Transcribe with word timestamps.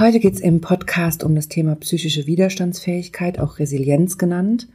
Heute 0.00 0.18
geht 0.18 0.32
es 0.32 0.40
im 0.40 0.62
Podcast 0.62 1.24
um 1.24 1.34
das 1.34 1.48
Thema 1.48 1.74
psychische 1.74 2.26
Widerstandsfähigkeit, 2.26 3.38
auch 3.38 3.58
Resilienz 3.58 4.16
genannt. 4.16 4.66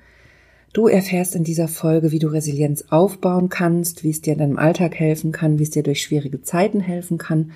Du 0.71 0.87
erfährst 0.87 1.35
in 1.35 1.43
dieser 1.43 1.67
Folge, 1.67 2.11
wie 2.11 2.19
du 2.19 2.27
Resilienz 2.27 2.85
aufbauen 2.91 3.49
kannst, 3.49 4.03
wie 4.03 4.11
es 4.11 4.21
dir 4.21 4.33
in 4.33 4.37
deinem 4.39 4.59
Alltag 4.59 4.93
helfen 4.93 5.31
kann, 5.31 5.57
wie 5.57 5.63
es 5.63 5.71
dir 5.71 5.81
durch 5.81 6.03
schwierige 6.03 6.43
Zeiten 6.43 6.79
helfen 6.79 7.17
kann 7.17 7.53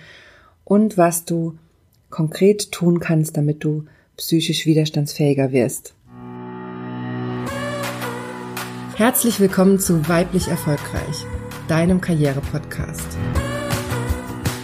und 0.63 0.97
was 0.97 1.25
du 1.25 1.59
konkret 2.09 2.71
tun 2.71 2.99
kannst, 2.99 3.37
damit 3.37 3.63
du 3.63 3.85
psychisch 4.17 4.65
widerstandsfähiger 4.65 5.51
wirst. 5.51 5.93
Herzlich 8.95 9.39
willkommen 9.39 9.77
zu 9.77 10.09
Weiblich 10.09 10.47
Erfolgreich, 10.47 11.23
deinem 11.67 12.01
Karriere-Podcast. 12.01 13.15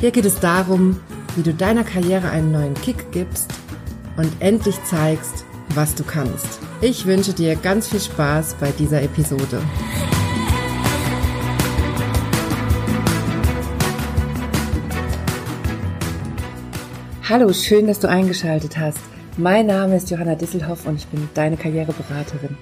Hier 0.01 0.09
geht 0.09 0.25
es 0.25 0.39
darum, 0.39 0.99
wie 1.36 1.43
du 1.43 1.54
deiner 1.54 1.83
Karriere 1.83 2.29
einen 2.29 2.52
neuen 2.52 2.73
Kick 2.75 3.11
gibst 3.11 3.54
und 4.17 4.31
endlich 4.39 4.81
zeigst, 4.84 5.45
was 5.73 5.94
du 5.95 6.03
kannst. 6.03 6.59
Ich 6.81 7.05
wünsche 7.05 7.34
dir 7.34 7.55
ganz 7.55 7.89
viel 7.89 7.99
Spaß 7.99 8.55
bei 8.55 8.71
dieser 8.71 9.02
Episode. 9.02 9.61
Hallo, 17.27 17.52
schön, 17.52 17.88
dass 17.88 17.99
du 17.99 18.08
eingeschaltet 18.08 18.77
hast. 18.77 18.99
Mein 19.38 19.66
Name 19.66 19.97
ist 19.97 20.11
Johanna 20.11 20.36
Disselhoff 20.36 20.86
und 20.86 20.95
ich 20.95 21.08
bin 21.08 21.27
deine 21.33 21.58
Karriereberaterin. 21.58 22.55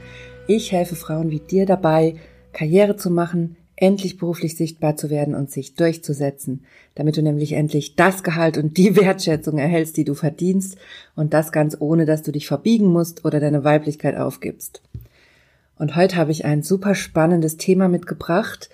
Ich 0.48 0.72
helfe 0.72 0.96
Frauen 0.96 1.30
wie 1.30 1.40
dir 1.40 1.66
dabei, 1.66 2.16
Karriere 2.54 2.96
zu 2.96 3.12
machen, 3.12 3.58
endlich 3.76 4.18
beruflich 4.18 4.56
sichtbar 4.56 4.96
zu 4.96 5.10
werden 5.10 5.36
und 5.36 5.52
sich 5.52 5.76
durchzusetzen, 5.76 6.64
damit 6.96 7.18
du 7.18 7.22
nämlich 7.22 7.54
endlich 7.54 7.96
das 7.96 8.24
Gehalt 8.24 8.58
und 8.58 8.78
die 8.78 8.96
Wertschätzung 9.02 9.58
erhältst, 9.58 9.98
die 9.98 10.04
du 10.04 10.14
verdienst 10.14 10.78
und 11.16 11.34
das 11.34 11.52
ganz 11.52 11.76
ohne, 11.80 12.06
dass 12.06 12.22
du 12.22 12.32
dich 12.32 12.48
verbiegen 12.48 12.88
musst 12.88 13.26
oder 13.26 13.40
deine 13.40 13.64
Weiblichkeit 13.64 14.16
aufgibst. 14.16 14.82
Und 15.78 15.96
heute 15.96 16.16
habe 16.18 16.32
ich 16.32 16.46
ein 16.46 16.62
super 16.62 16.96
spannendes 16.96 17.58
Thema 17.58 17.90
mitgebracht, 17.90 18.70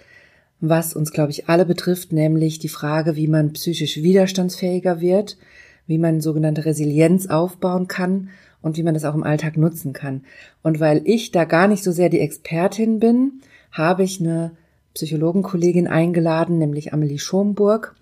was 0.62 0.94
uns, 0.94 1.12
glaube 1.12 1.32
ich, 1.32 1.48
alle 1.48 1.66
betrifft, 1.66 2.12
nämlich 2.12 2.60
die 2.60 2.70
Frage, 2.70 3.16
wie 3.16 3.28
man 3.28 3.54
psychisch 3.54 3.98
widerstandsfähiger 3.98 5.00
wird, 5.00 5.38
wie 5.88 5.98
man 5.98 6.20
sogenannte 6.20 6.66
Resilienz 6.66 7.28
aufbauen 7.28 7.88
kann 7.88 8.30
und 8.62 8.76
wie 8.76 8.84
man 8.84 8.94
das 8.94 9.06
auch 9.06 9.16
im 9.16 9.24
Alltag 9.24 9.56
nutzen 9.56 9.94
kann. 9.94 10.24
Und 10.62 10.82
weil 10.82 11.02
ich 11.06 11.32
da 11.32 11.46
gar 11.46 11.70
nicht 11.70 11.84
so 11.84 11.94
sehr 11.94 12.10
die 12.10 12.20
Expertin 12.20 13.00
bin, 13.00 13.42
habe 13.72 14.04
ich 14.04 14.20
eine 14.20 14.52
Psychologenkollegin 15.00 15.88
eingeladen, 15.88 16.58
nämlich 16.58 16.92
Amelie 16.92 17.20
Schomburg. 17.20 17.96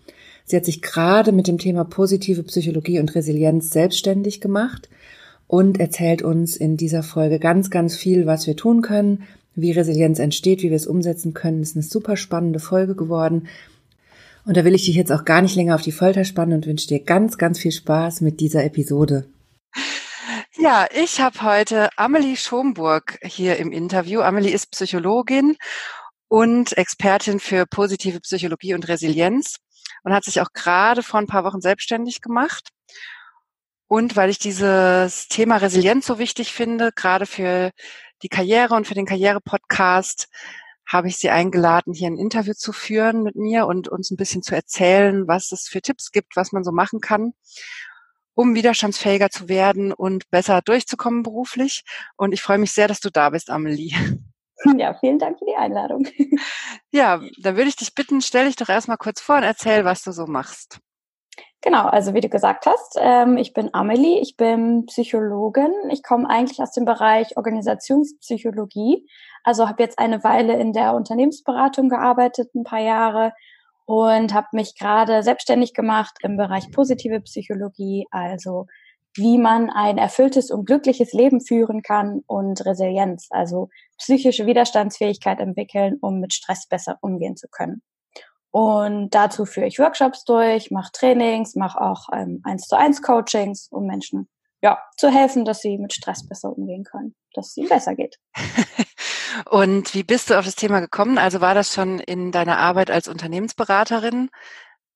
Sie 0.45 0.56
hat 0.56 0.66
sich 0.66 0.81
gerade 0.81 1.31
mit 1.31 1.48
dem 1.48 1.59
Thema 1.59 1.84
positive 1.84 2.42
Psychologie 2.42 3.00
und 3.00 3.14
Resilienz 3.14 3.70
selbstständig 3.70 4.42
gemacht 4.42 4.90
und 5.45 5.80
erzählt 5.80 6.23
uns 6.23 6.58
in 6.58 6.75
dieser 6.75 7.03
Folge 7.03 7.38
ganz, 7.38 7.70
ganz 7.70 7.95
viel, 7.95 8.25
was 8.25 8.48
wir 8.48 8.56
tun 8.56 8.81
können, 8.81 9.23
wie 9.53 9.72
Resilienz 9.73 10.18
entsteht, 10.18 10.64
wie 10.64 10.70
wir 10.70 10.75
es 10.75 10.88
umsetzen 10.88 11.36
können. 11.36 11.62
Es 11.62 11.70
ist 11.70 11.75
eine 11.75 11.84
super 11.84 12.18
spannende 12.18 12.59
Folge 12.59 12.95
geworden. 12.95 13.48
Und 14.44 14.58
da 14.58 14.66
will 14.66 14.73
ich 14.73 14.86
dich 14.86 14.95
jetzt 14.95 15.12
auch 15.12 15.23
gar 15.23 15.44
nicht 15.44 15.56
länger 15.56 15.75
auf 15.75 15.84
die 15.84 15.92
Folter 15.92 16.23
spannen 16.23 16.56
und 16.56 16.66
wünsche 16.66 16.88
dir 16.88 17.03
ganz, 17.03 17.38
ganz 17.38 17.59
viel 17.59 17.72
Spaß 17.72 18.22
mit 18.22 18.40
dieser 18.40 18.64
Episode. 18.64 19.28
Ja, 20.59 20.88
ich 20.92 21.22
habe 21.22 21.44
heute 21.44 21.90
Amelie 21.98 22.36
Schomburg 22.36 23.20
hier 23.22 23.58
im 23.58 23.72
Interview. 23.72 24.22
Amelie 24.22 24.52
ist 24.52 24.72
Psychologin 24.72 25.56
und 26.28 26.78
Expertin 26.78 27.39
für 27.39 27.66
positive 27.66 28.20
Psychologie 28.20 28.73
und 28.73 28.88
Resilienz 28.88 29.58
und 30.03 30.14
hat 30.14 30.23
sich 30.23 30.42
auch 30.42 30.52
gerade 30.53 31.03
vor 31.03 31.19
ein 31.19 31.28
paar 31.28 31.44
Wochen 31.44 31.61
selbstständig 31.61 32.22
gemacht. 32.22 32.69
Und 33.88 34.16
weil 34.16 34.30
ich 34.30 34.39
dieses 34.39 35.28
Thema 35.30 35.58
Resilienz 35.58 36.06
so 36.06 36.19
wichtig 36.19 36.52
finde, 36.52 36.92
gerade 36.94 37.25
für 37.25 37.72
die 38.22 38.30
Karriere 38.30 38.75
und 38.75 38.86
für 38.86 38.95
den 38.95 39.06
Karriere-Podcast, 39.06 40.28
habe 40.88 41.09
ich 41.09 41.17
sie 41.17 41.30
eingeladen, 41.30 41.94
hier 41.94 42.07
ein 42.07 42.18
Interview 42.18 42.53
zu 42.53 42.72
führen 42.72 43.23
mit 43.23 43.35
mir 43.35 43.68
und 43.68 43.90
uns 43.90 44.09
ein 44.09 44.16
bisschen 44.16 44.41
zu 44.41 44.56
erzählen, 44.56 45.28
was 45.28 45.52
es 45.52 45.68
für 45.68 45.81
Tipps 45.81 46.12
gibt, 46.12 46.35
was 46.35 46.53
man 46.53 46.63
so 46.63 46.72
machen 46.72 47.02
kann, 47.02 47.34
um 48.34 48.56
widerstandsfähiger 48.56 49.29
zu 49.29 49.50
werden 49.50 49.91
und 49.91 50.29
besser 50.29 50.62
durchzukommen 50.62 51.23
beruflich. 51.23 51.84
Und 52.16 52.31
ich 52.31 52.41
freue 52.41 52.57
mich 52.57 52.72
sehr, 52.72 52.88
dass 52.88 53.02
du 53.02 53.09
da 53.09 53.29
bist, 53.31 53.50
Amelie. 53.50 53.94
Ja, 54.78 54.94
vielen 54.95 55.19
Dank 55.19 55.40
für 55.40 55.45
die 55.45 55.56
Einladung. 55.56 56.07
Ja, 56.91 57.22
dann 57.41 57.57
würde 57.57 57.69
ich 57.69 57.75
dich 57.75 57.94
bitten, 57.94 58.22
stell 58.22 58.45
dich 58.45 58.56
doch 58.56 58.69
erstmal 58.69 58.97
kurz 58.97 59.22
vor 59.22 59.38
und 59.38 59.44
erzähl, 59.44 59.85
was 59.85 60.03
du 60.03 60.12
so 60.12 60.25
machst. 60.25 60.79
Genau, 61.62 61.85
also 61.88 62.13
wie 62.13 62.22
du 62.22 62.29
gesagt 62.29 62.66
hast, 62.66 62.97
ähm, 63.00 63.38
ich 63.38 63.53
bin 63.53 63.73
Amelie, 63.73 64.19
ich 64.19 64.38
bin 64.38 64.85
Psychologin. 64.85 65.73
Ich 65.91 66.01
komme 66.01 66.29
eigentlich 66.29 66.59
aus 66.59 66.72
dem 66.72 66.85
Bereich 66.85 67.35
Organisationspsychologie. 67.35 69.07
Also 69.44 69.67
habe 69.67 69.84
jetzt 69.84 70.00
eine 70.00 70.23
Weile 70.23 70.57
in 70.59 70.72
der 70.72 70.94
Unternehmensberatung 70.94 71.90
gearbeitet, 71.90 72.53
ein 72.56 72.63
paar 72.63 72.81
Jahre 72.81 73.34
und 73.85 74.34
habe 74.34 74.47
mich 74.51 74.75
gerade 74.78 75.23
selbstständig 75.23 75.73
gemacht 75.73 76.17
im 76.22 76.38
Bereich 76.38 76.72
positive 76.72 77.22
Psychologie, 77.22 78.06
also 78.12 78.67
wie 79.17 79.38
man 79.38 79.69
ein 79.69 79.97
erfülltes 79.97 80.51
und 80.51 80.66
glückliches 80.66 81.13
Leben 81.13 81.41
führen 81.41 81.81
kann 81.81 82.22
und 82.28 82.66
Resilienz, 82.66 83.28
also 83.31 83.69
psychische 83.97 84.45
Widerstandsfähigkeit 84.45 85.39
entwickeln, 85.39 85.97
um 86.01 86.19
mit 86.19 86.33
Stress 86.33 86.67
besser 86.67 86.97
umgehen 87.01 87.35
zu 87.35 87.47
können. 87.50 87.81
Und 88.51 89.09
dazu 89.13 89.45
führe 89.45 89.67
ich 89.67 89.79
Workshops 89.79 90.23
durch, 90.23 90.72
mache 90.72 90.91
Trainings, 90.91 91.55
mache 91.55 91.81
auch 91.81 92.07
ähm, 92.13 92.41
eins 92.44 92.67
zu 92.67 92.78
eins 92.78 93.01
Coachings, 93.01 93.67
um 93.69 93.85
Menschen 93.85 94.29
ja 94.61 94.79
zu 94.97 95.09
helfen, 95.09 95.45
dass 95.45 95.61
sie 95.61 95.78
mit 95.78 95.94
Stress 95.94 96.28
besser 96.28 96.55
umgehen 96.55 96.84
können, 96.84 97.16
dass 97.34 97.49
es 97.49 97.57
ihnen 97.57 97.69
besser 97.69 97.95
geht. 97.95 98.17
Und 99.49 99.94
wie 99.94 100.03
bist 100.03 100.29
du 100.29 100.39
auf 100.39 100.45
das 100.45 100.55
Thema 100.55 100.79
gekommen? 100.79 101.17
Also 101.17 101.41
war 101.41 101.53
das 101.53 101.73
schon 101.73 101.99
in 101.99 102.31
deiner 102.31 102.57
Arbeit 102.57 102.89
als 102.89 103.07
Unternehmensberaterin 103.07 104.29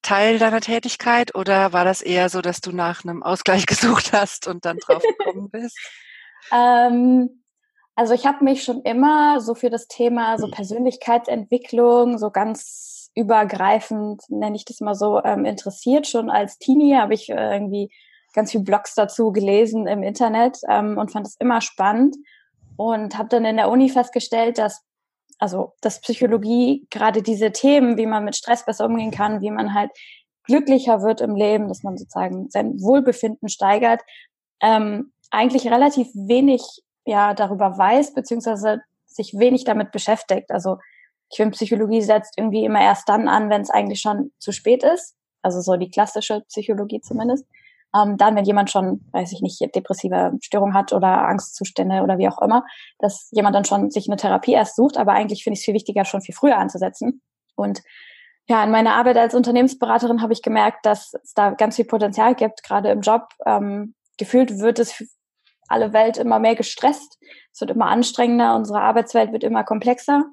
Teil 0.01 0.39
deiner 0.39 0.61
Tätigkeit 0.61 1.35
oder 1.35 1.73
war 1.73 1.85
das 1.85 2.01
eher 2.01 2.29
so, 2.29 2.41
dass 2.41 2.61
du 2.61 2.71
nach 2.71 3.03
einem 3.03 3.23
Ausgleich 3.23 3.65
gesucht 3.67 4.13
hast 4.13 4.47
und 4.47 4.65
dann 4.65 4.77
drauf 4.77 5.03
gekommen 5.03 5.49
bist? 5.49 5.77
ähm, 6.51 7.43
also 7.95 8.13
ich 8.13 8.25
habe 8.25 8.43
mich 8.43 8.63
schon 8.63 8.81
immer 8.81 9.41
so 9.41 9.53
für 9.53 9.69
das 9.69 9.87
Thema 9.87 10.37
so 10.37 10.49
Persönlichkeitsentwicklung, 10.49 12.17
so 12.17 12.31
ganz 12.31 13.11
übergreifend, 13.15 14.23
nenne 14.29 14.55
ich 14.55 14.65
das 14.65 14.79
mal 14.79 14.95
so, 14.95 15.21
ähm, 15.23 15.45
interessiert. 15.45 16.07
Schon 16.07 16.29
als 16.29 16.57
Teenie 16.57 16.95
habe 16.95 17.13
ich 17.13 17.29
äh, 17.29 17.53
irgendwie 17.53 17.91
ganz 18.33 18.51
viele 18.51 18.63
Blogs 18.63 18.95
dazu 18.95 19.31
gelesen 19.31 19.87
im 19.87 20.03
Internet 20.03 20.59
ähm, 20.69 20.97
und 20.97 21.11
fand 21.11 21.27
es 21.27 21.35
immer 21.35 21.61
spannend 21.61 22.15
und 22.77 23.17
habe 23.17 23.29
dann 23.29 23.45
in 23.45 23.57
der 23.57 23.69
Uni 23.69 23.89
festgestellt, 23.89 24.57
dass 24.57 24.83
also 25.41 25.73
dass 25.81 25.99
Psychologie 26.01 26.85
gerade 26.91 27.23
diese 27.23 27.51
Themen, 27.51 27.97
wie 27.97 28.05
man 28.05 28.23
mit 28.23 28.35
Stress 28.35 28.63
besser 28.63 28.85
umgehen 28.85 29.09
kann, 29.09 29.41
wie 29.41 29.49
man 29.49 29.73
halt 29.73 29.89
glücklicher 30.43 31.01
wird 31.01 31.19
im 31.19 31.35
Leben, 31.35 31.67
dass 31.67 31.81
man 31.81 31.97
sozusagen 31.97 32.49
sein 32.51 32.79
Wohlbefinden 32.79 33.49
steigert, 33.49 34.01
ähm, 34.61 35.11
eigentlich 35.31 35.65
relativ 35.67 36.07
wenig 36.13 36.61
ja 37.05 37.33
darüber 37.33 37.75
weiß, 37.75 38.13
beziehungsweise 38.13 38.81
sich 39.07 39.33
wenig 39.33 39.63
damit 39.63 39.91
beschäftigt. 39.91 40.51
Also 40.51 40.77
ich 41.31 41.37
finde, 41.37 41.55
Psychologie 41.55 42.01
setzt 42.01 42.37
irgendwie 42.37 42.63
immer 42.63 42.81
erst 42.81 43.09
dann 43.09 43.27
an, 43.27 43.49
wenn 43.49 43.61
es 43.61 43.71
eigentlich 43.71 43.99
schon 43.99 44.31
zu 44.37 44.51
spät 44.51 44.83
ist. 44.83 45.15
Also 45.41 45.59
so 45.61 45.75
die 45.75 45.89
klassische 45.89 46.41
Psychologie 46.49 47.01
zumindest. 47.01 47.45
Ähm, 47.95 48.17
dann, 48.17 48.35
wenn 48.35 48.45
jemand 48.45 48.69
schon, 48.69 49.05
weiß 49.11 49.31
ich 49.33 49.41
nicht, 49.41 49.59
depressive 49.75 50.31
Störung 50.41 50.73
hat 50.73 50.93
oder 50.93 51.27
Angstzustände 51.27 52.01
oder 52.01 52.17
wie 52.17 52.27
auch 52.27 52.41
immer, 52.41 52.65
dass 52.99 53.29
jemand 53.31 53.55
dann 53.55 53.65
schon 53.65 53.91
sich 53.91 54.07
eine 54.07 54.15
Therapie 54.15 54.53
erst 54.53 54.75
sucht. 54.75 54.97
Aber 54.97 55.13
eigentlich 55.13 55.43
finde 55.43 55.55
ich 55.55 55.59
es 55.59 55.65
viel 55.65 55.73
wichtiger, 55.73 56.05
schon 56.05 56.21
viel 56.21 56.35
früher 56.35 56.57
anzusetzen. 56.57 57.21
Und 57.55 57.81
ja, 58.47 58.63
in 58.63 58.71
meiner 58.71 58.95
Arbeit 58.95 59.17
als 59.17 59.35
Unternehmensberaterin 59.35 60.21
habe 60.21 60.33
ich 60.33 60.41
gemerkt, 60.41 60.85
dass 60.85 61.13
es 61.21 61.33
da 61.33 61.51
ganz 61.51 61.75
viel 61.75 61.85
Potenzial 61.85 62.35
gibt, 62.35 62.63
gerade 62.63 62.89
im 62.89 63.01
Job. 63.01 63.29
Ähm, 63.45 63.93
gefühlt 64.17 64.59
wird 64.59 64.79
es 64.79 65.03
alle 65.67 65.93
Welt 65.93 66.17
immer 66.17 66.39
mehr 66.39 66.55
gestresst. 66.55 67.17
Es 67.53 67.61
wird 67.61 67.71
immer 67.71 67.87
anstrengender. 67.87 68.55
Unsere 68.55 68.81
Arbeitswelt 68.81 69.31
wird 69.31 69.43
immer 69.43 69.63
komplexer. 69.63 70.25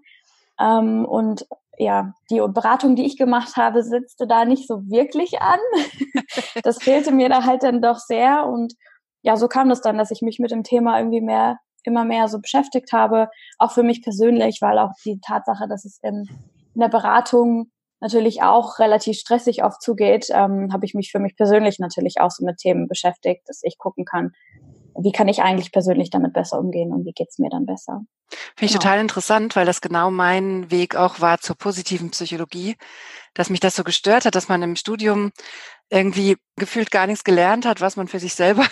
Ähm, 0.61 1.05
und 1.05 1.47
ja, 1.79 2.13
die 2.31 2.41
Beratung, 2.49 2.97
die 2.97 3.07
ich 3.07 3.17
gemacht 3.17 3.57
habe, 3.57 3.83
setzte 3.83 4.27
da 4.27 4.45
nicht 4.45 4.67
so 4.67 4.83
wirklich 4.89 5.41
an. 5.41 5.61
das 6.65 6.83
fehlte 6.83 7.13
mir 7.13 7.29
da 7.29 7.45
halt 7.45 7.63
dann 7.63 7.81
doch 7.81 7.99
sehr. 7.99 8.47
Und 8.47 8.75
ja, 9.23 9.37
so 9.37 9.47
kam 9.47 9.69
das 9.69 9.81
dann, 9.81 9.97
dass 9.97 10.11
ich 10.11 10.21
mich 10.21 10.41
mit 10.41 10.51
dem 10.51 10.65
Thema 10.65 10.99
irgendwie 10.99 11.21
mehr, 11.21 11.59
immer 11.85 12.05
mehr 12.05 12.27
so 12.29 12.41
beschäftigt 12.41 12.93
habe. 12.93 13.29
Auch 13.59 13.71
für 13.73 13.85
mich 13.85 14.03
persönlich, 14.03 14.59
weil 14.61 14.79
auch 14.79 14.91
die 15.05 15.21
Tatsache, 15.21 15.69
dass 15.69 15.85
es 15.85 15.99
in, 16.03 16.29
in 16.75 16.81
der 16.81 16.89
Beratung 16.89 17.71
natürlich 18.01 18.43
auch 18.43 18.79
relativ 18.79 19.17
stressig 19.17 19.65
oft 19.65 19.81
zugeht, 19.81 20.27
ähm, 20.31 20.73
habe 20.73 20.85
ich 20.85 20.95
mich 20.95 21.11
für 21.11 21.19
mich 21.19 21.37
persönlich 21.37 21.79
natürlich 21.79 22.21
auch 22.21 22.31
so 22.31 22.45
mit 22.45 22.59
Themen 22.59 22.89
beschäftigt, 22.89 23.43
dass 23.49 23.61
ich 23.63 23.79
gucken 23.79 24.05
kann, 24.05 24.33
wie 25.00 25.12
kann 25.12 25.29
ich 25.29 25.43
eigentlich 25.43 25.73
persönlich 25.73 26.11
damit 26.11 26.33
besser 26.33 26.59
umgehen 26.59 26.93
und 26.93 27.05
wie 27.05 27.12
geht's 27.12 27.39
mir 27.39 27.50
dann 27.50 27.67
besser. 27.67 28.03
Finde 28.31 28.67
ich 28.67 28.73
genau. 28.73 28.83
total 28.83 29.00
interessant, 29.00 29.56
weil 29.56 29.67
das 29.67 29.81
genau 29.81 30.11
mein 30.11 30.71
Weg 30.71 30.97
auch 30.97 31.21
war 31.21 31.39
zur 31.39 31.56
positiven 31.56 32.11
Psychologie, 32.11 32.77
dass 33.35 33.50
mich 33.50 33.61
das 33.61 33.77
so 33.77 33.85
gestört 33.85 34.25
hat, 34.25 34.35
dass 34.35 34.49
man 34.49 34.62
im 34.62 34.77
Studium 34.77 35.33
irgendwie 35.91 36.37
gefühlt 36.56 36.91
gar 36.91 37.06
nichts 37.06 37.25
gelernt 37.25 37.65
hat, 37.65 37.81
was 37.81 37.97
man 37.97 38.09
für 38.09 38.21
sich 38.21 38.35
selber 38.35 38.67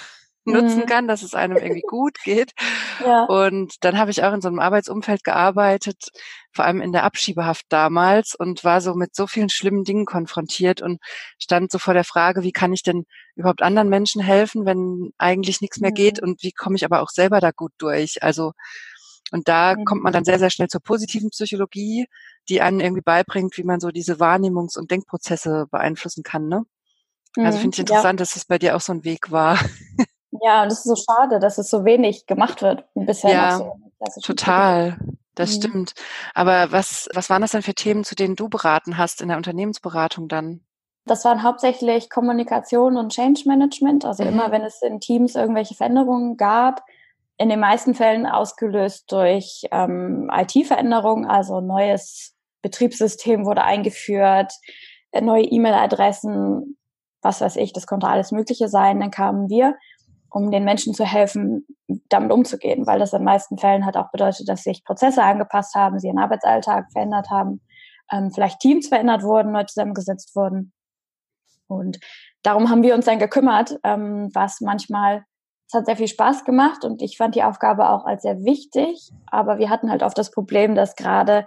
nutzen 0.47 0.83
Mhm. 0.83 0.87
kann, 0.87 1.09
dass 1.09 1.23
es 1.23 1.35
einem 1.35 1.61
irgendwie 1.61 1.83
gut 1.83 2.19
geht. 2.25 2.53
Ja. 2.99 3.29
Und 3.29 3.75
dann 3.85 3.99
habe 3.99 4.11
ich 4.13 4.23
auch 4.25 4.33
in 4.33 4.41
so 4.41 4.49
einem 4.49 4.61
Arbeitsumfeld 4.61 5.25
gearbeitet, 5.25 6.11
vor 6.53 6.65
allem 6.65 6.81
in 6.81 6.93
der 6.93 7.03
Abschiebehaft 7.05 7.67
damals 7.69 8.35
und 8.37 8.63
war 8.65 8.81
so 8.81 8.95
mit 8.95 9.15
so 9.17 9.27
vielen 9.27 9.49
schlimmen 9.49 9.85
Dingen 9.85 10.07
konfrontiert 10.07 10.81
und 10.83 11.01
stand 11.39 11.73
so 11.73 11.79
vor 11.79 11.95
der 11.95 12.05
Frage, 12.05 12.43
wie 12.43 12.53
kann 12.53 12.73
ich 12.73 12.83
denn 12.85 13.05
überhaupt 13.35 13.63
anderen 13.63 13.89
Menschen 13.89 14.23
helfen, 14.23 14.65
wenn 14.65 15.11
eigentlich 15.19 15.61
nichts 15.61 15.81
mehr 15.81 15.93
geht 15.93 16.23
Mhm. 16.23 16.29
und 16.29 16.43
wie 16.43 16.53
komme 16.53 16.77
ich 16.77 16.85
aber 16.85 17.03
auch 17.03 17.11
selber 17.11 17.41
da 17.41 17.51
gut 17.51 17.73
durch? 17.79 18.23
Also 18.23 18.53
und 19.33 19.49
da 19.49 19.75
Mhm. 19.75 19.85
kommt 19.85 20.03
man 20.05 20.13
dann 20.13 20.25
sehr, 20.25 20.39
sehr 20.39 20.51
schnell 20.51 20.69
zur 20.69 20.81
positiven 20.83 21.31
Psychologie, 21.31 22.07
die 22.49 22.61
einen 22.61 22.81
irgendwie 22.81 23.03
beibringt, 23.03 23.57
wie 23.59 23.65
man 23.65 23.81
so 23.81 23.91
diese 23.91 24.15
Wahrnehmungs- 24.21 24.79
und 24.79 24.91
Denkprozesse 24.93 25.67
beeinflussen 25.71 26.23
kann. 26.23 26.47
Ne? 26.49 26.65
Also 27.43 27.59
Mhm. 27.59 27.63
finde 27.63 27.75
ich 27.75 27.79
Ja. 27.79 27.83
interessant, 27.83 28.21
dass 28.21 28.37
es 28.37 28.45
bei 28.47 28.59
dir 28.59 28.77
auch 28.77 28.81
so 28.81 28.93
ein 28.93 29.05
Weg 29.05 29.31
war. 29.33 29.59
Ja, 30.47 30.63
und 30.63 30.69
es 30.71 30.85
ist 30.85 30.85
so 30.85 30.95
schade, 30.95 31.41
dass 31.41 31.59
es 31.59 31.69
so 31.69 31.85
wenig 31.85 32.27
gemacht 32.27 32.63
wird 32.63 32.85
bisher 32.95 33.33
Ja, 33.33 33.59
so. 33.59 33.81
Total, 34.23 34.97
das 35.35 35.51
Mhm. 35.51 35.55
stimmt. 35.57 35.95
Aber 36.35 36.71
was, 36.71 37.09
was 37.15 37.29
waren 37.31 37.43
das 37.43 37.51
denn 37.51 37.63
für 37.63 37.75
Themen, 37.75 38.05
zu 38.05 38.15
denen 38.15 38.37
du 38.37 38.49
beraten 38.49 38.97
hast 38.97 39.21
in 39.23 39.27
der 39.29 39.39
Unternehmensberatung 39.39 40.29
dann? 40.29 40.61
Das 41.05 41.25
waren 41.25 41.43
hauptsächlich 41.43 42.11
Kommunikation 42.11 42.97
und 42.97 43.11
Change 43.13 43.43
Management. 43.47 44.05
Also 44.05 44.23
Mhm. 44.23 44.29
immer, 44.29 44.53
wenn 44.53 44.63
es 44.63 44.81
in 44.83 45.01
Teams 45.01 45.35
irgendwelche 45.35 45.75
Veränderungen 45.75 46.37
gab, 46.37 46.85
in 47.39 47.49
den 47.49 47.59
meisten 47.59 47.95
Fällen 47.95 48.25
ausgelöst 48.25 49.11
durch 49.11 49.67
ähm, 49.73 50.31
IT-Veränderungen, 50.33 51.27
also 51.27 51.61
neues 51.61 52.37
Betriebssystem 52.63 53.47
wurde 53.47 53.65
eingeführt, 53.65 54.53
äh, 55.11 55.21
neue 55.21 55.43
E-Mail-Adressen, 55.43 56.77
was 57.21 57.41
weiß 57.41 57.57
ich, 57.57 57.73
das 57.73 57.89
konnte 57.89 58.07
alles 58.07 58.31
Mögliche 58.31 58.69
sein. 58.69 59.01
Dann 59.01 59.11
kamen 59.11 59.49
wir, 59.51 59.75
um 60.37 60.51
den 60.51 60.65
Menschen 60.65 60.93
zu 60.93 61.07
helfen, 61.07 61.67
damit 62.11 62.31
umzugehen, 62.31 62.87
weil 62.87 62.99
das 62.99 63.15
in 63.15 63.21
den 63.21 63.25
meisten 63.25 63.57
Fällen 63.57 63.87
hat 63.87 63.97
auch 63.97 64.11
bedeutet, 64.11 64.47
dass 64.51 64.65
sich 64.65 64.85
Prozesse 64.85 65.23
angepasst 65.23 65.75
haben, 65.75 65.99
sie 65.99 66.09
ihren 66.09 66.19
Arbeitsalltag 66.19 66.93
verändert 66.93 67.31
haben, 67.31 67.63
ähm, 68.13 68.31
vielleicht 68.31 68.61
Teams 68.61 68.89
verändert 68.89 69.23
wurden, 69.23 69.53
neu 69.53 69.65
zusammengesetzt 69.65 70.37
wurden. 70.37 70.75
Und 71.69 72.01
darum 72.43 72.69
haben 72.69 72.83
wir 72.83 72.95
uns 72.95 73.07
dann 73.07 73.19
gekümmert, 73.19 73.79
ähm, 73.83 74.29
was 74.35 74.61
manchmal, 74.61 75.25
es 75.69 75.75
hat 75.75 75.87
sehr 75.87 75.97
viel 75.97 76.07
Spaß 76.07 76.45
gemacht 76.45 76.85
und 76.85 77.01
ich 77.01 77.17
fand 77.17 77.35
die 77.35 77.43
Aufgabe 77.43 77.89
auch 77.89 78.05
als 78.05 78.21
sehr 78.21 78.45
wichtig, 78.45 79.11
aber 79.29 79.59
wir 79.59 79.71
hatten 79.71 79.91
halt 79.91 80.03
oft 80.03 80.19
das 80.19 80.31
Problem, 80.31 80.75
dass 80.75 80.97
gerade 80.97 81.47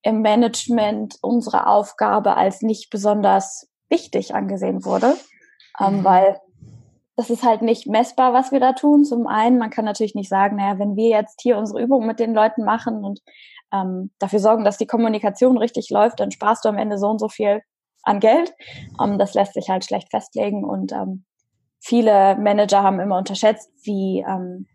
im 0.00 0.22
Management 0.22 1.18
unsere 1.20 1.66
Aufgabe 1.66 2.34
als 2.38 2.62
nicht 2.62 2.88
besonders 2.88 3.68
wichtig 3.90 4.34
angesehen 4.34 4.86
wurde, 4.86 5.16
ähm, 5.78 5.98
Mhm. 5.98 6.04
weil 6.04 6.40
das 7.16 7.30
ist 7.30 7.42
halt 7.42 7.62
nicht 7.62 7.86
messbar, 7.86 8.34
was 8.34 8.52
wir 8.52 8.60
da 8.60 8.72
tun. 8.74 9.04
Zum 9.04 9.26
einen, 9.26 9.58
man 9.58 9.70
kann 9.70 9.86
natürlich 9.86 10.14
nicht 10.14 10.28
sagen, 10.28 10.56
naja, 10.56 10.78
wenn 10.78 10.96
wir 10.96 11.08
jetzt 11.08 11.40
hier 11.40 11.56
unsere 11.56 11.82
Übungen 11.82 12.06
mit 12.06 12.20
den 12.20 12.34
Leuten 12.34 12.64
machen 12.64 13.04
und 13.04 13.20
ähm, 13.72 14.10
dafür 14.18 14.38
sorgen, 14.38 14.64
dass 14.64 14.76
die 14.76 14.86
Kommunikation 14.86 15.56
richtig 15.56 15.88
läuft, 15.90 16.20
dann 16.20 16.30
sparst 16.30 16.64
du 16.64 16.68
am 16.68 16.78
Ende 16.78 16.98
so 16.98 17.08
und 17.08 17.18
so 17.18 17.28
viel 17.28 17.62
an 18.02 18.20
Geld. 18.20 18.52
Ähm, 19.02 19.18
das 19.18 19.32
lässt 19.32 19.54
sich 19.54 19.70
halt 19.70 19.84
schlecht 19.84 20.10
festlegen 20.10 20.62
und 20.62 20.92
ähm, 20.92 21.24
viele 21.80 22.36
Manager 22.36 22.82
haben 22.82 23.00
immer 23.00 23.16
unterschätzt, 23.16 23.70
wie, 23.82 24.24
ähm, 24.28 24.66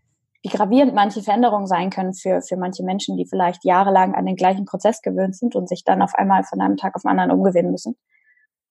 wie 0.41 0.49
gravierend 0.49 0.95
manche 0.95 1.21
Veränderungen 1.21 1.67
sein 1.67 1.91
können 1.91 2.13
für, 2.13 2.41
für 2.41 2.57
manche 2.57 2.83
Menschen, 2.83 3.17
die 3.17 3.27
vielleicht 3.27 3.63
jahrelang 3.63 4.15
an 4.15 4.25
den 4.25 4.35
gleichen 4.35 4.65
Prozess 4.65 5.03
gewöhnt 5.03 5.35
sind 5.35 5.55
und 5.55 5.69
sich 5.69 5.83
dann 5.83 6.01
auf 6.01 6.15
einmal 6.15 6.43
von 6.43 6.59
einem 6.59 6.77
Tag 6.77 6.95
auf 6.95 7.03
den 7.03 7.11
anderen 7.11 7.31
umgewöhnen 7.31 7.71
müssen. 7.71 7.95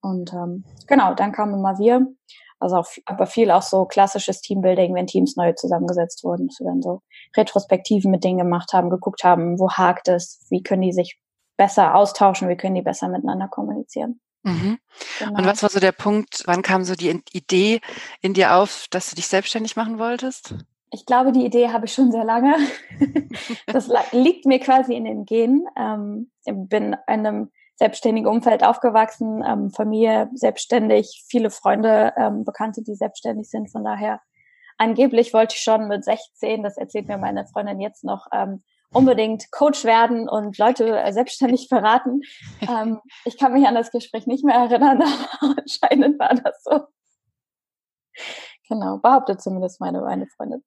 Und 0.02 0.32
ähm, 0.32 0.64
genau, 0.88 1.14
dann 1.14 1.30
kamen 1.32 1.54
immer 1.54 1.78
wir. 1.78 2.06
Also 2.60 2.76
auch, 2.76 2.86
aber 3.06 3.26
viel 3.26 3.50
auch 3.50 3.62
so 3.62 3.86
klassisches 3.86 4.42
Teambuilding, 4.42 4.94
wenn 4.94 5.06
Teams 5.06 5.36
neu 5.36 5.52
zusammengesetzt 5.54 6.22
wurden, 6.24 6.48
dass 6.48 6.60
wir 6.60 6.66
dann 6.66 6.82
so 6.82 7.02
Retrospektiven 7.36 8.10
mit 8.10 8.22
denen 8.22 8.38
gemacht 8.38 8.72
haben, 8.72 8.90
geguckt 8.90 9.24
haben, 9.24 9.58
wo 9.58 9.70
hakt 9.70 10.08
es, 10.08 10.46
wie 10.50 10.62
können 10.62 10.82
die 10.82 10.92
sich 10.92 11.18
besser 11.56 11.94
austauschen, 11.94 12.48
wie 12.48 12.56
können 12.56 12.74
die 12.74 12.82
besser 12.82 13.08
miteinander 13.08 13.48
kommunizieren. 13.48 14.20
Mhm. 14.42 14.78
Genau. 15.18 15.38
Und 15.38 15.46
was 15.46 15.62
war 15.62 15.70
so 15.70 15.80
der 15.80 15.92
Punkt, 15.92 16.42
wann 16.46 16.62
kam 16.62 16.84
so 16.84 16.94
die 16.94 17.22
Idee 17.32 17.80
in 18.22 18.34
dir 18.34 18.56
auf, 18.56 18.86
dass 18.90 19.10
du 19.10 19.16
dich 19.16 19.26
selbstständig 19.26 19.76
machen 19.76 19.98
wolltest? 19.98 20.54
Ich 20.92 21.06
glaube, 21.06 21.32
die 21.32 21.44
Idee 21.44 21.68
habe 21.68 21.86
ich 21.86 21.92
schon 21.92 22.10
sehr 22.10 22.24
lange. 22.24 22.56
das 23.66 23.90
liegt 24.12 24.44
mir 24.44 24.58
quasi 24.58 24.94
in 24.94 25.04
den 25.04 25.24
Genen. 25.24 25.66
Ähm, 25.76 26.30
ich 26.44 26.52
bin 26.56 26.96
in 27.06 27.26
einem 27.26 27.50
selbstständigen 27.80 28.28
Umfeld 28.28 28.62
aufgewachsen, 28.62 29.42
ähm, 29.42 29.70
Familie 29.70 30.28
selbstständig, 30.34 31.24
viele 31.28 31.48
Freunde, 31.48 32.12
ähm, 32.18 32.44
Bekannte, 32.44 32.82
die 32.82 32.94
selbstständig 32.94 33.48
sind. 33.48 33.72
Von 33.72 33.84
daher, 33.84 34.20
angeblich 34.76 35.32
wollte 35.32 35.54
ich 35.54 35.62
schon 35.62 35.88
mit 35.88 36.04
16, 36.04 36.62
das 36.62 36.76
erzählt 36.76 37.08
mir 37.08 37.16
meine 37.16 37.46
Freundin 37.46 37.80
jetzt 37.80 38.04
noch, 38.04 38.26
ähm, 38.32 38.62
unbedingt 38.92 39.50
Coach 39.50 39.84
werden 39.84 40.28
und 40.28 40.58
Leute 40.58 41.00
äh, 41.00 41.10
selbstständig 41.10 41.68
beraten. 41.70 42.20
Ähm, 42.60 43.00
ich 43.24 43.38
kann 43.38 43.54
mich 43.54 43.66
an 43.66 43.74
das 43.74 43.90
Gespräch 43.90 44.26
nicht 44.26 44.44
mehr 44.44 44.56
erinnern, 44.56 45.02
aber 45.40 45.54
anscheinend 45.58 46.18
war 46.18 46.34
das 46.34 46.62
so. 46.62 46.80
Genau, 48.68 48.98
behauptet 48.98 49.40
zumindest 49.40 49.80
meine, 49.80 50.02
meine 50.02 50.26
Freundin. 50.36 50.62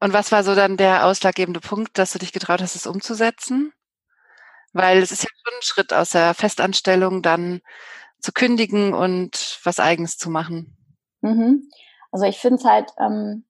Und 0.00 0.12
was 0.12 0.30
war 0.32 0.44
so 0.44 0.54
dann 0.54 0.76
der 0.76 1.06
ausschlaggebende 1.06 1.60
Punkt, 1.60 1.96
dass 1.96 2.12
du 2.12 2.18
dich 2.18 2.34
getraut 2.34 2.60
hast, 2.60 2.76
es 2.76 2.86
umzusetzen? 2.86 3.72
Weil 4.72 4.98
es 4.98 5.12
ist 5.12 5.22
ja 5.22 5.28
schon 5.42 5.54
ein 5.58 5.62
Schritt 5.62 5.92
aus 5.92 6.10
der 6.10 6.34
Festanstellung 6.34 7.22
dann 7.22 7.60
zu 8.20 8.32
kündigen 8.32 8.94
und 8.94 9.60
was 9.64 9.80
Eigenes 9.80 10.16
zu 10.18 10.30
machen. 10.30 10.76
Mhm. 11.20 11.68
Also 12.10 12.26
ich 12.26 12.38
finde 12.38 12.56
es 12.56 12.64
halt 12.64 12.90
ähm, 12.98 13.44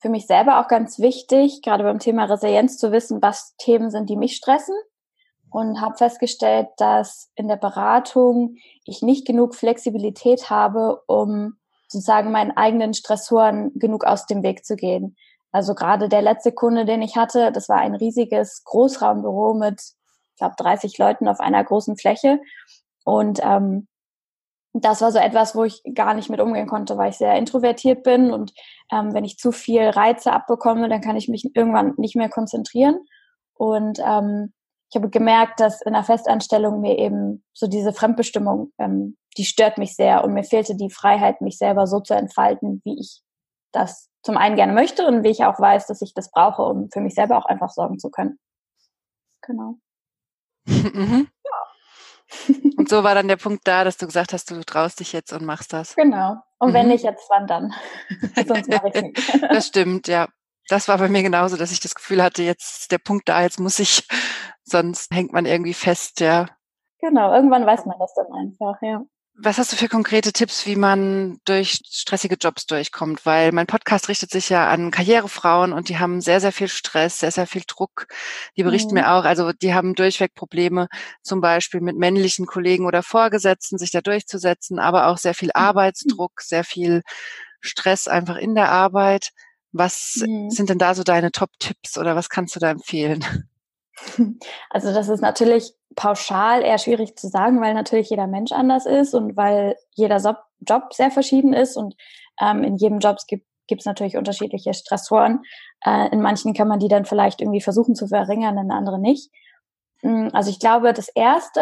für 0.00 0.08
mich 0.08 0.26
selber 0.26 0.60
auch 0.60 0.68
ganz 0.68 0.98
wichtig, 0.98 1.62
gerade 1.62 1.84
beim 1.84 1.98
Thema 1.98 2.24
Resilienz 2.24 2.78
zu 2.78 2.92
wissen, 2.92 3.22
was 3.22 3.54
Themen 3.56 3.90
sind, 3.90 4.08
die 4.08 4.16
mich 4.16 4.36
stressen. 4.36 4.74
Und 5.52 5.80
habe 5.80 5.96
festgestellt, 5.96 6.68
dass 6.76 7.28
in 7.34 7.48
der 7.48 7.56
Beratung 7.56 8.54
ich 8.84 9.02
nicht 9.02 9.26
genug 9.26 9.56
Flexibilität 9.56 10.48
habe, 10.48 11.02
um 11.08 11.58
sozusagen 11.88 12.30
meinen 12.30 12.56
eigenen 12.56 12.94
Stressoren 12.94 13.72
genug 13.74 14.04
aus 14.04 14.26
dem 14.26 14.44
Weg 14.44 14.64
zu 14.64 14.76
gehen. 14.76 15.16
Also 15.50 15.74
gerade 15.74 16.08
der 16.08 16.22
letzte 16.22 16.52
Kunde, 16.52 16.84
den 16.84 17.02
ich 17.02 17.16
hatte, 17.16 17.50
das 17.50 17.68
war 17.68 17.78
ein 17.78 17.96
riesiges 17.96 18.62
Großraumbüro 18.62 19.54
mit, 19.54 19.82
glaube, 20.40 20.56
30 20.58 20.98
Leuten 20.98 21.28
auf 21.28 21.38
einer 21.38 21.62
großen 21.62 21.96
Fläche. 21.96 22.40
Und 23.04 23.40
ähm, 23.42 23.86
das 24.72 25.00
war 25.00 25.10
so 25.10 25.18
etwas, 25.18 25.54
wo 25.54 25.64
ich 25.64 25.82
gar 25.94 26.14
nicht 26.14 26.30
mit 26.30 26.40
umgehen 26.40 26.68
konnte, 26.68 26.96
weil 26.96 27.10
ich 27.10 27.16
sehr 27.16 27.34
introvertiert 27.34 28.02
bin 28.02 28.32
und 28.32 28.52
ähm, 28.92 29.12
wenn 29.14 29.24
ich 29.24 29.36
zu 29.36 29.50
viel 29.52 29.82
Reize 29.82 30.32
abbekomme, 30.32 30.88
dann 30.88 31.00
kann 31.00 31.16
ich 31.16 31.28
mich 31.28 31.50
irgendwann 31.54 31.94
nicht 31.96 32.14
mehr 32.14 32.28
konzentrieren. 32.28 33.00
Und 33.54 33.98
ähm, 33.98 34.52
ich 34.90 34.96
habe 34.96 35.10
gemerkt, 35.10 35.60
dass 35.60 35.82
in 35.82 35.92
der 35.92 36.04
Festanstellung 36.04 36.80
mir 36.80 36.98
eben 36.98 37.44
so 37.52 37.66
diese 37.66 37.92
Fremdbestimmung, 37.92 38.72
ähm, 38.78 39.16
die 39.36 39.44
stört 39.44 39.78
mich 39.78 39.96
sehr 39.96 40.24
und 40.24 40.34
mir 40.34 40.44
fehlte 40.44 40.76
die 40.76 40.90
Freiheit, 40.90 41.40
mich 41.40 41.58
selber 41.58 41.86
so 41.86 42.00
zu 42.00 42.14
entfalten, 42.14 42.80
wie 42.84 42.98
ich 42.98 43.22
das 43.72 44.08
zum 44.22 44.36
einen 44.36 44.56
gerne 44.56 44.72
möchte 44.72 45.06
und 45.06 45.22
wie 45.24 45.30
ich 45.30 45.44
auch 45.44 45.58
weiß, 45.58 45.86
dass 45.86 46.02
ich 46.02 46.14
das 46.14 46.30
brauche, 46.30 46.62
um 46.62 46.90
für 46.92 47.00
mich 47.00 47.14
selber 47.14 47.38
auch 47.38 47.46
einfach 47.46 47.70
sorgen 47.70 47.98
zu 47.98 48.10
können. 48.10 48.38
Genau. 49.42 49.76
Mhm. 50.66 51.28
Und 52.76 52.88
so 52.88 53.02
war 53.04 53.14
dann 53.14 53.28
der 53.28 53.36
Punkt 53.36 53.66
da, 53.66 53.84
dass 53.84 53.96
du 53.96 54.06
gesagt 54.06 54.32
hast, 54.32 54.50
du 54.50 54.62
traust 54.64 55.00
dich 55.00 55.12
jetzt 55.12 55.32
und 55.32 55.44
machst 55.44 55.72
das. 55.72 55.94
Genau. 55.96 56.36
Und 56.58 56.74
wenn 56.74 56.86
Mhm. 56.86 56.92
nicht 56.92 57.04
jetzt, 57.04 57.28
wann 57.30 57.46
dann? 57.46 57.74
Sonst 58.46 58.68
mache 58.68 58.88
ich 58.94 59.02
nicht. 59.02 59.42
Das 59.50 59.66
stimmt, 59.66 60.08
ja. 60.08 60.28
Das 60.68 60.86
war 60.86 60.98
bei 60.98 61.08
mir 61.08 61.22
genauso, 61.22 61.56
dass 61.56 61.72
ich 61.72 61.80
das 61.80 61.94
Gefühl 61.94 62.22
hatte, 62.22 62.42
jetzt 62.42 62.82
ist 62.82 62.92
der 62.92 62.98
Punkt 62.98 63.28
da, 63.28 63.42
jetzt 63.42 63.58
muss 63.58 63.78
ich, 63.78 64.06
sonst 64.64 65.12
hängt 65.12 65.32
man 65.32 65.46
irgendwie 65.46 65.74
fest, 65.74 66.20
ja. 66.20 66.46
Genau, 67.00 67.32
irgendwann 67.34 67.66
weiß 67.66 67.86
man 67.86 67.98
das 67.98 68.12
dann 68.14 68.26
einfach, 68.32 68.80
ja. 68.82 69.02
Was 69.42 69.56
hast 69.56 69.72
du 69.72 69.76
für 69.76 69.88
konkrete 69.88 70.32
Tipps, 70.34 70.66
wie 70.66 70.76
man 70.76 71.38
durch 71.46 71.78
stressige 71.88 72.34
Jobs 72.34 72.66
durchkommt? 72.66 73.24
Weil 73.24 73.52
mein 73.52 73.66
Podcast 73.66 74.08
richtet 74.10 74.30
sich 74.30 74.50
ja 74.50 74.68
an 74.68 74.90
Karrierefrauen 74.90 75.72
und 75.72 75.88
die 75.88 75.98
haben 75.98 76.20
sehr, 76.20 76.40
sehr 76.42 76.52
viel 76.52 76.68
Stress, 76.68 77.20
sehr, 77.20 77.30
sehr 77.30 77.46
viel 77.46 77.62
Druck. 77.66 78.06
Die 78.58 78.62
berichten 78.64 78.94
Mhm. 78.94 79.00
mir 79.00 79.12
auch, 79.12 79.24
also 79.24 79.52
die 79.52 79.72
haben 79.72 79.94
durchweg 79.94 80.34
Probleme, 80.34 80.88
zum 81.22 81.40
Beispiel 81.40 81.80
mit 81.80 81.96
männlichen 81.96 82.44
Kollegen 82.44 82.84
oder 82.86 83.02
Vorgesetzten, 83.02 83.78
sich 83.78 83.90
da 83.92 84.02
durchzusetzen, 84.02 84.78
aber 84.78 85.06
auch 85.06 85.16
sehr 85.16 85.34
viel 85.34 85.50
Arbeitsdruck, 85.54 86.42
sehr 86.42 86.64
viel 86.64 87.00
Stress 87.60 88.08
einfach 88.08 88.36
in 88.36 88.54
der 88.54 88.70
Arbeit. 88.70 89.30
Was 89.72 90.22
Mhm. 90.26 90.50
sind 90.50 90.68
denn 90.68 90.78
da 90.78 90.94
so 90.94 91.02
deine 91.02 91.30
Top-Tipps 91.32 91.96
oder 91.96 92.14
was 92.14 92.28
kannst 92.28 92.56
du 92.56 92.60
da 92.60 92.70
empfehlen? 92.70 93.24
Also 94.70 94.92
das 94.92 95.08
ist 95.08 95.20
natürlich 95.20 95.72
pauschal 95.96 96.62
eher 96.62 96.78
schwierig 96.78 97.16
zu 97.16 97.28
sagen, 97.28 97.60
weil 97.60 97.74
natürlich 97.74 98.10
jeder 98.10 98.26
Mensch 98.26 98.52
anders 98.52 98.86
ist 98.86 99.14
und 99.14 99.36
weil 99.36 99.76
jeder 99.94 100.18
Job 100.60 100.92
sehr 100.94 101.10
verschieden 101.10 101.52
ist 101.52 101.76
und 101.76 101.96
ähm, 102.40 102.62
in 102.64 102.76
jedem 102.76 102.98
Job 103.00 103.18
gibt 103.26 103.44
es 103.68 103.86
natürlich 103.86 104.16
unterschiedliche 104.16 104.74
Stressoren. 104.74 105.42
Äh, 105.84 106.08
in 106.12 106.20
manchen 106.20 106.54
kann 106.54 106.68
man 106.68 106.78
die 106.78 106.88
dann 106.88 107.04
vielleicht 107.04 107.40
irgendwie 107.40 107.60
versuchen 107.60 107.94
zu 107.94 108.08
verringern, 108.08 108.58
in 108.58 108.70
anderen 108.70 109.00
nicht. 109.00 109.30
Mm, 110.02 110.28
Also 110.32 110.50
ich 110.50 110.58
glaube, 110.60 110.92
das 110.92 111.08
Erste 111.08 111.60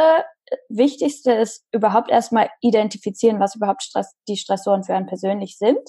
Wichtigste 0.68 1.32
ist 1.32 1.66
überhaupt 1.72 2.10
erstmal 2.10 2.48
identifizieren, 2.60 3.40
was 3.40 3.54
überhaupt 3.54 3.82
Stress, 3.82 4.14
die 4.28 4.36
Stressoren 4.36 4.84
für 4.84 4.94
einen 4.94 5.06
persönlich 5.06 5.58
sind. 5.58 5.80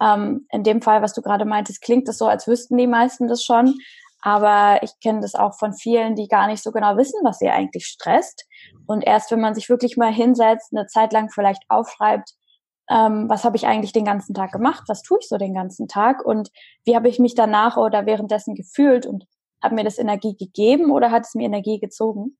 Ähm, 0.00 0.46
in 0.50 0.64
dem 0.64 0.82
Fall, 0.82 1.02
was 1.02 1.14
du 1.14 1.22
gerade 1.22 1.44
meintest, 1.44 1.82
klingt 1.82 2.08
es 2.08 2.18
so, 2.18 2.26
als 2.26 2.46
wüssten 2.48 2.76
die 2.76 2.86
meisten 2.86 3.28
das 3.28 3.44
schon. 3.44 3.78
Aber 4.22 4.82
ich 4.82 4.92
kenne 5.00 5.20
das 5.20 5.34
auch 5.34 5.58
von 5.58 5.74
vielen, 5.74 6.14
die 6.14 6.28
gar 6.28 6.46
nicht 6.46 6.62
so 6.62 6.70
genau 6.70 6.96
wissen, 6.96 7.20
was 7.24 7.38
sie 7.38 7.50
eigentlich 7.50 7.86
stresst. 7.86 8.46
Und 8.86 9.02
erst 9.02 9.30
wenn 9.32 9.40
man 9.40 9.54
sich 9.54 9.68
wirklich 9.68 9.96
mal 9.96 10.12
hinsetzt, 10.12 10.72
eine 10.72 10.86
Zeit 10.86 11.12
lang 11.12 11.28
vielleicht 11.30 11.62
aufschreibt, 11.68 12.32
ähm, 12.88 13.28
was 13.28 13.44
habe 13.44 13.56
ich 13.56 13.66
eigentlich 13.66 13.92
den 13.92 14.04
ganzen 14.04 14.34
Tag 14.34 14.52
gemacht, 14.52 14.84
was 14.86 15.02
tue 15.02 15.18
ich 15.20 15.28
so 15.28 15.38
den 15.38 15.54
ganzen 15.54 15.88
Tag 15.88 16.24
und 16.24 16.50
wie 16.84 16.94
habe 16.96 17.08
ich 17.08 17.18
mich 17.18 17.34
danach 17.34 17.76
oder 17.76 18.06
währenddessen 18.06 18.54
gefühlt 18.54 19.06
und 19.06 19.24
hat 19.60 19.72
mir 19.72 19.84
das 19.84 19.98
Energie 19.98 20.36
gegeben 20.36 20.90
oder 20.90 21.10
hat 21.10 21.24
es 21.24 21.34
mir 21.34 21.44
Energie 21.44 21.78
gezogen? 21.78 22.36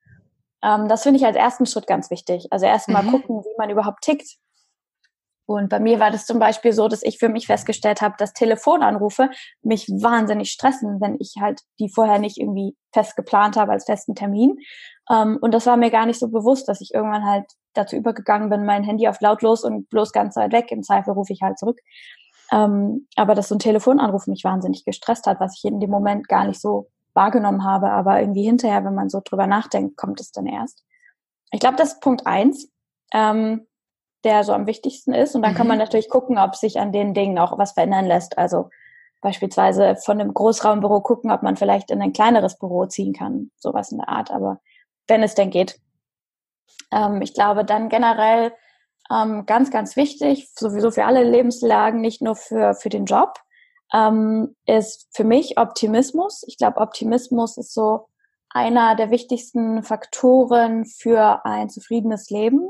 Ähm, 0.63 0.89
das 0.89 1.03
finde 1.03 1.19
ich 1.19 1.27
als 1.27 1.37
ersten 1.37 1.67
Schritt 1.67 1.87
ganz 1.87 2.11
wichtig. 2.11 2.49
Also 2.51 2.67
erstmal 2.67 3.03
mhm. 3.03 3.11
gucken, 3.11 3.45
wie 3.45 3.59
man 3.59 3.71
überhaupt 3.71 4.03
tickt. 4.03 4.37
Und 5.47 5.69
bei 5.69 5.81
mir 5.81 5.99
war 5.99 6.11
das 6.11 6.25
zum 6.25 6.39
Beispiel 6.39 6.73
so, 6.73 6.89
dass 6.89 7.03
ich 7.03 7.19
für 7.19 7.29
mich 7.29 7.47
festgestellt 7.47 8.01
habe, 8.01 8.15
dass 8.19 8.33
Telefonanrufe 8.33 9.29
mich 9.63 9.89
wahnsinnig 9.89 10.51
stressen, 10.51 11.01
wenn 11.01 11.17
ich 11.19 11.35
halt 11.41 11.61
die 11.79 11.89
vorher 11.89 12.19
nicht 12.19 12.39
irgendwie 12.39 12.77
fest 12.93 13.17
geplant 13.17 13.57
habe 13.57 13.73
als 13.73 13.85
festen 13.85 14.15
Termin. 14.15 14.59
Ähm, 15.11 15.39
und 15.41 15.53
das 15.53 15.67
war 15.67 15.77
mir 15.77 15.91
gar 15.91 16.07
nicht 16.07 16.21
so 16.21 16.29
bewusst, 16.29 16.69
dass 16.69 16.81
ich 16.81 16.95
irgendwann 16.95 17.25
halt 17.25 17.47
dazu 17.75 17.97
übergegangen 17.97 18.51
bin, 18.51 18.65
mein 18.65 18.85
Handy 18.85 19.09
auf 19.09 19.21
lautlos 19.21 19.65
und 19.65 19.89
bloß 19.89 20.13
ganz 20.13 20.37
weit 20.37 20.53
weg. 20.53 20.71
Im 20.71 20.83
Zweifel 20.83 21.13
rufe 21.13 21.33
ich 21.33 21.43
halt 21.43 21.59
zurück. 21.59 21.81
Ähm, 22.53 23.09
aber 23.17 23.35
dass 23.35 23.49
so 23.49 23.57
ein 23.57 23.61
Telefonanruf 23.61 24.27
mich 24.27 24.45
wahnsinnig 24.45 24.85
gestresst 24.85 25.27
hat, 25.27 25.41
was 25.41 25.57
ich 25.57 25.65
in 25.65 25.81
dem 25.81 25.91
Moment 25.91 26.29
gar 26.29 26.47
nicht 26.47 26.61
so 26.61 26.89
wahrgenommen 27.15 27.65
habe. 27.65 27.91
Aber 27.91 28.21
irgendwie 28.21 28.45
hinterher, 28.45 28.85
wenn 28.85 28.95
man 28.95 29.09
so 29.09 29.21
drüber 29.25 29.47
nachdenkt, 29.47 29.97
kommt 29.97 30.21
es 30.21 30.33
dann 30.33 30.47
erst. 30.47 30.85
Ich 31.51 31.61
glaube, 31.61 31.77
das 31.77 31.95
ist 31.95 32.01
Punkt 32.01 32.27
eins. 32.27 32.71
Ähm, 33.13 33.67
der 34.25 34.45
so 34.45 34.53
am 34.53 34.67
wichtigsten 34.67 35.13
ist. 35.13 35.35
Und 35.35 35.43
dann 35.43 35.55
kann 35.55 35.67
man 35.67 35.77
mhm. 35.77 35.85
natürlich 35.85 36.09
gucken, 36.09 36.39
ob 36.39 36.57
sich 36.57 36.79
an 36.79 36.93
den 36.93 37.15
Dingen 37.15 37.39
auch 37.39 37.59
was 37.59 37.73
verändern 37.73 38.07
lässt. 38.07 38.39
Also 38.39 38.71
beispielsweise 39.21 39.97
von 39.97 40.21
einem 40.21 40.35
Großraumbüro 40.35 41.01
gucken, 41.01 41.31
ob 41.31 41.43
man 41.43 41.57
vielleicht 41.57 41.91
in 41.91 42.03
ein 42.03 42.13
kleineres 42.13 42.59
Büro 42.59 42.87
ziehen 42.87 43.13
kann, 43.13 43.51
sowas 43.57 43.93
in 43.93 43.99
der 43.99 44.09
Art. 44.09 44.31
Aber 44.31 44.61
wenn 45.09 45.23
es 45.23 45.35
denn 45.35 45.51
geht. 45.51 45.79
Ähm, 46.91 47.23
ich 47.23 47.35
glaube 47.35 47.65
dann 47.65 47.89
generell 47.89 48.53
ähm, 49.11 49.47
ganz, 49.47 49.71
ganz 49.71 49.97
wichtig, 49.97 50.51
sowieso 50.55 50.91
für 50.91 51.05
alle 51.05 51.25
Lebenslagen, 51.25 52.01
nicht 52.01 52.23
nur 52.23 52.37
für, 52.37 52.75
für 52.75 52.89
den 52.89 53.05
Job, 53.05 53.35
ähm, 53.93 54.57
ist 54.67 55.09
für 55.13 55.25
mich 55.25 55.59
Optimismus. 55.59 56.45
Ich 56.47 56.57
glaube, 56.57 56.81
Optimismus 56.81 57.59
ist 57.59 57.75
so 57.75 58.09
einer 58.51 58.97
der 58.97 59.11
wichtigsten 59.11 59.83
Faktoren 59.83 60.85
für 60.85 61.45
ein 61.45 61.69
zufriedenes 61.71 62.31
Leben. 62.31 62.69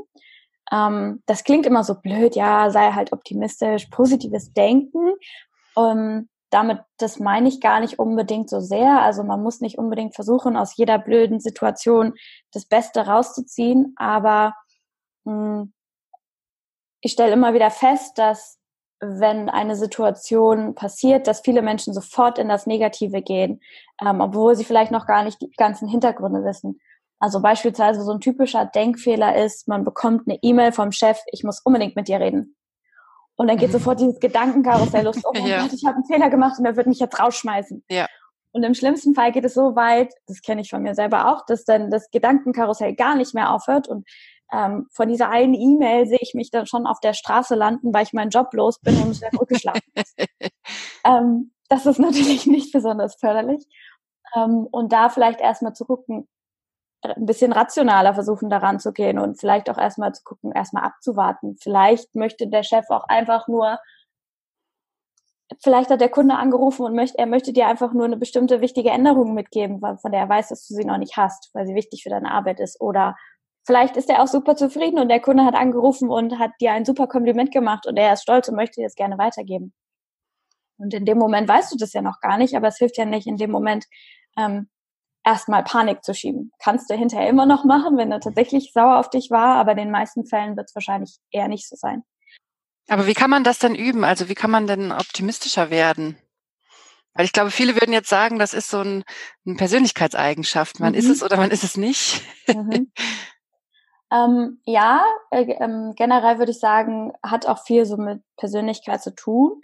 Ähm, 0.72 1.22
das 1.26 1.44
klingt 1.44 1.66
immer 1.66 1.84
so 1.84 1.94
blöd, 2.00 2.34
ja, 2.34 2.70
sei 2.70 2.92
halt 2.92 3.12
optimistisch, 3.12 3.86
positives 3.86 4.52
Denken. 4.52 5.14
Ähm, 5.76 6.28
damit, 6.50 6.80
das 6.98 7.18
meine 7.18 7.48
ich 7.48 7.60
gar 7.60 7.80
nicht 7.80 7.98
unbedingt 7.98 8.50
so 8.50 8.60
sehr. 8.60 9.00
Also 9.00 9.22
man 9.24 9.42
muss 9.42 9.60
nicht 9.60 9.78
unbedingt 9.78 10.14
versuchen, 10.14 10.56
aus 10.56 10.76
jeder 10.76 10.98
blöden 10.98 11.40
Situation 11.40 12.14
das 12.52 12.66
Beste 12.66 13.06
rauszuziehen. 13.06 13.94
Aber 13.96 14.54
mh, 15.24 15.32
hm, 15.60 15.72
ich 17.00 17.12
stelle 17.12 17.32
immer 17.32 17.52
wieder 17.54 17.70
fest, 17.70 18.18
dass 18.18 18.58
wenn 19.00 19.48
eine 19.48 19.74
Situation 19.74 20.74
passiert, 20.76 21.26
dass 21.26 21.40
viele 21.40 21.60
Menschen 21.60 21.92
sofort 21.92 22.38
in 22.38 22.48
das 22.48 22.66
Negative 22.66 23.20
gehen, 23.20 23.60
ähm, 24.00 24.20
obwohl 24.20 24.54
sie 24.54 24.64
vielleicht 24.64 24.92
noch 24.92 25.06
gar 25.06 25.24
nicht 25.24 25.40
die 25.40 25.50
ganzen 25.56 25.88
Hintergründe 25.88 26.44
wissen. 26.44 26.80
Also 27.22 27.40
beispielsweise 27.40 28.02
so 28.02 28.10
ein 28.10 28.18
typischer 28.18 28.66
Denkfehler 28.66 29.36
ist, 29.36 29.68
man 29.68 29.84
bekommt 29.84 30.26
eine 30.26 30.40
E-Mail 30.42 30.72
vom 30.72 30.90
Chef, 30.90 31.20
ich 31.30 31.44
muss 31.44 31.60
unbedingt 31.60 31.94
mit 31.94 32.08
dir 32.08 32.18
reden. 32.18 32.56
Und 33.36 33.46
dann 33.46 33.58
geht 33.58 33.68
mhm. 33.68 33.74
sofort 33.74 34.00
dieses 34.00 34.18
Gedankenkarussell 34.18 35.04
los, 35.04 35.18
oh 35.24 35.30
mein 35.32 35.46
ja. 35.46 35.62
Gott, 35.62 35.72
ich 35.72 35.84
habe 35.86 35.94
einen 35.94 36.04
Fehler 36.04 36.30
gemacht 36.30 36.58
und 36.58 36.64
er 36.64 36.76
wird 36.76 36.88
mich 36.88 36.98
jetzt 36.98 37.20
rausschmeißen. 37.20 37.84
Ja. 37.88 38.08
Und 38.50 38.64
im 38.64 38.74
schlimmsten 38.74 39.14
Fall 39.14 39.30
geht 39.30 39.44
es 39.44 39.54
so 39.54 39.76
weit, 39.76 40.12
das 40.26 40.42
kenne 40.42 40.62
ich 40.62 40.70
von 40.70 40.82
mir 40.82 40.96
selber 40.96 41.32
auch, 41.32 41.46
dass 41.46 41.64
dann 41.64 41.92
das 41.92 42.10
Gedankenkarussell 42.10 42.96
gar 42.96 43.14
nicht 43.14 43.34
mehr 43.34 43.52
aufhört 43.52 43.86
und 43.86 44.04
ähm, 44.52 44.88
von 44.90 45.08
dieser 45.08 45.30
einen 45.30 45.54
E-Mail 45.54 46.06
sehe 46.06 46.18
ich 46.20 46.34
mich 46.34 46.50
dann 46.50 46.66
schon 46.66 46.88
auf 46.88 46.98
der 46.98 47.12
Straße 47.12 47.54
landen, 47.54 47.94
weil 47.94 48.02
ich 48.02 48.12
meinen 48.12 48.30
Job 48.30 48.52
los 48.52 48.80
bin 48.80 49.00
und 49.00 49.14
sehr 49.14 49.30
gut 49.30 49.46
geschlafen 49.46 49.92
ist. 49.94 50.18
ähm, 51.04 51.52
das 51.68 51.86
ist 51.86 52.00
natürlich 52.00 52.46
nicht 52.46 52.72
besonders 52.72 53.14
förderlich. 53.14 53.64
Ähm, 54.34 54.66
und 54.72 54.92
da 54.92 55.08
vielleicht 55.08 55.40
erstmal 55.40 55.72
zu 55.72 55.84
gucken, 55.84 56.26
ein 57.02 57.26
bisschen 57.26 57.52
rationaler 57.52 58.14
versuchen 58.14 58.48
daran 58.48 58.78
zu 58.78 58.92
gehen 58.92 59.18
und 59.18 59.38
vielleicht 59.40 59.68
auch 59.68 59.78
erstmal 59.78 60.14
zu 60.14 60.22
gucken, 60.22 60.52
erstmal 60.52 60.84
abzuwarten. 60.84 61.56
Vielleicht 61.60 62.14
möchte 62.14 62.48
der 62.48 62.62
Chef 62.62 62.88
auch 62.90 63.04
einfach 63.08 63.48
nur, 63.48 63.78
vielleicht 65.60 65.90
hat 65.90 66.00
der 66.00 66.08
Kunde 66.08 66.36
angerufen 66.36 66.84
und 66.84 66.94
möchte, 66.94 67.18
er 67.18 67.26
möchte 67.26 67.52
dir 67.52 67.66
einfach 67.66 67.92
nur 67.92 68.04
eine 68.04 68.16
bestimmte 68.16 68.60
wichtige 68.60 68.90
Änderung 68.90 69.34
mitgeben, 69.34 69.80
von 69.80 70.12
der 70.12 70.22
er 70.22 70.28
weiß, 70.28 70.48
dass 70.48 70.66
du 70.66 70.74
sie 70.74 70.84
noch 70.84 70.98
nicht 70.98 71.16
hast, 71.16 71.50
weil 71.54 71.66
sie 71.66 71.74
wichtig 71.74 72.04
für 72.04 72.10
deine 72.10 72.30
Arbeit 72.30 72.60
ist. 72.60 72.80
Oder 72.80 73.16
vielleicht 73.66 73.96
ist 73.96 74.08
er 74.08 74.22
auch 74.22 74.28
super 74.28 74.56
zufrieden 74.56 74.98
und 74.98 75.08
der 75.08 75.20
Kunde 75.20 75.44
hat 75.44 75.54
angerufen 75.54 76.08
und 76.08 76.38
hat 76.38 76.52
dir 76.60 76.72
ein 76.72 76.84
super 76.84 77.08
Kompliment 77.08 77.50
gemacht 77.50 77.86
und 77.86 77.96
er 77.96 78.12
ist 78.12 78.22
stolz 78.22 78.48
und 78.48 78.56
möchte 78.56 78.80
dir 78.80 78.86
das 78.86 78.94
gerne 78.94 79.18
weitergeben. 79.18 79.72
Und 80.78 80.94
in 80.94 81.04
dem 81.04 81.18
Moment 81.18 81.48
weißt 81.48 81.72
du 81.72 81.76
das 81.76 81.92
ja 81.92 82.02
noch 82.02 82.20
gar 82.20 82.38
nicht, 82.38 82.56
aber 82.56 82.68
es 82.68 82.78
hilft 82.78 82.96
ja 82.96 83.04
nicht 83.04 83.26
in 83.26 83.36
dem 83.36 83.50
Moment, 83.50 83.86
ähm, 84.36 84.68
erstmal 85.24 85.62
Panik 85.64 86.04
zu 86.04 86.14
schieben. 86.14 86.52
Kannst 86.58 86.90
du 86.90 86.94
hinterher 86.94 87.28
immer 87.28 87.46
noch 87.46 87.64
machen, 87.64 87.96
wenn 87.96 88.12
er 88.12 88.20
tatsächlich 88.20 88.72
sauer 88.72 88.98
auf 88.98 89.10
dich 89.10 89.30
war, 89.30 89.56
aber 89.56 89.72
in 89.72 89.78
den 89.78 89.90
meisten 89.90 90.26
Fällen 90.26 90.56
wird 90.56 90.68
es 90.68 90.74
wahrscheinlich 90.74 91.18
eher 91.30 91.48
nicht 91.48 91.68
so 91.68 91.76
sein. 91.76 92.02
Aber 92.88 93.06
wie 93.06 93.14
kann 93.14 93.30
man 93.30 93.44
das 93.44 93.58
denn 93.58 93.74
üben? 93.74 94.04
Also 94.04 94.28
wie 94.28 94.34
kann 94.34 94.50
man 94.50 94.66
denn 94.66 94.92
optimistischer 94.92 95.70
werden? 95.70 96.16
Weil 97.14 97.26
ich 97.26 97.32
glaube, 97.32 97.50
viele 97.50 97.74
würden 97.74 97.92
jetzt 97.92 98.08
sagen, 98.08 98.38
das 98.38 98.54
ist 98.54 98.70
so 98.70 98.80
ein, 98.80 99.04
eine 99.46 99.56
Persönlichkeitseigenschaft. 99.56 100.80
Man 100.80 100.92
mhm. 100.92 100.98
ist 100.98 101.08
es 101.08 101.22
oder 101.22 101.36
man 101.36 101.50
ist 101.50 101.64
es 101.64 101.76
nicht. 101.76 102.22
Mhm. 102.48 102.90
ähm, 104.12 104.60
ja, 104.64 105.04
äh, 105.30 105.42
äh, 105.42 105.92
generell 105.94 106.38
würde 106.38 106.52
ich 106.52 106.58
sagen, 106.58 107.12
hat 107.22 107.46
auch 107.46 107.64
viel 107.64 107.84
so 107.84 107.96
mit 107.96 108.22
Persönlichkeit 108.36 109.02
zu 109.02 109.14
tun. 109.14 109.60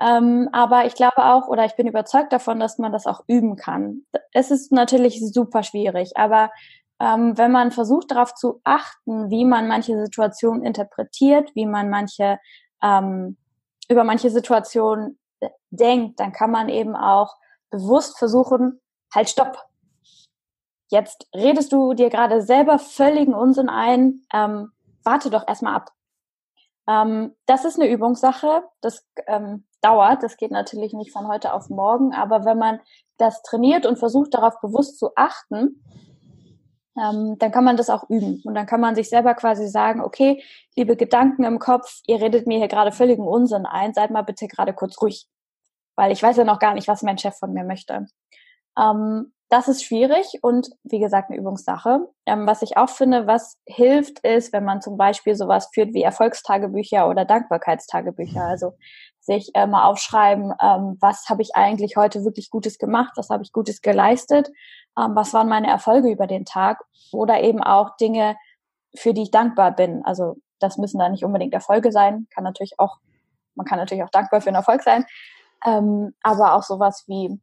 Ähm, 0.00 0.48
aber 0.52 0.86
ich 0.86 0.94
glaube 0.94 1.24
auch, 1.24 1.48
oder 1.48 1.64
ich 1.64 1.76
bin 1.76 1.86
überzeugt 1.86 2.32
davon, 2.32 2.60
dass 2.60 2.78
man 2.78 2.92
das 2.92 3.06
auch 3.06 3.22
üben 3.26 3.56
kann. 3.56 4.02
Es 4.32 4.50
ist 4.50 4.72
natürlich 4.72 5.20
super 5.32 5.62
schwierig, 5.62 6.16
aber 6.16 6.50
ähm, 7.00 7.36
wenn 7.36 7.52
man 7.52 7.72
versucht 7.72 8.10
darauf 8.10 8.34
zu 8.34 8.60
achten, 8.64 9.30
wie 9.30 9.44
man 9.44 9.68
manche 9.68 10.02
Situationen 10.04 10.64
interpretiert, 10.64 11.54
wie 11.54 11.66
man 11.66 11.90
manche 11.90 12.38
ähm, 12.82 13.36
über 13.88 14.04
manche 14.04 14.30
Situationen 14.30 15.18
äh, 15.40 15.48
denkt, 15.70 16.20
dann 16.20 16.32
kann 16.32 16.50
man 16.50 16.68
eben 16.68 16.96
auch 16.96 17.36
bewusst 17.70 18.18
versuchen, 18.18 18.80
halt 19.14 19.28
stopp. 19.28 19.62
Jetzt 20.88 21.28
redest 21.34 21.72
du 21.72 21.94
dir 21.94 22.10
gerade 22.10 22.42
selber 22.42 22.78
völligen 22.78 23.34
Unsinn 23.34 23.68
ein. 23.68 24.22
Ähm, 24.32 24.72
warte 25.02 25.30
doch 25.30 25.46
erstmal 25.46 25.74
ab. 25.74 25.90
Ähm, 26.88 27.34
das 27.46 27.64
ist 27.64 27.78
eine 27.78 27.90
Übungssache. 27.90 28.64
Das 28.80 29.04
ähm, 29.26 29.66
dauert. 29.86 30.22
Das 30.22 30.36
geht 30.36 30.50
natürlich 30.50 30.92
nicht 30.92 31.12
von 31.12 31.28
heute 31.28 31.52
auf 31.52 31.68
morgen, 31.68 32.12
aber 32.12 32.44
wenn 32.44 32.58
man 32.58 32.80
das 33.18 33.42
trainiert 33.42 33.86
und 33.86 33.98
versucht 33.98 34.34
darauf 34.34 34.60
bewusst 34.60 34.98
zu 34.98 35.10
achten, 35.14 35.82
ähm, 36.98 37.36
dann 37.38 37.52
kann 37.52 37.64
man 37.64 37.76
das 37.76 37.90
auch 37.90 38.08
üben. 38.08 38.42
Und 38.44 38.54
dann 38.54 38.66
kann 38.66 38.80
man 38.80 38.94
sich 38.94 39.08
selber 39.08 39.34
quasi 39.34 39.68
sagen, 39.68 40.00
okay, 40.00 40.42
liebe 40.76 40.96
Gedanken 40.96 41.44
im 41.44 41.58
Kopf, 41.58 42.00
ihr 42.06 42.20
redet 42.20 42.46
mir 42.46 42.58
hier 42.58 42.68
gerade 42.68 42.92
völligen 42.92 43.26
Unsinn 43.26 43.66
ein, 43.66 43.94
seid 43.94 44.10
mal 44.10 44.22
bitte 44.22 44.48
gerade 44.48 44.72
kurz 44.72 45.00
ruhig. 45.00 45.26
Weil 45.94 46.12
ich 46.12 46.22
weiß 46.22 46.36
ja 46.36 46.44
noch 46.44 46.58
gar 46.58 46.74
nicht, 46.74 46.88
was 46.88 47.02
mein 47.02 47.18
Chef 47.18 47.36
von 47.36 47.52
mir 47.52 47.64
möchte. 47.64 48.06
Ähm, 48.78 49.32
das 49.48 49.68
ist 49.68 49.84
schwierig 49.84 50.38
und 50.42 50.70
wie 50.82 50.98
gesagt 50.98 51.30
eine 51.30 51.38
Übungssache. 51.38 52.08
Ähm, 52.26 52.46
was 52.46 52.62
ich 52.62 52.76
auch 52.76 52.88
finde, 52.88 53.26
was 53.26 53.56
hilft, 53.64 54.18
ist, 54.20 54.52
wenn 54.52 54.64
man 54.64 54.82
zum 54.82 54.96
Beispiel 54.96 55.36
sowas 55.36 55.70
führt 55.72 55.94
wie 55.94 56.02
Erfolgstagebücher 56.02 57.08
oder 57.08 57.24
Dankbarkeitstagebücher. 57.24 58.42
Also 58.42 58.72
sich 59.26 59.50
äh, 59.54 59.66
mal 59.66 59.84
aufschreiben, 59.84 60.54
ähm, 60.62 60.96
was 61.00 61.28
habe 61.28 61.42
ich 61.42 61.56
eigentlich 61.56 61.96
heute 61.96 62.24
wirklich 62.24 62.48
Gutes 62.48 62.78
gemacht, 62.78 63.12
was 63.16 63.28
habe 63.28 63.42
ich 63.42 63.52
Gutes 63.52 63.82
geleistet, 63.82 64.48
ähm, 64.98 65.14
was 65.14 65.34
waren 65.34 65.48
meine 65.48 65.66
Erfolge 65.66 66.08
über 66.10 66.28
den 66.28 66.44
Tag 66.44 66.82
oder 67.12 67.42
eben 67.42 67.62
auch 67.62 67.96
Dinge, 67.96 68.36
für 68.94 69.12
die 69.12 69.22
ich 69.22 69.30
dankbar 69.32 69.72
bin. 69.72 70.04
Also 70.04 70.36
das 70.60 70.78
müssen 70.78 70.98
da 70.98 71.08
nicht 71.08 71.24
unbedingt 71.24 71.52
Erfolge 71.52 71.90
sein, 71.90 72.28
kann 72.32 72.44
natürlich 72.44 72.78
auch, 72.78 72.98
man 73.56 73.66
kann 73.66 73.78
natürlich 73.78 74.04
auch 74.04 74.10
dankbar 74.10 74.40
für 74.40 74.48
einen 74.48 74.56
Erfolg 74.56 74.82
sein, 74.82 75.04
ähm, 75.66 76.14
aber 76.22 76.54
auch 76.54 76.62
sowas 76.62 77.04
wie 77.08 77.40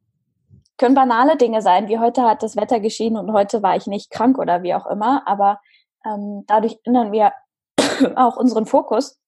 können 0.78 0.94
banale 0.94 1.36
Dinge 1.36 1.62
sein, 1.62 1.86
wie 1.88 1.98
heute 1.98 2.22
hat 2.22 2.42
das 2.42 2.56
Wetter 2.56 2.80
geschienen 2.80 3.18
und 3.18 3.32
heute 3.32 3.62
war 3.62 3.76
ich 3.76 3.86
nicht 3.86 4.10
krank 4.10 4.38
oder 4.38 4.62
wie 4.62 4.74
auch 4.74 4.86
immer, 4.86 5.22
aber 5.26 5.60
ähm, 6.04 6.44
dadurch 6.46 6.78
ändern 6.84 7.12
wir 7.12 7.32
auch 8.16 8.36
unseren 8.36 8.64
Fokus 8.66 9.18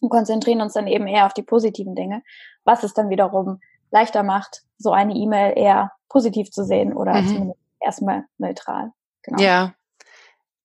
und 0.00 0.08
konzentrieren 0.08 0.60
uns 0.60 0.72
dann 0.72 0.86
eben 0.86 1.06
eher 1.06 1.26
auf 1.26 1.34
die 1.34 1.42
positiven 1.42 1.94
Dinge, 1.94 2.22
was 2.64 2.82
es 2.82 2.94
dann 2.94 3.10
wiederum 3.10 3.60
leichter 3.90 4.22
macht, 4.22 4.62
so 4.78 4.92
eine 4.92 5.14
E-Mail 5.14 5.52
eher 5.56 5.92
positiv 6.08 6.50
zu 6.50 6.64
sehen 6.64 6.92
oder 6.92 7.20
mhm. 7.20 7.26
zumindest 7.26 7.60
erstmal 7.80 8.24
neutral. 8.38 8.92
Genau. 9.22 9.42
Ja. 9.42 9.74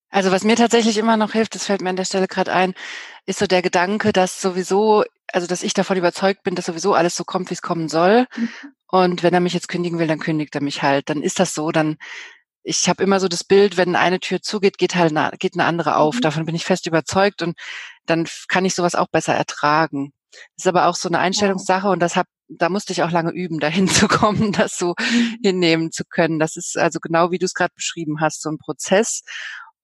Also 0.09 0.31
was 0.31 0.43
mir 0.43 0.55
tatsächlich 0.55 0.97
immer 0.97 1.17
noch 1.17 1.33
hilft, 1.33 1.55
das 1.55 1.65
fällt 1.65 1.81
mir 1.81 1.89
an 1.89 1.97
der 1.97 2.05
Stelle 2.05 2.27
gerade 2.27 2.53
ein, 2.53 2.73
ist 3.25 3.39
so 3.39 3.47
der 3.47 3.61
Gedanke, 3.61 4.13
dass 4.13 4.41
sowieso, 4.41 5.03
also 5.33 5.47
dass 5.47 5.63
ich 5.63 5.73
davon 5.73 5.97
überzeugt 5.97 6.43
bin, 6.43 6.55
dass 6.55 6.67
sowieso 6.67 6.93
alles 6.93 7.15
so 7.15 7.25
kommt, 7.25 7.49
wie 7.49 7.55
es 7.55 7.61
kommen 7.61 7.89
soll. 7.89 8.25
Mhm. 8.37 8.49
Und 8.87 9.23
wenn 9.23 9.33
er 9.33 9.41
mich 9.41 9.53
jetzt 9.53 9.67
kündigen 9.67 9.99
will, 9.99 10.07
dann 10.07 10.19
kündigt 10.19 10.55
er 10.55 10.61
mich 10.61 10.83
halt. 10.83 11.09
Dann 11.09 11.21
ist 11.21 11.39
das 11.39 11.53
so, 11.53 11.71
dann 11.71 11.97
ich 12.65 12.89
habe 12.89 13.03
immer 13.03 13.19
so 13.19 13.27
das 13.27 13.43
Bild, 13.43 13.77
wenn 13.77 13.95
eine 13.95 14.19
Tür 14.19 14.41
zugeht, 14.41 14.79
geht 14.79 14.95
halt 14.95 15.15
eine, 15.15 15.37
geht 15.37 15.53
eine 15.53 15.65
andere 15.65 15.97
auf. 15.97 16.15
Mhm. 16.15 16.21
Davon 16.21 16.45
bin 16.45 16.55
ich 16.55 16.65
fest 16.65 16.87
überzeugt 16.87 17.41
und 17.43 17.57
dann 18.07 18.27
kann 18.47 18.65
ich 18.65 18.73
sowas 18.73 18.95
auch 18.95 19.07
besser 19.07 19.35
ertragen. 19.35 20.13
Das 20.31 20.65
ist 20.65 20.67
aber 20.67 20.87
auch 20.87 20.95
so 20.95 21.07
eine 21.07 21.19
Einstellungssache 21.19 21.87
und 21.87 21.99
das 21.99 22.15
hab, 22.15 22.27
da 22.47 22.69
musste 22.69 22.91
ich 22.91 23.03
auch 23.03 23.11
lange 23.11 23.31
üben, 23.31 23.59
dahin 23.61 23.87
zu 23.87 24.07
kommen, 24.07 24.51
das 24.51 24.77
so 24.77 24.95
mhm. 24.99 25.37
hinnehmen 25.43 25.91
zu 25.91 26.03
können. 26.05 26.39
Das 26.39 26.57
ist 26.57 26.77
also 26.77 26.99
genau 26.99 27.31
wie 27.31 27.37
du 27.37 27.45
es 27.45 27.53
gerade 27.53 27.73
beschrieben 27.75 28.19
hast, 28.19 28.41
so 28.41 28.49
ein 28.49 28.57
Prozess. 28.57 29.21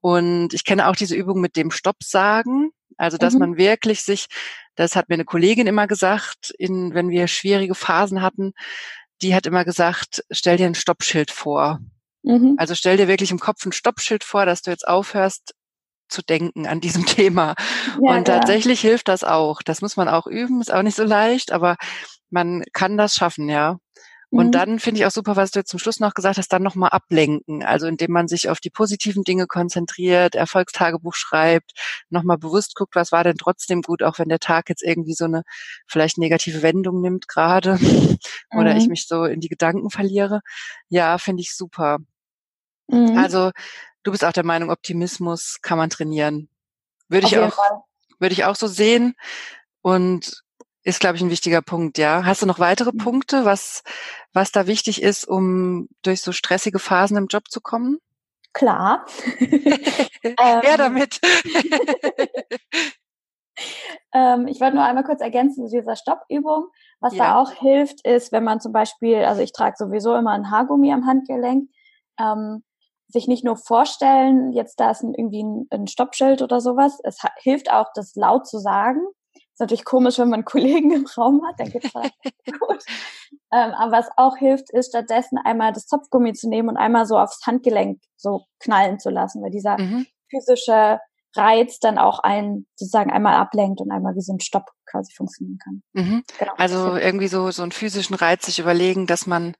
Und 0.02 0.56
ich 0.56 0.66
kenne 0.66 0.88
auch 0.88 0.96
diese 0.96 1.16
Übung 1.16 1.40
mit 1.40 1.56
dem 1.56 1.70
Stopp 1.70 2.04
sagen. 2.04 2.72
Also, 2.98 3.18
dass 3.18 3.34
mhm. 3.34 3.40
man 3.40 3.58
wirklich 3.58 4.02
sich, 4.02 4.26
das 4.76 4.96
hat 4.96 5.08
mir 5.08 5.16
eine 5.16 5.26
Kollegin 5.26 5.68
immer 5.68 5.86
gesagt, 5.86 6.52
in, 6.58 6.96
wenn 6.96 7.10
wir 7.10 7.28
schwierige 7.28 7.76
Phasen 7.76 8.24
hatten, 8.24 8.54
die 9.22 9.36
hat 9.36 9.46
immer 9.46 9.66
gesagt, 9.66 10.24
stell 10.32 10.58
dir 10.58 10.66
ein 10.66 10.76
Stoppschild 10.76 11.30
vor. 11.30 11.80
Mhm. 12.24 12.56
Also 12.58 12.76
stell 12.76 12.98
dir 12.98 13.08
wirklich 13.08 13.32
im 13.32 13.40
Kopf 13.40 13.66
ein 13.66 13.72
Stoppschild 13.72 14.24
vor, 14.24 14.46
dass 14.46 14.62
du 14.62 14.72
jetzt 14.72 14.88
aufhörst 14.88 15.54
zu 16.10 16.22
denken 16.22 16.68
an 16.68 16.82
diesem 16.82 17.06
Thema. 17.08 17.56
Ja, 18.02 18.16
und 18.16 18.26
tatsächlich 18.26 18.84
ja. 18.84 18.90
hilft 18.90 19.08
das 19.08 19.24
auch. 19.24 19.62
Das 19.64 19.82
muss 19.82 19.98
man 19.98 20.08
auch 20.08 20.28
üben, 20.28 20.62
ist 20.62 20.74
auch 20.74 20.84
nicht 20.84 20.96
so 20.96 21.04
leicht, 21.04 21.52
aber 21.52 21.78
man 22.30 22.64
kann 22.74 22.98
das 22.98 23.16
schaffen, 23.16 23.50
ja. 23.50 23.78
Und 24.34 24.48
mhm. 24.48 24.52
dann 24.54 24.80
finde 24.80 25.02
ich 25.02 25.06
auch 25.06 25.12
super, 25.12 25.36
was 25.36 25.52
du 25.52 25.60
jetzt 25.60 25.70
zum 25.70 25.80
Schluss 25.80 26.00
noch 26.00 26.14
gesagt 26.14 26.38
hast, 26.38 26.48
dann 26.54 26.64
nochmal 26.64 26.92
ablenken. 26.92 27.64
Also 27.64 27.86
indem 27.86 28.12
man 28.12 28.30
sich 28.30 28.48
auf 28.48 28.62
die 28.62 28.70
positiven 28.70 29.24
Dinge 29.26 29.46
konzentriert, 29.46 30.36
Erfolgstagebuch 30.36 31.16
schreibt, 31.16 31.74
nochmal 32.10 32.38
bewusst 32.38 32.76
guckt, 32.76 32.96
was 32.96 33.12
war 33.12 33.26
denn 33.26 33.36
trotzdem 33.36 33.82
gut, 33.82 34.02
auch 34.02 34.20
wenn 34.20 34.30
der 34.30 34.40
Tag 34.40 34.70
jetzt 34.70 34.84
irgendwie 34.84 35.16
so 35.16 35.26
eine 35.26 35.44
vielleicht 35.86 36.18
negative 36.18 36.62
Wendung 36.62 37.02
nimmt 37.02 37.28
gerade 37.28 37.78
mhm. 37.78 38.18
oder 38.58 38.78
ich 38.78 38.84
mhm. 38.84 38.92
mich 38.92 39.06
so 39.06 39.26
in 39.26 39.42
die 39.42 39.50
Gedanken 39.50 39.90
verliere. 39.90 40.40
Ja, 40.88 41.18
finde 41.18 41.42
ich 41.42 41.54
super. 41.54 41.98
Mhm. 42.92 43.18
Also 43.18 43.52
du 44.04 44.12
bist 44.12 44.24
auch 44.24 44.34
der 44.34 44.46
Meinung, 44.46 44.70
Optimismus 44.70 45.60
kann 45.62 45.78
man 45.78 45.90
trainieren. 45.90 46.50
Würde 47.08 47.28
ich 47.28 47.38
auch, 47.38 47.58
würde 48.20 48.34
ich 48.34 48.46
auch 48.46 48.56
so 48.56 48.68
sehen. 48.68 49.16
Und 49.82 50.44
ist, 50.84 51.00
glaube 51.00 51.16
ich, 51.16 51.22
ein 51.22 51.30
wichtiger 51.30 51.62
Punkt, 51.62 51.98
ja. 51.98 52.26
Hast 52.26 52.42
du 52.42 52.46
noch 52.46 52.60
weitere 52.60 52.92
mhm. 52.92 52.98
Punkte, 52.98 53.46
was, 53.46 53.84
was 54.34 54.52
da 54.52 54.68
wichtig 54.68 55.02
ist, 55.02 55.28
um 55.28 55.90
durch 56.02 56.22
so 56.22 56.32
stressige 56.32 56.80
Phasen 56.80 57.18
im 57.18 57.28
Job 57.28 57.50
zu 57.50 57.62
kommen? 57.62 58.00
Klar. 58.54 59.06
Wer 59.40 60.36
ähm. 60.64 60.78
damit? 60.78 61.20
ähm, 64.14 64.48
ich 64.48 64.60
wollte 64.60 64.76
nur 64.76 64.86
einmal 64.86 65.04
kurz 65.04 65.22
ergänzen 65.22 65.68
zu 65.68 65.76
dieser 65.76 65.96
Stoppübung. 65.96 66.68
Was 67.00 67.14
ja. 67.14 67.26
da 67.26 67.36
auch 67.36 67.52
hilft, 67.52 68.06
ist, 68.06 68.32
wenn 68.32 68.44
man 68.44 68.60
zum 68.60 68.74
Beispiel, 68.74 69.24
also 69.24 69.42
ich 69.42 69.54
trage 69.54 69.76
sowieso 69.78 70.16
immer 70.16 70.32
ein 70.32 70.52
Haargummi 70.52 70.92
am 70.94 71.06
Handgelenk, 71.06 71.70
ähm, 72.20 72.64
sich 73.12 73.28
nicht 73.28 73.44
nur 73.44 73.58
vorstellen, 73.58 74.54
jetzt 74.54 74.80
da 74.80 74.92
ist 74.92 75.04
ein, 75.04 75.14
irgendwie 75.14 75.44
ein, 75.44 75.68
ein 75.70 75.88
Stoppschild 75.88 76.42
oder 76.42 76.62
sowas. 76.62 77.00
Es 77.04 77.18
hilft 77.38 77.72
auch, 77.72 77.88
das 77.94 78.16
laut 78.16 78.48
zu 78.48 78.60
sagen. 78.60 79.02
Ist 79.34 79.60
natürlich 79.60 79.86
komisch, 79.86 80.18
wenn 80.18 80.30
man 80.30 80.40
einen 80.40 80.46
Kollegen 80.46 80.92
im 80.92 81.06
Raum 81.18 81.42
hat, 81.46 81.60
dann 81.60 81.70
geht's 81.70 81.94
halt 81.94 82.14
gut. 82.46 82.84
Ähm, 83.54 83.72
aber 83.78 83.92
was 83.92 84.10
auch 84.16 84.38
hilft, 84.38 84.72
ist 84.72 84.90
stattdessen 84.90 85.38
einmal 85.38 85.74
das 85.74 85.88
Zopfgummi 85.88 86.34
zu 86.34 86.48
nehmen 86.48 86.70
und 86.70 86.78
einmal 86.78 87.06
so 87.06 87.18
aufs 87.18 87.46
Handgelenk 87.46 88.02
so 88.16 88.46
knallen 88.60 89.00
zu 89.00 89.10
lassen, 89.10 89.44
weil 89.44 89.52
dieser 89.52 89.78
mhm. 89.78 90.08
physische 90.30 91.00
Reiz 91.36 91.80
dann 91.80 91.98
auch 91.98 92.20
einen 92.20 92.68
sozusagen 92.76 93.12
einmal 93.12 93.36
ablenkt 93.36 93.82
und 93.82 93.92
einmal 93.92 94.16
wie 94.16 94.22
so 94.22 94.34
ein 94.34 94.40
Stopp 94.40 94.70
quasi 94.86 95.14
funktionieren 95.14 95.60
kann. 95.64 95.82
Mhm. 95.94 96.24
Genau. 96.38 96.54
Also 96.58 96.96
irgendwie 96.96 97.28
so 97.28 97.52
so 97.52 97.62
einen 97.64 97.72
physischen 97.72 98.16
Reiz 98.16 98.46
sich 98.46 98.60
überlegen, 98.60 99.08
dass 99.08 99.28
man 99.28 99.56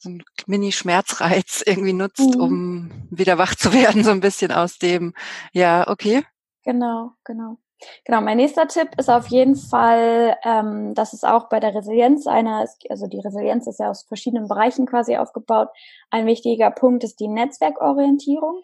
so 0.00 0.10
ein 0.10 0.22
Mini-Schmerzreiz 0.46 1.62
irgendwie 1.64 1.92
nutzt, 1.92 2.34
mhm. 2.34 2.40
um 2.40 2.90
wieder 3.10 3.38
wach 3.38 3.54
zu 3.54 3.72
werden, 3.72 4.02
so 4.02 4.10
ein 4.10 4.20
bisschen 4.20 4.52
aus 4.52 4.78
dem, 4.78 5.14
ja, 5.52 5.86
okay. 5.88 6.24
Genau, 6.64 7.12
genau. 7.24 7.58
Genau, 8.04 8.20
mein 8.20 8.36
nächster 8.36 8.68
Tipp 8.68 8.90
ist 8.98 9.08
auf 9.08 9.28
jeden 9.28 9.56
Fall, 9.56 10.36
ähm, 10.44 10.94
dass 10.94 11.14
es 11.14 11.24
auch 11.24 11.48
bei 11.48 11.60
der 11.60 11.74
Resilienz 11.74 12.26
einer 12.26 12.62
ist, 12.62 12.84
also 12.90 13.06
die 13.06 13.20
Resilienz 13.20 13.66
ist 13.66 13.80
ja 13.80 13.88
aus 13.88 14.02
verschiedenen 14.02 14.48
Bereichen 14.48 14.86
quasi 14.86 15.16
aufgebaut. 15.16 15.68
Ein 16.10 16.26
wichtiger 16.26 16.70
Punkt 16.70 17.04
ist 17.04 17.20
die 17.20 17.28
Netzwerkorientierung. 17.28 18.62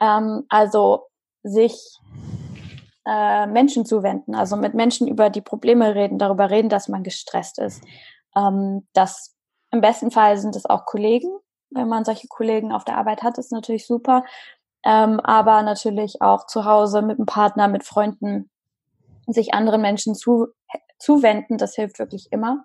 Ähm, 0.00 0.44
also 0.48 1.06
sich 1.42 1.98
äh, 3.06 3.46
Menschen 3.46 3.84
zuwenden, 3.84 4.34
also 4.34 4.56
mit 4.56 4.72
Menschen 4.72 5.08
über 5.08 5.28
die 5.28 5.42
Probleme 5.42 5.94
reden, 5.94 6.18
darüber 6.18 6.50
reden, 6.50 6.70
dass 6.70 6.88
man 6.88 7.02
gestresst 7.02 7.58
ist. 7.58 7.84
Ähm, 8.34 8.88
dass 8.94 9.33
im 9.74 9.80
besten 9.80 10.10
Fall 10.10 10.38
sind 10.38 10.56
es 10.56 10.66
auch 10.66 10.86
Kollegen. 10.86 11.28
Wenn 11.70 11.88
man 11.88 12.04
solche 12.04 12.28
Kollegen 12.28 12.72
auf 12.72 12.84
der 12.84 12.96
Arbeit 12.96 13.22
hat, 13.22 13.38
ist 13.38 13.52
natürlich 13.52 13.86
super. 13.86 14.24
Ähm, 14.84 15.18
aber 15.20 15.62
natürlich 15.62 16.22
auch 16.22 16.46
zu 16.46 16.64
Hause 16.64 17.02
mit 17.02 17.18
einem 17.18 17.26
Partner, 17.26 17.68
mit 17.68 17.84
Freunden, 17.84 18.50
sich 19.26 19.52
anderen 19.52 19.82
Menschen 19.82 20.14
zu, 20.14 20.48
zuwenden, 20.98 21.58
das 21.58 21.74
hilft 21.74 21.98
wirklich 21.98 22.28
immer. 22.30 22.64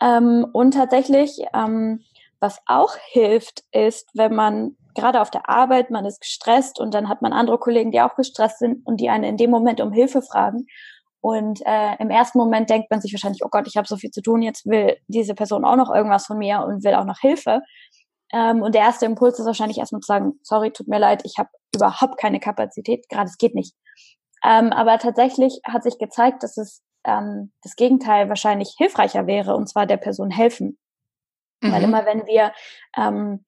Ähm, 0.00 0.46
und 0.52 0.74
tatsächlich, 0.74 1.40
ähm, 1.54 2.04
was 2.38 2.60
auch 2.66 2.94
hilft, 3.10 3.64
ist, 3.72 4.10
wenn 4.14 4.34
man 4.34 4.76
gerade 4.94 5.20
auf 5.20 5.30
der 5.30 5.48
Arbeit, 5.48 5.90
man 5.90 6.04
ist 6.04 6.20
gestresst 6.20 6.78
und 6.78 6.94
dann 6.94 7.08
hat 7.08 7.22
man 7.22 7.32
andere 7.32 7.58
Kollegen, 7.58 7.90
die 7.90 8.00
auch 8.00 8.14
gestresst 8.14 8.58
sind 8.58 8.86
und 8.86 9.00
die 9.00 9.08
einen 9.08 9.24
in 9.24 9.36
dem 9.36 9.50
Moment 9.50 9.80
um 9.80 9.92
Hilfe 9.92 10.22
fragen. 10.22 10.66
Und 11.20 11.60
äh, 11.66 11.96
im 11.98 12.10
ersten 12.10 12.38
Moment 12.38 12.70
denkt 12.70 12.90
man 12.90 13.00
sich 13.00 13.12
wahrscheinlich, 13.12 13.44
oh 13.44 13.48
Gott, 13.50 13.66
ich 13.66 13.76
habe 13.76 13.88
so 13.88 13.96
viel 13.96 14.10
zu 14.10 14.22
tun, 14.22 14.42
jetzt 14.42 14.66
will 14.66 14.96
diese 15.08 15.34
Person 15.34 15.64
auch 15.64 15.76
noch 15.76 15.92
irgendwas 15.92 16.26
von 16.26 16.38
mir 16.38 16.60
und 16.60 16.84
will 16.84 16.94
auch 16.94 17.04
noch 17.04 17.18
Hilfe. 17.18 17.62
Ähm, 18.32 18.62
und 18.62 18.74
der 18.74 18.82
erste 18.82 19.06
Impuls 19.06 19.38
ist 19.38 19.46
wahrscheinlich 19.46 19.78
erstmal 19.78 20.00
zu 20.00 20.06
sagen, 20.06 20.32
sorry, 20.42 20.70
tut 20.70 20.88
mir 20.88 20.98
leid, 20.98 21.22
ich 21.24 21.38
habe 21.38 21.48
überhaupt 21.74 22.18
keine 22.18 22.40
Kapazität, 22.40 23.08
gerade 23.08 23.28
es 23.28 23.38
geht 23.38 23.54
nicht. 23.54 23.74
Ähm, 24.44 24.72
aber 24.72 24.98
tatsächlich 24.98 25.60
hat 25.64 25.82
sich 25.82 25.98
gezeigt, 25.98 26.42
dass 26.42 26.56
es 26.56 26.82
ähm, 27.04 27.52
das 27.62 27.74
Gegenteil 27.74 28.28
wahrscheinlich 28.28 28.74
hilfreicher 28.76 29.26
wäre, 29.26 29.56
und 29.56 29.68
zwar 29.68 29.86
der 29.86 29.96
Person 29.96 30.30
helfen. 30.30 30.78
Mhm. 31.62 31.72
Weil 31.72 31.82
immer 31.82 32.06
wenn 32.06 32.26
wir 32.26 32.52
ähm, 32.96 33.44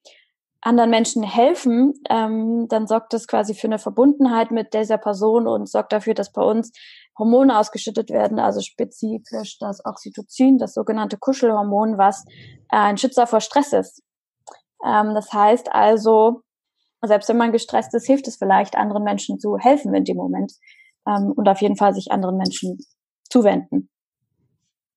anderen 0.62 0.90
Menschen 0.90 1.22
helfen, 1.22 1.94
ähm, 2.08 2.66
dann 2.68 2.86
sorgt 2.86 3.12
das 3.12 3.26
quasi 3.26 3.54
für 3.54 3.66
eine 3.66 3.78
Verbundenheit 3.78 4.50
mit 4.50 4.74
dieser 4.74 4.98
Person 4.98 5.46
und 5.46 5.68
sorgt 5.68 5.92
dafür, 5.92 6.14
dass 6.14 6.32
bei 6.32 6.42
uns 6.42 6.72
Hormone 7.20 7.56
ausgeschüttet 7.56 8.10
werden, 8.10 8.40
also 8.40 8.60
spezifisch 8.60 9.58
das 9.58 9.84
Oxytocin, 9.84 10.58
das 10.58 10.74
sogenannte 10.74 11.18
Kuschelhormon, 11.18 11.98
was 11.98 12.24
äh, 12.70 12.76
ein 12.76 12.98
Schützer 12.98 13.28
vor 13.28 13.40
Stress 13.40 13.72
ist. 13.72 14.02
Ähm, 14.84 15.14
das 15.14 15.32
heißt 15.32 15.72
also, 15.72 16.42
selbst 17.02 17.28
wenn 17.28 17.36
man 17.36 17.52
gestresst 17.52 17.94
ist, 17.94 18.06
hilft 18.06 18.26
es 18.26 18.36
vielleicht, 18.36 18.76
anderen 18.76 19.04
Menschen 19.04 19.38
zu 19.38 19.56
helfen 19.58 19.94
in 19.94 20.04
dem 20.04 20.16
Moment 20.16 20.52
ähm, 21.06 21.32
und 21.36 21.48
auf 21.48 21.60
jeden 21.60 21.76
Fall 21.76 21.94
sich 21.94 22.10
anderen 22.10 22.36
Menschen 22.36 22.78
zuwenden. 23.28 23.88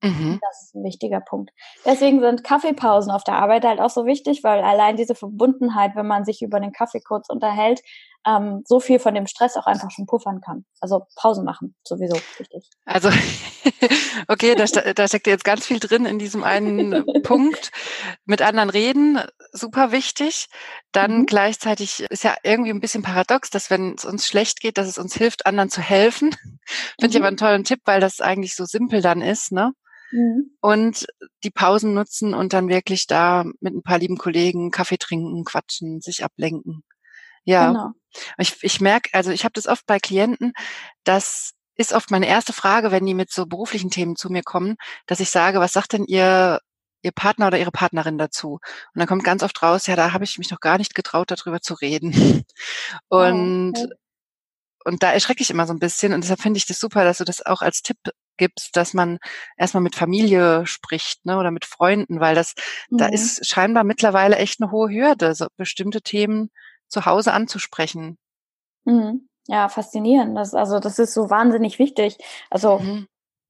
Mhm. 0.03 0.39
Das 0.41 0.63
ist 0.63 0.75
ein 0.75 0.83
wichtiger 0.83 1.21
Punkt. 1.21 1.51
Deswegen 1.85 2.19
sind 2.19 2.43
Kaffeepausen 2.43 3.09
auf 3.09 3.23
der 3.23 3.35
Arbeit 3.35 3.63
halt 3.63 3.79
auch 3.79 3.89
so 3.89 4.05
wichtig, 4.05 4.43
weil 4.43 4.61
allein 4.61 4.97
diese 4.97 5.15
Verbundenheit, 5.15 5.95
wenn 5.95 6.07
man 6.07 6.25
sich 6.25 6.41
über 6.41 6.59
den 6.59 6.73
Kaffee 6.73 6.99
kurz 6.99 7.29
unterhält, 7.29 7.81
ähm, 8.25 8.63
so 8.65 8.79
viel 8.79 8.99
von 8.99 9.13
dem 9.13 9.27
Stress 9.27 9.57
auch 9.57 9.65
einfach 9.65 9.91
schon 9.91 10.05
puffern 10.05 10.41
kann. 10.41 10.65
Also 10.79 11.05
Pause 11.15 11.43
machen, 11.43 11.75
sowieso 11.83 12.15
wichtig. 12.37 12.69
Also, 12.85 13.09
okay, 14.27 14.55
da, 14.55 14.65
da 14.65 15.07
steckt 15.07 15.27
jetzt 15.27 15.43
ganz 15.43 15.65
viel 15.65 15.79
drin 15.79 16.05
in 16.05 16.19
diesem 16.19 16.43
einen 16.43 17.05
Punkt. 17.23 17.71
Mit 18.25 18.41
anderen 18.41 18.69
reden, 18.69 19.19
super 19.51 19.91
wichtig. 19.91 20.47
Dann 20.91 21.19
mhm. 21.19 21.25
gleichzeitig 21.25 22.03
ist 22.09 22.23
ja 22.23 22.35
irgendwie 22.43 22.71
ein 22.71 22.81
bisschen 22.81 23.03
paradox, 23.03 23.49
dass 23.49 23.69
wenn 23.69 23.95
es 23.95 24.05
uns 24.05 24.27
schlecht 24.27 24.61
geht, 24.61 24.77
dass 24.77 24.87
es 24.87 24.97
uns 24.97 25.15
hilft, 25.15 25.45
anderen 25.45 25.69
zu 25.69 25.81
helfen. 25.81 26.31
Finde 26.99 27.07
mhm. 27.07 27.09
ich 27.09 27.17
aber 27.17 27.27
einen 27.27 27.37
tollen 27.37 27.63
Tipp, 27.63 27.81
weil 27.85 27.99
das 27.99 28.21
eigentlich 28.21 28.55
so 28.55 28.65
simpel 28.65 29.01
dann 29.01 29.21
ist, 29.21 29.51
ne? 29.51 29.73
Mhm. 30.11 30.51
Und 30.61 31.07
die 31.43 31.49
Pausen 31.49 31.93
nutzen 31.93 32.33
und 32.33 32.53
dann 32.53 32.69
wirklich 32.69 33.07
da 33.07 33.43
mit 33.59 33.73
ein 33.73 33.81
paar 33.81 33.97
lieben 33.97 34.17
Kollegen 34.17 34.69
Kaffee 34.69 34.97
trinken, 34.97 35.43
quatschen, 35.43 36.01
sich 36.01 36.23
ablenken. 36.23 36.83
Ja. 37.45 37.67
Genau. 37.67 37.91
Ich, 38.37 38.63
ich 38.63 38.81
merke, 38.81 39.09
also 39.13 39.31
ich 39.31 39.43
habe 39.43 39.53
das 39.53 39.67
oft 39.67 39.85
bei 39.85 39.99
Klienten, 39.99 40.53
das 41.03 41.53
ist 41.75 41.93
oft 41.93 42.11
meine 42.11 42.27
erste 42.27 42.53
Frage, 42.53 42.91
wenn 42.91 43.05
die 43.05 43.15
mit 43.15 43.31
so 43.31 43.45
beruflichen 43.45 43.89
Themen 43.89 44.15
zu 44.15 44.29
mir 44.29 44.43
kommen, 44.43 44.75
dass 45.07 45.19
ich 45.19 45.29
sage, 45.31 45.59
was 45.59 45.73
sagt 45.73 45.93
denn 45.93 46.05
ihr 46.05 46.59
ihr 47.05 47.11
Partner 47.11 47.47
oder 47.47 47.59
ihre 47.59 47.71
Partnerin 47.71 48.17
dazu? 48.17 48.53
Und 48.53 48.99
dann 48.99 49.07
kommt 49.07 49.23
ganz 49.25 49.43
oft 49.43 49.61
raus, 49.61 49.87
ja, 49.87 49.95
da 49.95 50.13
habe 50.13 50.23
ich 50.23 50.37
mich 50.37 50.49
noch 50.51 50.61
gar 50.61 50.77
nicht 50.77 50.95
getraut, 50.95 51.31
darüber 51.31 51.59
zu 51.61 51.73
reden. 51.73 52.13
Und 53.09 53.77
oh, 53.77 53.83
okay. 53.83 53.93
und 54.85 55.03
da 55.03 55.11
erschrecke 55.11 55.41
ich 55.43 55.49
immer 55.49 55.67
so 55.67 55.73
ein 55.73 55.79
bisschen 55.79 56.13
und 56.13 56.23
deshalb 56.23 56.41
finde 56.41 56.57
ich 56.57 56.65
das 56.65 56.79
super, 56.79 57.03
dass 57.05 57.17
du 57.19 57.23
das 57.25 57.45
auch 57.45 57.61
als 57.61 57.81
Tipp 57.81 57.97
gibst, 58.37 58.75
dass 58.75 58.93
man 58.93 59.19
erstmal 59.57 59.83
mit 59.83 59.95
Familie 59.95 60.65
spricht, 60.65 61.25
ne, 61.25 61.37
oder 61.37 61.51
mit 61.51 61.65
Freunden, 61.65 62.19
weil 62.19 62.35
das, 62.35 62.53
mhm. 62.89 62.97
da 62.97 63.07
ist 63.07 63.47
scheinbar 63.47 63.83
mittlerweile 63.83 64.37
echt 64.37 64.61
eine 64.61 64.71
hohe 64.71 64.89
Hürde, 64.89 65.35
so 65.35 65.47
bestimmte 65.57 66.01
Themen 66.01 66.49
zu 66.93 67.05
Hause 67.05 67.33
anzusprechen. 67.33 68.17
Mhm. 68.85 69.27
Ja, 69.47 69.67
faszinierend. 69.67 70.37
Das, 70.37 70.53
also 70.53 70.79
das 70.79 70.99
ist 70.99 71.13
so 71.13 71.29
wahnsinnig 71.29 71.79
wichtig. 71.79 72.17
Also 72.49 72.79
mhm. 72.79 73.07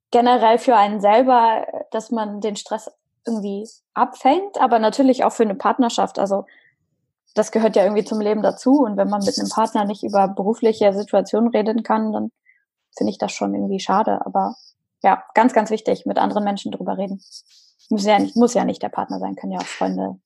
generell 0.10 0.58
für 0.58 0.76
einen 0.76 1.02
selber, 1.02 1.68
dass 1.92 2.10
man 2.10 2.42
den 2.42 2.56
Stress 2.56 2.90
irgendwie 3.28 3.68
abfängt, 3.94 4.60
aber 4.60 4.80
natürlich 4.80 5.24
auch 5.24 5.32
für 5.32 5.44
eine 5.44 5.56
Partnerschaft. 5.56 6.18
Also 6.18 6.46
das 7.36 7.52
gehört 7.52 7.76
ja 7.76 7.84
irgendwie 7.84 8.04
zum 8.04 8.22
Leben 8.22 8.42
dazu. 8.42 8.82
Und 8.82 8.98
wenn 8.98 9.10
man 9.10 9.24
mit 9.24 9.38
einem 9.38 9.50
Partner 9.50 9.86
nicht 9.86 10.04
über 10.04 10.28
berufliche 10.28 10.94
Situationen 10.94 11.50
reden 11.50 11.84
kann, 11.84 12.12
dann 12.12 12.32
finde 12.98 13.12
ich 13.12 13.18
das 13.18 13.32
schon 13.32 13.54
irgendwie 13.54 13.80
schade. 13.80 14.26
Aber 14.26 14.56
ja, 15.04 15.24
ganz, 15.36 15.54
ganz 15.54 15.70
wichtig, 15.70 16.06
mit 16.06 16.18
anderen 16.18 16.44
Menschen 16.44 16.72
drüber 16.72 16.98
reden. 16.98 17.22
Muss 17.90 18.06
ja 18.06 18.18
nicht, 18.18 18.36
muss 18.36 18.54
ja 18.54 18.66
nicht 18.66 18.82
der 18.82 18.90
Partner 18.90 19.20
sein, 19.20 19.36
können 19.36 19.52
ja 19.52 19.60
auch 19.60 19.66
Freunde. 19.66 20.20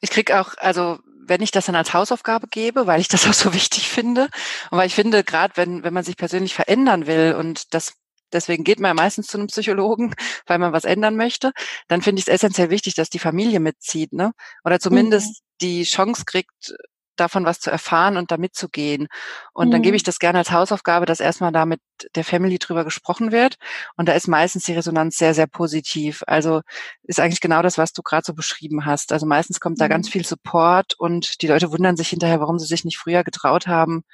Ich 0.00 0.10
krieg 0.10 0.32
auch, 0.32 0.54
also 0.58 0.98
wenn 1.28 1.42
ich 1.42 1.50
das 1.50 1.66
dann 1.66 1.74
als 1.74 1.92
Hausaufgabe 1.92 2.48
gebe, 2.48 2.86
weil 2.86 3.00
ich 3.00 3.08
das 3.08 3.26
auch 3.26 3.34
so 3.34 3.52
wichtig 3.54 3.88
finde 3.88 4.28
und 4.70 4.78
weil 4.78 4.86
ich 4.86 4.94
finde, 4.94 5.24
gerade 5.24 5.56
wenn, 5.56 5.82
wenn 5.84 5.94
man 5.94 6.04
sich 6.04 6.16
persönlich 6.16 6.54
verändern 6.54 7.06
will 7.06 7.34
und 7.38 7.74
das 7.74 7.94
deswegen 8.32 8.64
geht 8.64 8.78
man 8.78 8.90
ja 8.90 8.94
meistens 8.94 9.28
zu 9.28 9.38
einem 9.38 9.46
Psychologen, 9.46 10.14
weil 10.46 10.58
man 10.58 10.72
was 10.72 10.84
ändern 10.84 11.16
möchte, 11.16 11.52
dann 11.88 12.02
finde 12.02 12.20
ich 12.20 12.28
es 12.28 12.32
essentiell 12.32 12.70
wichtig, 12.70 12.94
dass 12.94 13.10
die 13.10 13.18
Familie 13.18 13.60
mitzieht, 13.60 14.12
ne? 14.12 14.32
Oder 14.64 14.80
zumindest 14.80 15.28
mhm. 15.28 15.44
die 15.62 15.82
Chance 15.84 16.24
kriegt, 16.26 16.74
davon 17.20 17.44
was 17.44 17.60
zu 17.60 17.70
erfahren 17.70 18.16
und 18.16 18.30
da 18.30 18.36
mitzugehen. 18.36 19.08
Und 19.52 19.68
mhm. 19.68 19.72
dann 19.72 19.82
gebe 19.82 19.96
ich 19.96 20.02
mhm. 20.02 20.06
das 20.06 20.18
gerne 20.18 20.38
als 20.38 20.50
Hausaufgabe, 20.50 21.06
dass 21.06 21.20
erstmal 21.20 21.52
da 21.52 21.66
mit 21.66 21.80
der 22.14 22.24
Family 22.24 22.58
drüber 22.58 22.84
gesprochen 22.84 23.32
wird. 23.32 23.56
Und 23.96 24.08
da 24.08 24.12
ist 24.12 24.28
meistens 24.28 24.64
die 24.64 24.74
Resonanz 24.74 25.16
sehr, 25.16 25.34
sehr 25.34 25.46
positiv. 25.46 26.22
Also 26.26 26.62
ist 27.02 27.20
eigentlich 27.20 27.40
genau 27.40 27.62
das, 27.62 27.78
was 27.78 27.92
du 27.92 28.02
gerade 28.02 28.24
so 28.24 28.34
beschrieben 28.34 28.86
hast. 28.86 29.12
Also 29.12 29.26
meistens 29.26 29.60
kommt 29.60 29.78
mhm. 29.78 29.80
da 29.80 29.88
ganz 29.88 30.08
mhm. 30.08 30.12
viel 30.12 30.26
Support 30.26 30.94
und 30.98 31.42
die 31.42 31.48
Leute 31.48 31.72
wundern 31.72 31.96
sich 31.96 32.08
hinterher, 32.08 32.40
warum 32.40 32.58
sie 32.58 32.66
sich 32.66 32.84
nicht 32.84 32.98
früher 32.98 33.24
getraut 33.24 33.66
haben, 33.66 34.04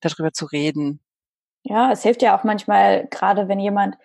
darüber 0.00 0.32
zu 0.32 0.46
reden. 0.46 1.00
Ja, 1.62 1.92
es 1.92 2.02
hilft 2.02 2.22
ja 2.22 2.38
auch 2.38 2.44
manchmal, 2.44 3.06
gerade 3.10 3.48
wenn 3.48 3.60
jemand 3.60 3.96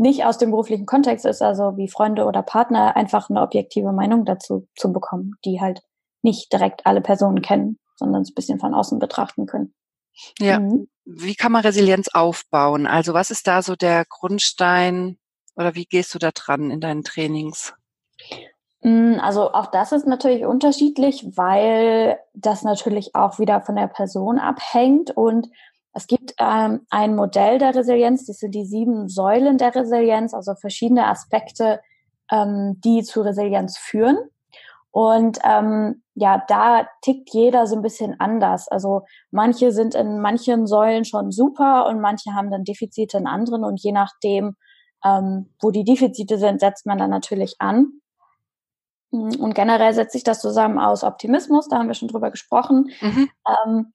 nicht 0.00 0.24
aus 0.24 0.38
dem 0.38 0.50
beruflichen 0.50 0.86
Kontext 0.86 1.26
ist, 1.26 1.42
also 1.42 1.76
wie 1.76 1.88
Freunde 1.88 2.24
oder 2.24 2.42
Partner, 2.42 2.96
einfach 2.96 3.28
eine 3.28 3.42
objektive 3.42 3.92
Meinung 3.92 4.24
dazu 4.24 4.66
zu 4.74 4.92
bekommen, 4.92 5.34
die 5.44 5.60
halt 5.60 5.82
nicht 6.22 6.52
direkt 6.52 6.86
alle 6.86 7.02
Personen 7.02 7.42
kennen, 7.42 7.78
sondern 8.00 8.22
es 8.22 8.30
ein 8.30 8.34
bisschen 8.34 8.58
von 8.58 8.74
außen 8.74 8.98
betrachten 8.98 9.46
können. 9.46 9.72
Ja. 10.38 10.58
Mhm. 10.58 10.88
Wie 11.04 11.36
kann 11.36 11.52
man 11.52 11.62
Resilienz 11.62 12.08
aufbauen? 12.08 12.86
Also 12.86 13.14
was 13.14 13.30
ist 13.30 13.46
da 13.46 13.62
so 13.62 13.76
der 13.76 14.04
Grundstein 14.08 15.18
oder 15.54 15.74
wie 15.74 15.84
gehst 15.84 16.14
du 16.14 16.18
da 16.18 16.30
dran 16.32 16.70
in 16.70 16.80
deinen 16.80 17.04
Trainings? 17.04 17.74
Mm, 18.82 19.14
also 19.20 19.52
auch 19.52 19.66
das 19.66 19.92
ist 19.92 20.06
natürlich 20.06 20.44
unterschiedlich, 20.44 21.24
weil 21.36 22.18
das 22.34 22.62
natürlich 22.62 23.14
auch 23.14 23.38
wieder 23.38 23.60
von 23.60 23.76
der 23.76 23.88
Person 23.88 24.38
abhängt 24.38 25.10
und 25.16 25.48
es 25.92 26.06
gibt 26.06 26.34
ähm, 26.38 26.86
ein 26.90 27.16
Modell 27.16 27.58
der 27.58 27.74
Resilienz, 27.74 28.26
das 28.26 28.38
sind 28.38 28.54
die 28.54 28.64
sieben 28.64 29.08
Säulen 29.08 29.58
der 29.58 29.74
Resilienz, 29.74 30.34
also 30.34 30.54
verschiedene 30.54 31.06
Aspekte, 31.06 31.80
ähm, 32.30 32.80
die 32.84 33.02
zu 33.02 33.22
Resilienz 33.22 33.76
führen. 33.76 34.18
Und 34.92 35.38
ähm, 35.44 36.02
ja, 36.20 36.44
da 36.48 36.86
tickt 37.00 37.30
jeder 37.32 37.66
so 37.66 37.76
ein 37.76 37.82
bisschen 37.82 38.20
anders. 38.20 38.68
Also 38.68 39.06
manche 39.30 39.72
sind 39.72 39.94
in 39.94 40.20
manchen 40.20 40.66
Säulen 40.66 41.06
schon 41.06 41.32
super 41.32 41.86
und 41.86 41.98
manche 41.98 42.34
haben 42.34 42.50
dann 42.50 42.62
Defizite 42.62 43.16
in 43.16 43.26
anderen 43.26 43.64
und 43.64 43.82
je 43.82 43.92
nachdem, 43.92 44.54
ähm, 45.02 45.48
wo 45.62 45.70
die 45.70 45.82
Defizite 45.82 46.36
sind, 46.36 46.60
setzt 46.60 46.84
man 46.84 46.98
dann 46.98 47.08
natürlich 47.08 47.56
an. 47.58 48.00
Und 49.10 49.54
generell 49.54 49.94
setzt 49.94 50.12
sich 50.12 50.22
das 50.22 50.42
zusammen 50.42 50.78
aus 50.78 51.04
Optimismus, 51.04 51.68
da 51.68 51.78
haben 51.78 51.88
wir 51.88 51.94
schon 51.94 52.08
drüber 52.08 52.30
gesprochen. 52.30 52.90
Mhm. 53.00 53.30
Ähm, 53.48 53.92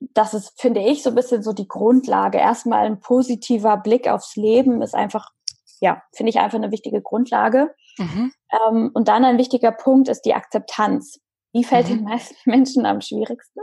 das 0.00 0.34
ist, 0.34 0.60
finde 0.60 0.80
ich, 0.80 1.04
so 1.04 1.10
ein 1.10 1.14
bisschen 1.14 1.44
so 1.44 1.52
die 1.52 1.68
Grundlage. 1.68 2.38
Erstmal 2.38 2.86
ein 2.86 2.98
positiver 2.98 3.76
Blick 3.76 4.08
aufs 4.08 4.34
Leben 4.34 4.82
ist 4.82 4.96
einfach, 4.96 5.30
ja, 5.78 6.02
finde 6.12 6.30
ich 6.30 6.40
einfach 6.40 6.58
eine 6.58 6.72
wichtige 6.72 7.00
Grundlage. 7.00 7.72
Mhm. 7.98 8.32
Ähm, 8.50 8.90
und 8.94 9.06
dann 9.06 9.24
ein 9.24 9.38
wichtiger 9.38 9.70
Punkt 9.70 10.08
ist 10.08 10.22
die 10.22 10.34
Akzeptanz. 10.34 11.20
Die 11.56 11.64
fällt 11.64 11.88
mhm. 11.88 11.96
den 11.96 12.04
meisten 12.04 12.36
Menschen 12.44 12.86
am 12.86 13.00
schwierigsten. 13.00 13.60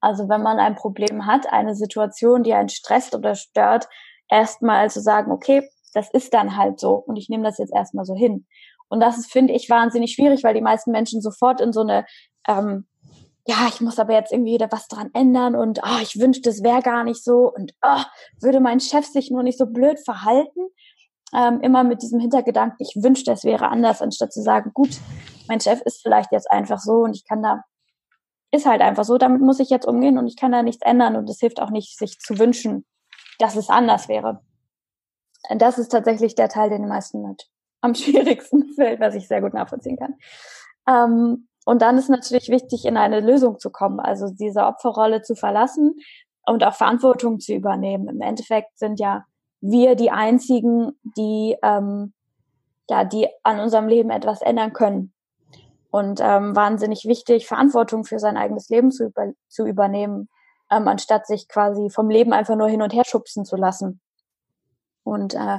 Also 0.00 0.28
wenn 0.28 0.42
man 0.42 0.58
ein 0.58 0.76
Problem 0.76 1.26
hat, 1.26 1.52
eine 1.52 1.74
Situation, 1.74 2.42
die 2.42 2.54
einen 2.54 2.68
stresst 2.68 3.14
oder 3.14 3.34
stört, 3.34 3.88
erstmal 4.28 4.90
zu 4.90 5.00
sagen, 5.00 5.30
okay, 5.30 5.68
das 5.92 6.10
ist 6.12 6.32
dann 6.32 6.56
halt 6.56 6.80
so 6.80 6.94
und 6.94 7.16
ich 7.16 7.28
nehme 7.28 7.44
das 7.44 7.58
jetzt 7.58 7.74
erstmal 7.74 8.04
so 8.04 8.14
hin. 8.14 8.46
Und 8.88 9.00
das 9.00 9.18
ist, 9.18 9.30
finde 9.30 9.52
ich, 9.52 9.68
wahnsinnig 9.70 10.14
schwierig, 10.14 10.42
weil 10.44 10.54
die 10.54 10.60
meisten 10.60 10.90
Menschen 10.90 11.20
sofort 11.20 11.60
in 11.60 11.72
so 11.72 11.80
eine 11.80 12.04
ähm, 12.48 12.86
ja, 13.46 13.66
ich 13.68 13.80
muss 13.80 13.98
aber 13.98 14.12
jetzt 14.12 14.32
irgendwie 14.32 14.54
wieder 14.54 14.70
was 14.70 14.86
dran 14.86 15.10
ändern 15.14 15.56
und 15.56 15.80
oh, 15.82 16.00
ich 16.00 16.20
wünschte, 16.20 16.48
es 16.48 16.62
wäre 16.62 16.80
gar 16.80 17.02
nicht 17.02 17.24
so 17.24 17.52
und 17.52 17.72
oh, 17.82 18.02
würde 18.40 18.60
mein 18.60 18.78
Chef 18.78 19.04
sich 19.06 19.30
nur 19.30 19.42
nicht 19.42 19.58
so 19.58 19.66
blöd 19.66 19.98
verhalten. 20.04 20.60
Ähm, 21.34 21.60
immer 21.62 21.82
mit 21.82 22.02
diesem 22.02 22.20
Hintergedanken, 22.20 22.76
ich 22.78 23.02
wünschte, 23.02 23.32
es 23.32 23.42
wäre 23.42 23.68
anders, 23.68 24.02
anstatt 24.02 24.32
zu 24.32 24.42
sagen, 24.42 24.70
gut, 24.74 25.00
mein 25.48 25.60
Chef 25.60 25.80
ist 25.82 26.02
vielleicht 26.02 26.32
jetzt 26.32 26.50
einfach 26.50 26.78
so 26.78 27.02
und 27.04 27.16
ich 27.16 27.24
kann 27.26 27.42
da, 27.42 27.62
ist 28.50 28.66
halt 28.66 28.80
einfach 28.80 29.04
so, 29.04 29.18
damit 29.18 29.40
muss 29.40 29.60
ich 29.60 29.70
jetzt 29.70 29.86
umgehen 29.86 30.18
und 30.18 30.26
ich 30.26 30.36
kann 30.36 30.52
da 30.52 30.62
nichts 30.62 30.82
ändern 30.82 31.16
und 31.16 31.28
es 31.28 31.40
hilft 31.40 31.60
auch 31.60 31.70
nicht, 31.70 31.98
sich 31.98 32.18
zu 32.18 32.38
wünschen, 32.38 32.84
dass 33.38 33.56
es 33.56 33.70
anders 33.70 34.08
wäre. 34.08 34.42
Das 35.56 35.78
ist 35.78 35.88
tatsächlich 35.88 36.34
der 36.34 36.48
Teil, 36.48 36.70
den 36.70 36.82
den 36.82 36.88
meisten 36.88 37.22
mit 37.22 37.48
am 37.80 37.94
schwierigsten 37.94 38.72
fällt, 38.74 39.00
was 39.00 39.14
ich 39.14 39.28
sehr 39.28 39.40
gut 39.40 39.54
nachvollziehen 39.54 39.98
kann. 39.98 40.14
Ähm, 40.86 41.48
und 41.64 41.80
dann 41.80 41.96
ist 41.96 42.08
natürlich 42.08 42.48
wichtig, 42.48 42.84
in 42.84 42.96
eine 42.96 43.20
Lösung 43.20 43.58
zu 43.58 43.70
kommen, 43.70 44.00
also 44.00 44.28
diese 44.28 44.64
Opferrolle 44.66 45.22
zu 45.22 45.36
verlassen 45.36 45.94
und 46.44 46.64
auch 46.64 46.74
Verantwortung 46.74 47.38
zu 47.38 47.54
übernehmen. 47.54 48.08
Im 48.08 48.20
Endeffekt 48.20 48.78
sind 48.78 48.98
ja 48.98 49.24
wir 49.60 49.94
die 49.94 50.10
einzigen, 50.10 50.98
die 51.16 51.56
ähm, 51.62 52.12
ja, 52.90 53.04
die 53.04 53.28
an 53.42 53.60
unserem 53.60 53.88
Leben 53.88 54.10
etwas 54.10 54.42
ändern 54.42 54.72
können. 54.72 55.12
Und 55.92 56.18
ähm, 56.20 56.56
wahnsinnig 56.56 57.04
wichtig, 57.04 57.46
Verantwortung 57.46 58.04
für 58.04 58.18
sein 58.18 58.36
eigenes 58.36 58.68
Leben 58.68 58.90
zu, 58.90 59.04
über, 59.04 59.32
zu 59.48 59.66
übernehmen, 59.66 60.28
ähm, 60.70 60.88
anstatt 60.88 61.28
sich 61.28 61.46
quasi 61.46 61.90
vom 61.90 62.10
Leben 62.10 62.32
einfach 62.32 62.56
nur 62.56 62.68
hin 62.68 62.82
und 62.82 62.92
her 62.92 63.04
schubsen 63.04 63.44
zu 63.44 63.54
lassen. 63.54 64.00
Und 65.04 65.34
äh, 65.34 65.58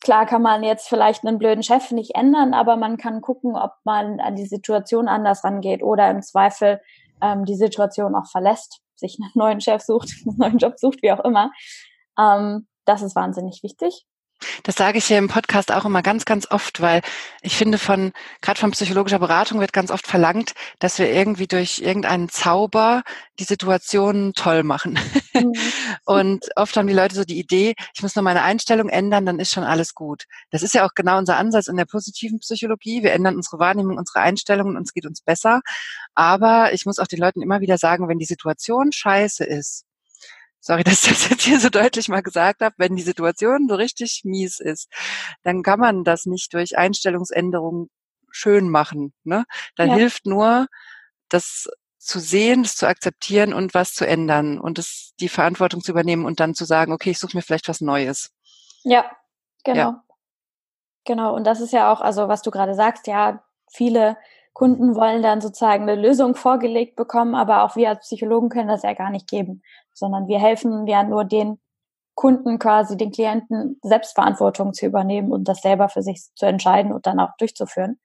Klar 0.00 0.26
kann 0.26 0.42
man 0.42 0.62
jetzt 0.62 0.88
vielleicht 0.88 1.24
einen 1.24 1.38
blöden 1.38 1.62
Chef 1.62 1.90
nicht 1.90 2.14
ändern, 2.14 2.54
aber 2.54 2.76
man 2.76 2.96
kann 2.96 3.20
gucken, 3.20 3.56
ob 3.56 3.72
man 3.84 4.20
an 4.20 4.36
die 4.36 4.46
Situation 4.46 5.08
anders 5.08 5.42
rangeht 5.42 5.82
oder 5.82 6.10
im 6.10 6.22
Zweifel 6.22 6.80
ähm, 7.22 7.44
die 7.44 7.56
Situation 7.56 8.14
auch 8.14 8.26
verlässt, 8.30 8.82
sich 8.94 9.18
einen 9.20 9.32
neuen 9.34 9.60
Chef 9.60 9.82
sucht, 9.82 10.10
einen 10.26 10.36
neuen 10.36 10.58
Job 10.58 10.78
sucht, 10.78 11.02
wie 11.02 11.12
auch 11.12 11.24
immer. 11.24 11.50
Ähm, 12.18 12.68
das 12.84 13.02
ist 13.02 13.16
wahnsinnig 13.16 13.62
wichtig. 13.62 14.06
Das 14.62 14.76
sage 14.76 14.98
ich 14.98 15.06
hier 15.06 15.18
im 15.18 15.28
Podcast 15.28 15.72
auch 15.72 15.84
immer 15.84 16.02
ganz, 16.02 16.24
ganz 16.24 16.50
oft, 16.50 16.80
weil 16.80 17.02
ich 17.42 17.56
finde 17.56 17.78
von, 17.78 18.12
gerade 18.42 18.60
von 18.60 18.70
psychologischer 18.72 19.18
Beratung 19.18 19.60
wird 19.60 19.72
ganz 19.72 19.90
oft 19.90 20.06
verlangt, 20.06 20.52
dass 20.78 20.98
wir 20.98 21.10
irgendwie 21.10 21.46
durch 21.46 21.78
irgendeinen 21.78 22.28
Zauber 22.28 23.02
die 23.38 23.44
Situation 23.44 24.32
toll 24.34 24.62
machen. 24.62 24.98
Mhm. 25.34 25.52
Und 26.04 26.46
oft 26.56 26.76
haben 26.76 26.86
die 26.86 26.94
Leute 26.94 27.14
so 27.14 27.24
die 27.24 27.38
Idee, 27.38 27.74
ich 27.94 28.02
muss 28.02 28.14
nur 28.14 28.22
meine 28.22 28.42
Einstellung 28.42 28.88
ändern, 28.88 29.26
dann 29.26 29.38
ist 29.38 29.52
schon 29.52 29.64
alles 29.64 29.94
gut. 29.94 30.24
Das 30.50 30.62
ist 30.62 30.74
ja 30.74 30.86
auch 30.86 30.94
genau 30.94 31.18
unser 31.18 31.36
Ansatz 31.36 31.68
in 31.68 31.76
der 31.76 31.86
positiven 31.86 32.40
Psychologie. 32.40 33.02
Wir 33.02 33.12
ändern 33.12 33.36
unsere 33.36 33.58
Wahrnehmung, 33.58 33.98
unsere 33.98 34.20
Einstellungen 34.20 34.76
und 34.76 34.82
es 34.82 34.92
geht 34.92 35.06
uns 35.06 35.22
besser. 35.22 35.60
Aber 36.14 36.72
ich 36.72 36.86
muss 36.86 36.98
auch 36.98 37.06
den 37.06 37.20
Leuten 37.20 37.42
immer 37.42 37.60
wieder 37.60 37.78
sagen, 37.78 38.08
wenn 38.08 38.18
die 38.18 38.24
Situation 38.24 38.92
scheiße 38.92 39.44
ist, 39.44 39.85
sorry, 40.66 40.82
dass 40.84 41.04
ich 41.04 41.10
das 41.10 41.30
jetzt 41.30 41.42
hier 41.42 41.60
so 41.60 41.70
deutlich 41.70 42.08
mal 42.08 42.22
gesagt 42.22 42.60
habe, 42.60 42.74
wenn 42.78 42.96
die 42.96 43.02
Situation 43.02 43.68
so 43.68 43.76
richtig 43.76 44.22
mies 44.24 44.60
ist, 44.60 44.90
dann 45.42 45.62
kann 45.62 45.80
man 45.80 46.04
das 46.04 46.26
nicht 46.26 46.52
durch 46.54 46.76
Einstellungsänderungen 46.76 47.88
schön 48.30 48.68
machen. 48.68 49.14
Ne? 49.24 49.44
Da 49.76 49.84
ja. 49.84 49.94
hilft 49.94 50.26
nur, 50.26 50.66
das 51.28 51.68
zu 51.98 52.20
sehen, 52.20 52.62
das 52.62 52.76
zu 52.76 52.86
akzeptieren 52.86 53.52
und 53.52 53.74
was 53.74 53.94
zu 53.94 54.06
ändern 54.06 54.60
und 54.60 54.78
das, 54.78 55.12
die 55.18 55.28
Verantwortung 55.28 55.80
zu 55.80 55.92
übernehmen 55.92 56.24
und 56.24 56.38
dann 56.40 56.54
zu 56.54 56.64
sagen, 56.64 56.92
okay, 56.92 57.10
ich 57.10 57.18
suche 57.18 57.36
mir 57.36 57.42
vielleicht 57.42 57.68
was 57.68 57.80
Neues. 57.80 58.30
Ja, 58.84 59.10
genau. 59.64 59.78
Ja. 59.78 60.02
Genau. 61.04 61.34
Und 61.34 61.44
das 61.44 61.60
ist 61.60 61.72
ja 61.72 61.92
auch, 61.92 62.00
also 62.00 62.28
was 62.28 62.42
du 62.42 62.50
gerade 62.50 62.74
sagst, 62.74 63.06
ja, 63.06 63.42
viele 63.72 64.16
Kunden 64.52 64.94
wollen 64.94 65.22
dann 65.22 65.40
sozusagen 65.40 65.82
eine 65.82 66.00
Lösung 66.00 66.34
vorgelegt 66.34 66.96
bekommen, 66.96 67.34
aber 67.34 67.62
auch 67.62 67.76
wir 67.76 67.88
als 67.88 68.00
Psychologen 68.06 68.48
können 68.48 68.68
das 68.68 68.82
ja 68.82 68.94
gar 68.94 69.10
nicht 69.10 69.28
geben, 69.28 69.62
sondern 69.96 70.28
wir 70.28 70.38
helfen 70.38 70.86
ja 70.86 71.02
nur 71.02 71.24
den 71.24 71.58
Kunden 72.14 72.58
quasi, 72.58 72.96
den 72.96 73.12
Klienten 73.12 73.78
Selbstverantwortung 73.82 74.72
zu 74.72 74.86
übernehmen 74.86 75.32
und 75.32 75.48
das 75.48 75.60
selber 75.60 75.88
für 75.88 76.02
sich 76.02 76.22
zu 76.34 76.46
entscheiden 76.46 76.92
und 76.92 77.06
dann 77.06 77.20
auch 77.20 77.36
durchzuführen. 77.38 77.98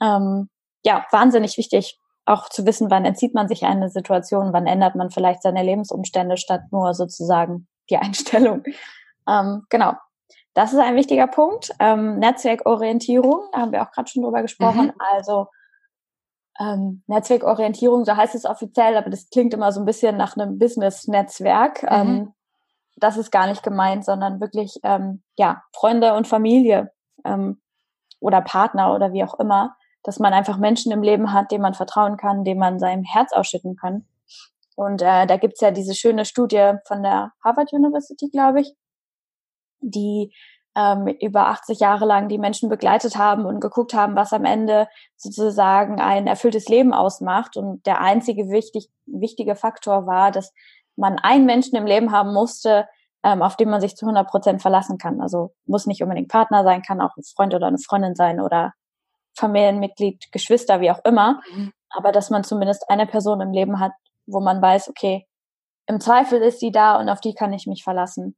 Ähm, 0.00 0.50
ja, 0.84 1.06
wahnsinnig 1.10 1.56
wichtig, 1.56 1.98
auch 2.24 2.48
zu 2.48 2.66
wissen, 2.66 2.90
wann 2.90 3.04
entzieht 3.04 3.34
man 3.34 3.48
sich 3.48 3.64
eine 3.64 3.88
Situation, 3.88 4.52
wann 4.52 4.66
ändert 4.66 4.94
man 4.94 5.10
vielleicht 5.10 5.42
seine 5.42 5.62
Lebensumstände 5.62 6.36
statt 6.36 6.62
nur 6.70 6.94
sozusagen 6.94 7.66
die 7.90 7.96
Einstellung. 7.98 8.62
Ähm, 9.28 9.64
genau. 9.68 9.94
Das 10.54 10.74
ist 10.74 10.78
ein 10.78 10.96
wichtiger 10.96 11.26
Punkt. 11.26 11.70
Ähm, 11.78 12.18
Netzwerkorientierung, 12.18 13.48
da 13.52 13.60
haben 13.60 13.72
wir 13.72 13.82
auch 13.82 13.90
gerade 13.90 14.10
schon 14.10 14.22
drüber 14.22 14.42
gesprochen. 14.42 14.86
Mhm. 14.86 14.92
Also 15.12 15.46
ähm, 16.60 17.02
Netzwerkorientierung, 17.06 18.04
so 18.04 18.16
heißt 18.16 18.34
es 18.34 18.44
offiziell, 18.44 18.96
aber 18.96 19.10
das 19.10 19.30
klingt 19.30 19.54
immer 19.54 19.72
so 19.72 19.80
ein 19.80 19.86
bisschen 19.86 20.16
nach 20.16 20.36
einem 20.36 20.58
Business-Netzwerk. 20.58 21.82
Mhm. 21.82 21.88
Ähm, 21.90 22.34
das 22.96 23.16
ist 23.16 23.30
gar 23.30 23.46
nicht 23.46 23.62
gemeint, 23.62 24.04
sondern 24.04 24.40
wirklich 24.40 24.78
ähm, 24.82 25.22
ja 25.36 25.62
Freunde 25.74 26.14
und 26.14 26.28
Familie 26.28 26.92
ähm, 27.24 27.60
oder 28.20 28.40
Partner 28.40 28.94
oder 28.94 29.12
wie 29.12 29.24
auch 29.24 29.38
immer, 29.40 29.76
dass 30.02 30.18
man 30.18 30.32
einfach 30.32 30.58
Menschen 30.58 30.92
im 30.92 31.02
Leben 31.02 31.32
hat, 31.32 31.50
denen 31.50 31.62
man 31.62 31.74
vertrauen 31.74 32.16
kann, 32.16 32.44
denen 32.44 32.60
man 32.60 32.78
sein 32.78 33.02
Herz 33.02 33.32
ausschütten 33.32 33.76
kann. 33.76 34.06
Und 34.76 35.02
äh, 35.02 35.26
da 35.26 35.36
gibt's 35.36 35.60
ja 35.60 35.70
diese 35.70 35.94
schöne 35.94 36.24
Studie 36.24 36.72
von 36.86 37.02
der 37.02 37.32
Harvard 37.44 37.72
University, 37.72 38.28
glaube 38.30 38.60
ich, 38.60 38.74
die 39.80 40.34
ähm, 40.74 41.06
über 41.20 41.48
80 41.48 41.80
Jahre 41.80 42.06
lang 42.06 42.28
die 42.28 42.38
Menschen 42.38 42.68
begleitet 42.68 43.16
haben 43.16 43.44
und 43.44 43.60
geguckt 43.60 43.94
haben, 43.94 44.16
was 44.16 44.32
am 44.32 44.44
Ende 44.44 44.88
sozusagen 45.16 46.00
ein 46.00 46.26
erfülltes 46.26 46.68
Leben 46.68 46.94
ausmacht. 46.94 47.56
Und 47.56 47.84
der 47.86 48.00
einzige 48.00 48.50
wichtig, 48.50 48.88
wichtige 49.06 49.54
Faktor 49.54 50.06
war, 50.06 50.30
dass 50.30 50.52
man 50.96 51.18
einen 51.18 51.46
Menschen 51.46 51.76
im 51.76 51.86
Leben 51.86 52.12
haben 52.12 52.32
musste, 52.32 52.86
ähm, 53.22 53.42
auf 53.42 53.56
den 53.56 53.70
man 53.70 53.80
sich 53.80 53.96
zu 53.96 54.06
100 54.06 54.28
Prozent 54.28 54.62
verlassen 54.62 54.98
kann. 54.98 55.20
Also 55.20 55.52
muss 55.66 55.86
nicht 55.86 56.02
unbedingt 56.02 56.28
Partner 56.28 56.64
sein, 56.64 56.82
kann 56.82 57.00
auch 57.00 57.16
ein 57.16 57.22
Freund 57.22 57.54
oder 57.54 57.66
eine 57.66 57.78
Freundin 57.78 58.14
sein 58.14 58.40
oder 58.40 58.72
Familienmitglied, 59.34 60.32
Geschwister, 60.32 60.80
wie 60.80 60.90
auch 60.90 61.04
immer. 61.04 61.40
Mhm. 61.54 61.72
Aber 61.90 62.12
dass 62.12 62.30
man 62.30 62.44
zumindest 62.44 62.88
eine 62.88 63.06
Person 63.06 63.40
im 63.40 63.52
Leben 63.52 63.78
hat, 63.78 63.92
wo 64.26 64.40
man 64.40 64.60
weiß, 64.60 64.88
okay, 64.88 65.26
im 65.86 66.00
Zweifel 66.00 66.40
ist 66.40 66.60
sie 66.60 66.72
da 66.72 66.96
und 66.96 67.08
auf 67.08 67.20
die 67.20 67.34
kann 67.34 67.52
ich 67.52 67.66
mich 67.66 67.82
verlassen. 67.84 68.36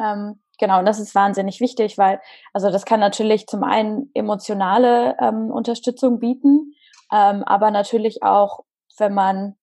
Ähm, 0.00 0.40
genau, 0.58 0.80
und 0.80 0.86
das 0.86 1.00
ist 1.00 1.14
wahnsinnig 1.14 1.60
wichtig, 1.60 1.98
weil, 1.98 2.20
also 2.52 2.70
das 2.70 2.84
kann 2.84 3.00
natürlich 3.00 3.46
zum 3.46 3.64
einen 3.64 4.10
emotionale 4.14 5.16
ähm, 5.20 5.50
Unterstützung 5.50 6.18
bieten, 6.18 6.74
ähm, 7.12 7.42
aber 7.44 7.70
natürlich 7.70 8.22
auch, 8.22 8.60
wenn 8.98 9.14
man 9.14 9.54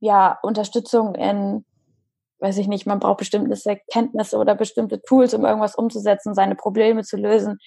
ja 0.00 0.38
Unterstützung 0.42 1.14
in, 1.14 1.64
weiß 2.40 2.58
ich 2.58 2.68
nicht, 2.68 2.86
man 2.86 2.98
braucht 2.98 3.18
bestimmte 3.18 3.58
Erkenntnisse 3.68 4.36
oder 4.36 4.54
bestimmte 4.54 5.00
Tools, 5.02 5.32
um 5.34 5.44
irgendwas 5.44 5.74
umzusetzen, 5.74 6.34
seine 6.34 6.54
Probleme 6.54 7.02
zu 7.02 7.16
lösen. 7.16 7.58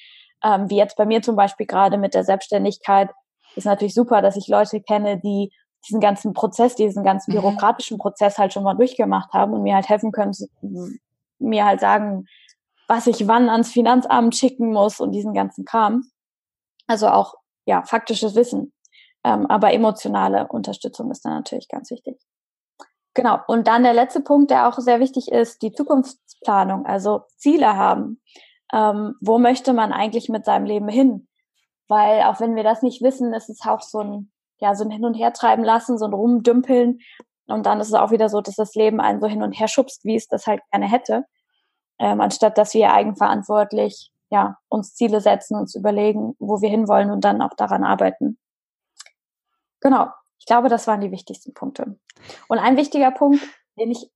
Ähm, 0.43 0.69
wie 0.69 0.77
jetzt 0.77 0.95
bei 0.95 1.05
mir 1.05 1.21
zum 1.21 1.35
Beispiel 1.35 1.65
gerade 1.65 1.97
mit 1.97 2.13
der 2.13 2.23
Selbstständigkeit, 2.23 3.09
ist 3.55 3.65
natürlich 3.65 3.95
super, 3.95 4.21
dass 4.21 4.35
ich 4.35 4.47
Leute 4.47 4.81
kenne, 4.81 5.19
die 5.19 5.51
diesen 5.87 5.99
ganzen 5.99 6.33
Prozess, 6.33 6.75
diesen 6.75 7.03
ganzen 7.03 7.31
mhm. 7.31 7.37
bürokratischen 7.37 7.97
Prozess 7.97 8.37
halt 8.37 8.53
schon 8.53 8.63
mal 8.63 8.75
durchgemacht 8.75 9.33
haben 9.33 9.53
und 9.53 9.63
mir 9.63 9.75
halt 9.75 9.89
helfen 9.89 10.11
können, 10.11 10.33
mir 11.39 11.65
halt 11.65 11.79
sagen, 11.79 12.25
was 12.87 13.07
ich 13.07 13.27
wann 13.27 13.49
ans 13.49 13.71
Finanzamt 13.71 14.35
schicken 14.35 14.71
muss 14.71 14.99
und 14.99 15.11
diesen 15.11 15.33
ganzen 15.33 15.65
Kram. 15.65 16.03
Also 16.87 17.07
auch, 17.07 17.35
ja, 17.65 17.83
faktisches 17.83 18.35
Wissen. 18.35 18.73
Ähm, 19.23 19.45
aber 19.47 19.73
emotionale 19.73 20.47
Unterstützung 20.47 21.11
ist 21.11 21.23
dann 21.23 21.33
natürlich 21.33 21.67
ganz 21.67 21.91
wichtig. 21.91 22.19
Genau. 23.13 23.39
Und 23.47 23.67
dann 23.67 23.83
der 23.83 23.93
letzte 23.93 24.21
Punkt, 24.21 24.49
der 24.51 24.67
auch 24.67 24.79
sehr 24.79 24.99
wichtig 24.99 25.31
ist, 25.31 25.61
die 25.61 25.71
Zukunftsplanung, 25.71 26.85
also 26.85 27.23
Ziele 27.37 27.75
haben. 27.75 28.21
Ähm, 28.71 29.15
wo 29.19 29.39
möchte 29.39 29.73
man 29.73 29.91
eigentlich 29.91 30.29
mit 30.29 30.45
seinem 30.45 30.65
Leben 30.65 30.87
hin? 30.87 31.27
Weil 31.87 32.23
auch 32.23 32.39
wenn 32.39 32.55
wir 32.55 32.63
das 32.63 32.81
nicht 32.81 33.01
wissen, 33.01 33.33
ist 33.33 33.49
es 33.49 33.65
auch 33.65 33.81
so 33.81 33.99
ein, 33.99 34.31
ja, 34.59 34.75
so 34.75 34.83
ein 34.83 34.91
Hin- 34.91 35.05
und 35.05 35.15
Hertreiben 35.15 35.65
lassen, 35.65 35.97
so 35.97 36.05
ein 36.05 36.13
Rumdümpeln. 36.13 36.99
Und 37.51 37.65
dann 37.65 37.79
ist 37.79 37.87
es 37.87 37.93
auch 37.93 38.11
wieder 38.11 38.29
so, 38.29 38.41
dass 38.41 38.55
das 38.55 38.75
Leben 38.75 38.99
einen 38.99 39.21
so 39.21 39.27
hin 39.27 39.43
und 39.43 39.53
her 39.53 39.67
schubst, 39.67 40.05
wie 40.05 40.15
es 40.15 40.27
das 40.27 40.47
halt 40.47 40.61
gerne 40.71 40.89
hätte. 40.89 41.25
Ähm, 41.99 42.21
anstatt 42.21 42.57
dass 42.57 42.73
wir 42.73 42.93
eigenverantwortlich 42.93 44.11
ja, 44.29 44.57
uns 44.69 44.95
Ziele 44.95 45.21
setzen, 45.21 45.57
uns 45.57 45.75
überlegen, 45.75 46.35
wo 46.39 46.61
wir 46.61 46.69
hinwollen 46.69 47.11
und 47.11 47.23
dann 47.25 47.41
auch 47.41 47.55
daran 47.55 47.83
arbeiten. 47.83 48.37
Genau. 49.81 50.07
Ich 50.39 50.45
glaube, 50.45 50.69
das 50.69 50.87
waren 50.87 51.01
die 51.01 51.11
wichtigsten 51.11 51.53
Punkte. 51.53 51.99
Und 52.47 52.59
ein 52.59 52.77
wichtiger 52.77 53.11
Punkt, 53.11 53.41
den 53.77 53.91
ich, 53.91 54.09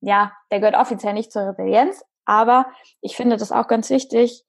ja, 0.00 0.32
der 0.50 0.60
gehört 0.60 0.76
offiziell 0.76 1.14
nicht 1.14 1.32
zur 1.32 1.42
Resilienz, 1.42 2.04
aber 2.24 2.66
ich 3.00 3.16
finde 3.16 3.36
das 3.36 3.52
auch 3.52 3.66
ganz 3.66 3.90
wichtig, 3.90 4.44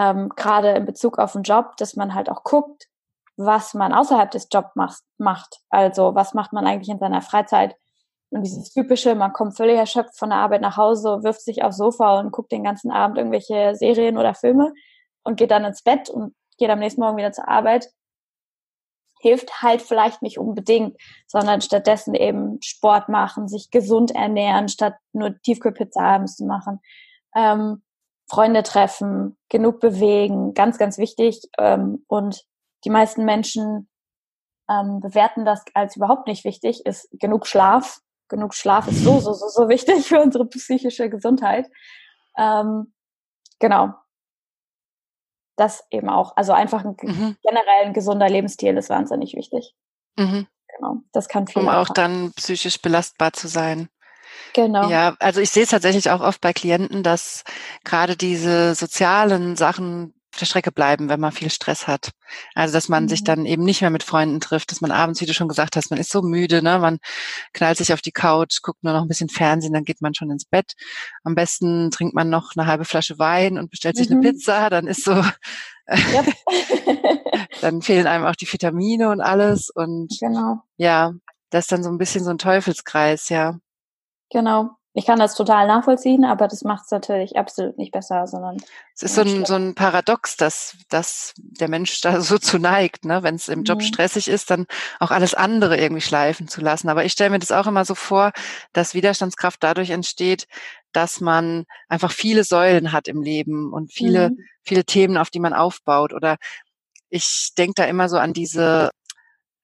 ähm, 0.00 0.30
gerade 0.30 0.70
in 0.70 0.84
Bezug 0.84 1.18
auf 1.18 1.32
den 1.32 1.42
Job, 1.42 1.76
dass 1.76 1.94
man 1.94 2.14
halt 2.14 2.30
auch 2.30 2.42
guckt, 2.42 2.88
was 3.38 3.72
man 3.72 3.94
außerhalb 3.94 4.30
des 4.30 4.48
Jobs 4.52 4.74
macht. 5.16 5.60
Also 5.70 6.14
was 6.14 6.34
macht 6.34 6.52
man 6.52 6.66
eigentlich 6.66 6.88
in 6.88 6.98
seiner 6.98 7.22
Freizeit? 7.22 7.76
Und 8.30 8.42
dieses 8.42 8.72
typische, 8.72 9.14
man 9.14 9.32
kommt 9.32 9.56
völlig 9.56 9.78
erschöpft 9.78 10.18
von 10.18 10.30
der 10.30 10.40
Arbeit 10.40 10.60
nach 10.60 10.76
Hause, 10.76 11.22
wirft 11.22 11.40
sich 11.40 11.62
aufs 11.62 11.78
Sofa 11.78 12.18
und 12.18 12.32
guckt 12.32 12.52
den 12.52 12.64
ganzen 12.64 12.90
Abend 12.90 13.16
irgendwelche 13.16 13.74
Serien 13.76 14.18
oder 14.18 14.34
Filme 14.34 14.74
und 15.22 15.36
geht 15.36 15.52
dann 15.52 15.64
ins 15.64 15.82
Bett 15.82 16.10
und 16.10 16.34
geht 16.58 16.68
am 16.68 16.80
nächsten 16.80 17.00
Morgen 17.00 17.16
wieder 17.16 17.32
zur 17.32 17.48
Arbeit, 17.48 17.88
hilft 19.20 19.62
halt 19.62 19.82
vielleicht 19.82 20.20
nicht 20.20 20.38
unbedingt, 20.38 20.96
sondern 21.26 21.60
stattdessen 21.60 22.14
eben 22.14 22.60
Sport 22.60 23.08
machen, 23.08 23.48
sich 23.48 23.70
gesund 23.70 24.10
ernähren, 24.14 24.68
statt 24.68 24.94
nur 25.12 25.40
Tiefkühlpizza 25.42 26.00
abends 26.00 26.36
zu 26.36 26.44
machen. 26.44 26.80
Ähm, 27.36 27.82
Freunde 28.28 28.62
treffen, 28.62 29.38
genug 29.48 29.80
bewegen, 29.80 30.54
ganz, 30.54 30.76
ganz 30.76 30.98
wichtig. 30.98 31.40
Ähm, 31.56 32.04
und 32.08 32.44
die 32.84 32.90
meisten 32.90 33.24
Menschen 33.24 33.88
ähm, 34.68 35.00
bewerten 35.00 35.44
das 35.44 35.64
als 35.74 35.96
überhaupt 35.96 36.26
nicht 36.26 36.44
wichtig, 36.44 36.84
ist 36.84 37.08
genug 37.12 37.46
Schlaf. 37.46 38.00
Genug 38.28 38.54
Schlaf 38.54 38.86
ist 38.88 39.02
so, 39.02 39.20
so, 39.20 39.32
so, 39.32 39.48
so 39.48 39.68
wichtig 39.68 40.04
für 40.06 40.20
unsere 40.20 40.46
psychische 40.46 41.08
Gesundheit. 41.08 41.68
Ähm, 42.36 42.92
genau. 43.58 43.94
Das 45.56 45.84
eben 45.90 46.08
auch. 46.08 46.36
Also 46.36 46.52
einfach 46.52 46.84
ein 46.84 46.96
mhm. 47.02 47.36
generell 47.42 47.86
ein 47.86 47.94
gesunder 47.94 48.28
Lebensstil 48.28 48.76
ist 48.76 48.90
wahnsinnig 48.90 49.34
wichtig. 49.34 49.74
Mhm. 50.16 50.46
Genau. 50.76 50.98
Das 51.12 51.28
kann 51.28 51.46
viel. 51.46 51.62
Um 51.62 51.68
auch 51.68 51.88
dann 51.88 52.32
psychisch 52.36 52.80
belastbar 52.80 53.32
zu 53.32 53.48
sein. 53.48 53.88
Genau. 54.52 54.88
Ja, 54.88 55.16
also 55.18 55.40
ich 55.40 55.50
sehe 55.50 55.64
es 55.64 55.70
tatsächlich 55.70 56.10
auch 56.10 56.20
oft 56.20 56.40
bei 56.40 56.52
Klienten, 56.52 57.02
dass 57.02 57.44
gerade 57.84 58.16
diese 58.16 58.74
sozialen 58.74 59.56
Sachen 59.56 60.14
der 60.40 60.46
Strecke 60.46 60.72
bleiben, 60.72 61.08
wenn 61.08 61.20
man 61.20 61.32
viel 61.32 61.50
Stress 61.50 61.86
hat. 61.86 62.10
Also 62.54 62.72
dass 62.72 62.88
man 62.88 63.04
mhm. 63.04 63.08
sich 63.08 63.24
dann 63.24 63.46
eben 63.46 63.64
nicht 63.64 63.80
mehr 63.80 63.90
mit 63.90 64.02
Freunden 64.02 64.40
trifft, 64.40 64.70
dass 64.70 64.80
man 64.80 64.90
abends, 64.90 65.20
wie 65.20 65.26
du 65.26 65.34
schon 65.34 65.48
gesagt 65.48 65.76
hast, 65.76 65.90
man 65.90 65.98
ist 65.98 66.10
so 66.10 66.22
müde, 66.22 66.62
ne? 66.62 66.78
Man 66.78 66.98
knallt 67.52 67.78
sich 67.78 67.92
auf 67.92 68.00
die 68.00 68.12
Couch, 68.12 68.62
guckt 68.62 68.82
nur 68.82 68.92
noch 68.92 69.02
ein 69.02 69.08
bisschen 69.08 69.28
Fernsehen, 69.28 69.72
dann 69.72 69.84
geht 69.84 70.00
man 70.00 70.14
schon 70.14 70.30
ins 70.30 70.44
Bett. 70.44 70.72
Am 71.24 71.34
besten 71.34 71.90
trinkt 71.90 72.14
man 72.14 72.30
noch 72.30 72.52
eine 72.56 72.66
halbe 72.66 72.84
Flasche 72.84 73.18
Wein 73.18 73.58
und 73.58 73.70
bestellt 73.70 73.96
sich 73.96 74.08
mhm. 74.08 74.18
eine 74.18 74.32
Pizza, 74.32 74.70
dann 74.70 74.86
ist 74.86 75.04
so 75.04 75.22
dann 77.60 77.82
fehlen 77.82 78.06
einem 78.06 78.24
auch 78.24 78.36
die 78.36 78.50
Vitamine 78.50 79.10
und 79.10 79.20
alles. 79.20 79.70
Und 79.70 80.16
genau. 80.20 80.62
ja, 80.76 81.12
das 81.50 81.64
ist 81.64 81.72
dann 81.72 81.82
so 81.82 81.90
ein 81.90 81.98
bisschen 81.98 82.24
so 82.24 82.30
ein 82.30 82.38
Teufelskreis, 82.38 83.28
ja. 83.28 83.58
Genau. 84.30 84.77
Ich 84.94 85.06
kann 85.06 85.18
das 85.18 85.34
total 85.34 85.66
nachvollziehen, 85.66 86.24
aber 86.24 86.48
das 86.48 86.62
macht 86.62 86.86
es 86.86 86.90
natürlich 86.90 87.36
absolut 87.36 87.78
nicht 87.78 87.92
besser, 87.92 88.26
sondern. 88.26 88.56
Es 88.94 89.02
ist 89.02 89.14
so 89.14 89.20
ein, 89.20 89.44
so 89.44 89.54
ein 89.54 89.74
Paradox, 89.74 90.36
dass, 90.36 90.76
dass 90.88 91.34
der 91.36 91.68
Mensch 91.68 92.00
da 92.00 92.20
so 92.20 92.38
zu 92.38 92.58
neigt, 92.58 93.04
ne? 93.04 93.22
Wenn 93.22 93.34
es 93.34 93.48
im 93.48 93.64
Job 93.64 93.78
mhm. 93.78 93.82
stressig 93.82 94.28
ist, 94.28 94.50
dann 94.50 94.66
auch 94.98 95.10
alles 95.10 95.34
andere 95.34 95.76
irgendwie 95.76 96.00
schleifen 96.00 96.48
zu 96.48 96.60
lassen. 96.62 96.88
Aber 96.88 97.04
ich 97.04 97.12
stelle 97.12 97.30
mir 97.30 97.38
das 97.38 97.52
auch 97.52 97.66
immer 97.66 97.84
so 97.84 97.94
vor, 97.94 98.32
dass 98.72 98.94
Widerstandskraft 98.94 99.62
dadurch 99.62 99.90
entsteht, 99.90 100.46
dass 100.92 101.20
man 101.20 101.64
einfach 101.88 102.10
viele 102.10 102.42
Säulen 102.42 102.92
hat 102.92 103.08
im 103.08 103.22
Leben 103.22 103.72
und 103.72 103.92
viele, 103.92 104.30
mhm. 104.30 104.38
viele 104.62 104.84
Themen, 104.84 105.16
auf 105.18 105.30
die 105.30 105.40
man 105.40 105.52
aufbaut. 105.52 106.12
Oder 106.12 106.38
ich 107.10 107.50
denke 107.56 107.74
da 107.76 107.84
immer 107.84 108.08
so 108.08 108.16
an 108.18 108.32
diese 108.32 108.90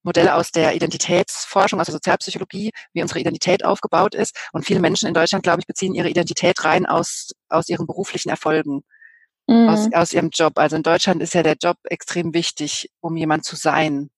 Modelle 0.04 0.34
aus 0.34 0.50
der 0.50 0.74
Identitätsforschung, 0.74 1.80
aus 1.80 1.86
der 1.86 1.94
Sozialpsychologie, 1.94 2.70
wie 2.92 3.02
unsere 3.02 3.20
Identität 3.20 3.64
aufgebaut 3.64 4.14
ist. 4.14 4.36
Und 4.52 4.64
viele 4.64 4.80
Menschen 4.80 5.08
in 5.08 5.14
Deutschland, 5.14 5.42
glaube 5.42 5.60
ich, 5.60 5.66
beziehen 5.66 5.94
ihre 5.94 6.08
Identität 6.08 6.64
rein 6.64 6.86
aus, 6.86 7.30
aus 7.48 7.68
ihren 7.68 7.86
beruflichen 7.86 8.28
Erfolgen, 8.28 8.82
mhm. 9.46 9.68
aus, 9.68 9.92
aus 9.92 10.12
ihrem 10.12 10.30
Job. 10.32 10.58
Also 10.58 10.76
in 10.76 10.82
Deutschland 10.82 11.22
ist 11.22 11.34
ja 11.34 11.42
der 11.42 11.56
Job 11.60 11.76
extrem 11.84 12.34
wichtig, 12.34 12.90
um 13.00 13.16
jemand 13.16 13.44
zu 13.44 13.56
sein. 13.56 14.10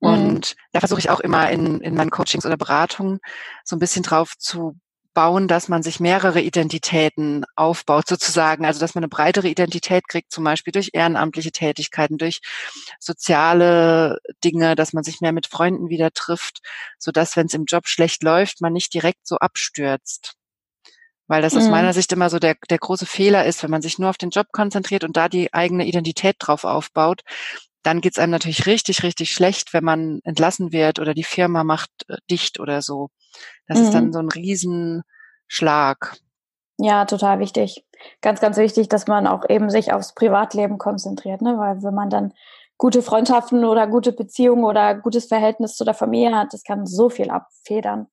Mhm. 0.00 0.08
Und 0.08 0.50
mhm. 0.50 0.60
da 0.72 0.80
versuche 0.80 1.00
ich 1.00 1.10
auch 1.10 1.20
immer 1.20 1.50
in, 1.50 1.80
in 1.80 1.94
meinen 1.94 2.10
Coachings 2.10 2.46
oder 2.46 2.56
Beratungen 2.56 3.18
so 3.64 3.76
ein 3.76 3.80
bisschen 3.80 4.02
drauf 4.02 4.34
zu 4.38 4.76
bauen, 5.18 5.48
dass 5.48 5.66
man 5.66 5.82
sich 5.82 5.98
mehrere 5.98 6.40
Identitäten 6.40 7.44
aufbaut, 7.56 8.06
sozusagen. 8.06 8.64
Also, 8.64 8.78
dass 8.78 8.94
man 8.94 9.02
eine 9.02 9.08
breitere 9.08 9.48
Identität 9.48 10.06
kriegt, 10.06 10.30
zum 10.30 10.44
Beispiel 10.44 10.70
durch 10.70 10.90
ehrenamtliche 10.92 11.50
Tätigkeiten, 11.50 12.18
durch 12.18 12.38
soziale 13.00 14.18
Dinge, 14.44 14.76
dass 14.76 14.92
man 14.92 15.02
sich 15.02 15.20
mehr 15.20 15.32
mit 15.32 15.48
Freunden 15.48 15.88
wieder 15.88 16.12
trifft, 16.12 16.60
so 17.00 17.10
dass, 17.10 17.34
wenn 17.36 17.46
es 17.46 17.54
im 17.54 17.64
Job 17.64 17.88
schlecht 17.88 18.22
läuft, 18.22 18.60
man 18.60 18.72
nicht 18.72 18.94
direkt 18.94 19.26
so 19.26 19.38
abstürzt. 19.38 20.34
Weil 21.26 21.42
das 21.42 21.54
mhm. 21.54 21.62
aus 21.62 21.68
meiner 21.68 21.92
Sicht 21.94 22.12
immer 22.12 22.30
so 22.30 22.38
der, 22.38 22.54
der 22.70 22.78
große 22.78 23.06
Fehler 23.06 23.44
ist, 23.44 23.64
wenn 23.64 23.72
man 23.72 23.82
sich 23.82 23.98
nur 23.98 24.10
auf 24.10 24.18
den 24.18 24.30
Job 24.30 24.46
konzentriert 24.52 25.02
und 25.02 25.16
da 25.16 25.28
die 25.28 25.52
eigene 25.52 25.84
Identität 25.84 26.36
drauf 26.38 26.62
aufbaut, 26.62 27.22
dann 27.82 28.00
geht's 28.00 28.18
einem 28.18 28.32
natürlich 28.32 28.66
richtig, 28.66 29.02
richtig 29.02 29.30
schlecht, 29.30 29.72
wenn 29.72 29.84
man 29.84 30.20
entlassen 30.24 30.72
wird 30.72 30.98
oder 30.98 31.14
die 31.14 31.24
Firma 31.24 31.64
macht 31.64 31.90
äh, 32.08 32.16
dicht 32.30 32.60
oder 32.60 32.82
so. 32.82 33.08
Das 33.66 33.78
mhm. 33.78 33.84
ist 33.84 33.94
dann 33.94 34.06
mhm. 34.06 34.12
so 34.12 34.18
ein 34.20 34.28
Riesenschlag. 34.28 36.16
Ja, 36.78 37.04
total 37.04 37.38
wichtig. 37.40 37.84
Ganz, 38.20 38.40
ganz 38.40 38.56
wichtig, 38.56 38.88
dass 38.88 39.06
man 39.06 39.26
auch 39.26 39.48
eben 39.48 39.70
sich 39.70 39.92
aufs 39.92 40.14
Privatleben 40.14 40.78
konzentriert, 40.78 41.42
ne? 41.42 41.58
Weil 41.58 41.82
wenn 41.82 41.94
man 41.94 42.10
dann 42.10 42.32
gute 42.76 43.02
Freundschaften 43.02 43.64
oder 43.64 43.88
gute 43.88 44.12
Beziehungen 44.12 44.64
oder 44.64 44.94
gutes 44.94 45.26
Verhältnis 45.26 45.76
zu 45.76 45.84
der 45.84 45.94
Familie 45.94 46.36
hat, 46.36 46.52
das 46.52 46.62
kann 46.62 46.86
so 46.86 47.10
viel 47.10 47.30
abfedern. 47.30 48.06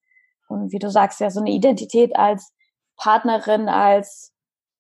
Und 0.47 0.71
wie 0.71 0.79
du 0.79 0.89
sagst, 0.89 1.19
ja, 1.19 1.29
so 1.29 1.39
eine 1.39 1.51
Identität 1.51 2.15
als 2.15 2.51
Partnerin, 2.97 3.69
als 3.69 4.33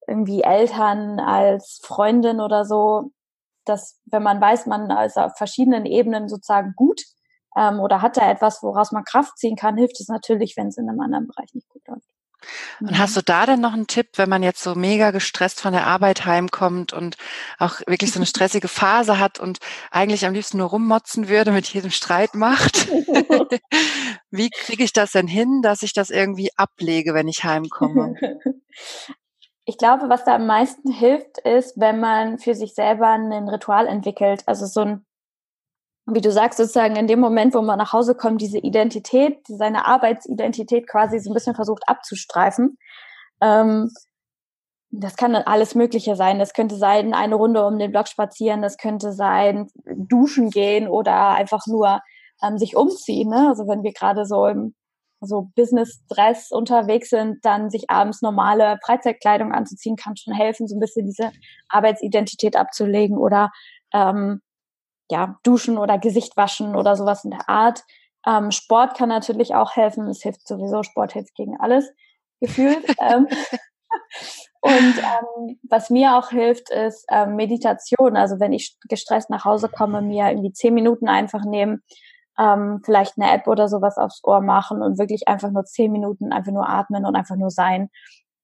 irgendwie 0.07 0.41
Eltern, 0.41 1.19
als 1.19 1.79
Freundin 1.83 2.39
oder 2.39 2.65
so, 2.65 3.11
dass 3.65 3.99
wenn 4.05 4.23
man 4.23 4.39
weiß, 4.39 4.65
man 4.67 4.89
ist 5.05 5.17
auf 5.17 5.37
verschiedenen 5.37 5.85
Ebenen 5.85 6.29
sozusagen 6.29 6.73
gut 6.75 7.01
ähm, 7.55 7.79
oder 7.79 8.01
hat 8.01 8.17
da 8.17 8.29
etwas, 8.29 8.61
woraus 8.63 8.91
man 8.91 9.03
Kraft 9.03 9.37
ziehen 9.37 9.55
kann, 9.55 9.77
hilft 9.77 9.99
es 9.99 10.07
natürlich, 10.07 10.55
wenn 10.57 10.67
es 10.67 10.77
in 10.77 10.89
einem 10.89 10.99
anderen 10.99 11.27
Bereich 11.27 11.53
nicht 11.53 11.69
gut 11.69 11.87
läuft. 11.87 12.07
Und 12.79 12.97
hast 12.97 13.15
du 13.15 13.21
da 13.21 13.45
denn 13.45 13.61
noch 13.61 13.73
einen 13.73 13.87
Tipp, 13.87 14.09
wenn 14.17 14.29
man 14.29 14.43
jetzt 14.43 14.61
so 14.61 14.75
mega 14.75 15.11
gestresst 15.11 15.61
von 15.61 15.73
der 15.73 15.87
Arbeit 15.87 16.25
heimkommt 16.25 16.93
und 16.93 17.17
auch 17.57 17.79
wirklich 17.87 18.11
so 18.11 18.19
eine 18.19 18.25
stressige 18.25 18.67
Phase 18.67 19.19
hat 19.19 19.39
und 19.39 19.59
eigentlich 19.91 20.25
am 20.25 20.33
liebsten 20.33 20.57
nur 20.57 20.69
rummotzen 20.69 21.27
würde, 21.27 21.51
mit 21.51 21.67
jedem 21.67 21.91
Streit 21.91 22.35
macht? 22.35 22.87
Wie 24.29 24.49
kriege 24.49 24.83
ich 24.83 24.93
das 24.93 25.11
denn 25.11 25.27
hin, 25.27 25.61
dass 25.63 25.83
ich 25.83 25.93
das 25.93 26.09
irgendwie 26.09 26.49
ablege, 26.55 27.13
wenn 27.13 27.27
ich 27.27 27.43
heimkomme? 27.43 28.15
Ich 29.65 29.77
glaube, 29.77 30.09
was 30.09 30.23
da 30.23 30.35
am 30.35 30.45
meisten 30.45 30.91
hilft, 30.91 31.39
ist, 31.39 31.79
wenn 31.79 31.99
man 31.99 32.37
für 32.37 32.53
sich 32.53 32.75
selber 32.75 33.07
ein 33.07 33.49
Ritual 33.49 33.87
entwickelt. 33.87 34.43
Also 34.45 34.67
so 34.67 34.81
ein, 34.81 35.05
wie 36.05 36.21
du 36.21 36.31
sagst, 36.31 36.57
sozusagen 36.57 36.95
in 36.95 37.07
dem 37.07 37.19
Moment, 37.19 37.55
wo 37.55 37.61
man 37.61 37.79
nach 37.79 37.91
Hause 37.91 38.13
kommt, 38.15 38.41
diese 38.41 38.59
Identität, 38.59 39.39
seine 39.47 39.85
Arbeitsidentität 39.85 40.87
quasi 40.87 41.19
so 41.19 41.31
ein 41.31 41.33
bisschen 41.33 41.55
versucht 41.55 41.83
abzustreifen. 41.87 42.77
Ähm, 43.41 43.91
das 44.91 45.15
kann 45.15 45.33
dann 45.33 45.43
alles 45.43 45.75
Mögliche 45.75 46.15
sein. 46.15 46.39
Das 46.39 46.53
könnte 46.53 46.75
sein, 46.75 47.13
eine 47.13 47.35
Runde 47.35 47.65
um 47.65 47.79
den 47.79 47.91
Block 47.91 48.07
spazieren, 48.07 48.61
das 48.61 48.77
könnte 48.77 49.13
sein, 49.13 49.67
duschen 49.85 50.49
gehen 50.51 50.87
oder 50.87 51.31
einfach 51.31 51.65
nur 51.67 52.01
ähm, 52.43 52.57
sich 52.57 52.75
umziehen. 52.75 53.29
Ne? 53.29 53.49
Also 53.49 53.67
wenn 53.67 53.83
wir 53.83 53.93
gerade 53.93 54.25
so 54.25 54.45
im 54.47 54.75
so 55.25 55.49
Business-Dress 55.55 56.51
unterwegs 56.51 57.09
sind, 57.09 57.43
dann 57.43 57.69
sich 57.69 57.89
abends 57.89 58.21
normale 58.21 58.77
Freizeitkleidung 58.85 59.51
anzuziehen, 59.51 59.95
kann 59.95 60.15
schon 60.15 60.33
helfen, 60.33 60.67
so 60.67 60.75
ein 60.75 60.79
bisschen 60.79 61.05
diese 61.05 61.31
Arbeitsidentität 61.69 62.55
abzulegen 62.55 63.17
oder 63.17 63.51
ähm, 63.93 64.41
ja, 65.09 65.37
duschen 65.43 65.77
oder 65.77 65.97
Gesicht 65.97 66.35
waschen 66.37 66.75
oder 66.75 66.95
sowas 66.95 67.23
in 67.23 67.31
der 67.31 67.47
Art. 67.47 67.83
Ähm, 68.25 68.51
Sport 68.51 68.97
kann 68.97 69.09
natürlich 69.09 69.53
auch 69.53 69.75
helfen. 69.75 70.07
Es 70.07 70.21
hilft 70.21 70.47
sowieso, 70.47 70.83
Sport 70.83 71.13
hilft 71.13 71.35
gegen 71.35 71.59
alles, 71.59 71.91
gefühlt. 72.39 72.83
ähm, 72.99 73.27
und 74.61 74.97
ähm, 74.97 75.59
was 75.69 75.89
mir 75.89 76.17
auch 76.17 76.29
hilft, 76.29 76.71
ist 76.71 77.05
ähm, 77.11 77.35
Meditation. 77.35 78.17
Also 78.17 78.39
wenn 78.39 78.51
ich 78.51 78.77
gestresst 78.89 79.29
nach 79.29 79.45
Hause 79.45 79.69
komme, 79.69 80.01
mir 80.01 80.29
irgendwie 80.29 80.53
zehn 80.53 80.73
Minuten 80.73 81.07
einfach 81.07 81.43
nehmen, 81.45 81.83
ähm, 82.37 82.81
vielleicht 82.83 83.17
eine 83.17 83.31
App 83.31 83.47
oder 83.47 83.67
sowas 83.67 83.97
aufs 83.97 84.21
Ohr 84.23 84.41
machen 84.41 84.81
und 84.81 84.97
wirklich 84.97 85.27
einfach 85.27 85.51
nur 85.51 85.65
zehn 85.65 85.91
Minuten 85.91 86.33
einfach 86.33 86.51
nur 86.51 86.67
atmen 86.67 87.05
und 87.05 87.15
einfach 87.15 87.35
nur 87.35 87.49
sein. 87.49 87.89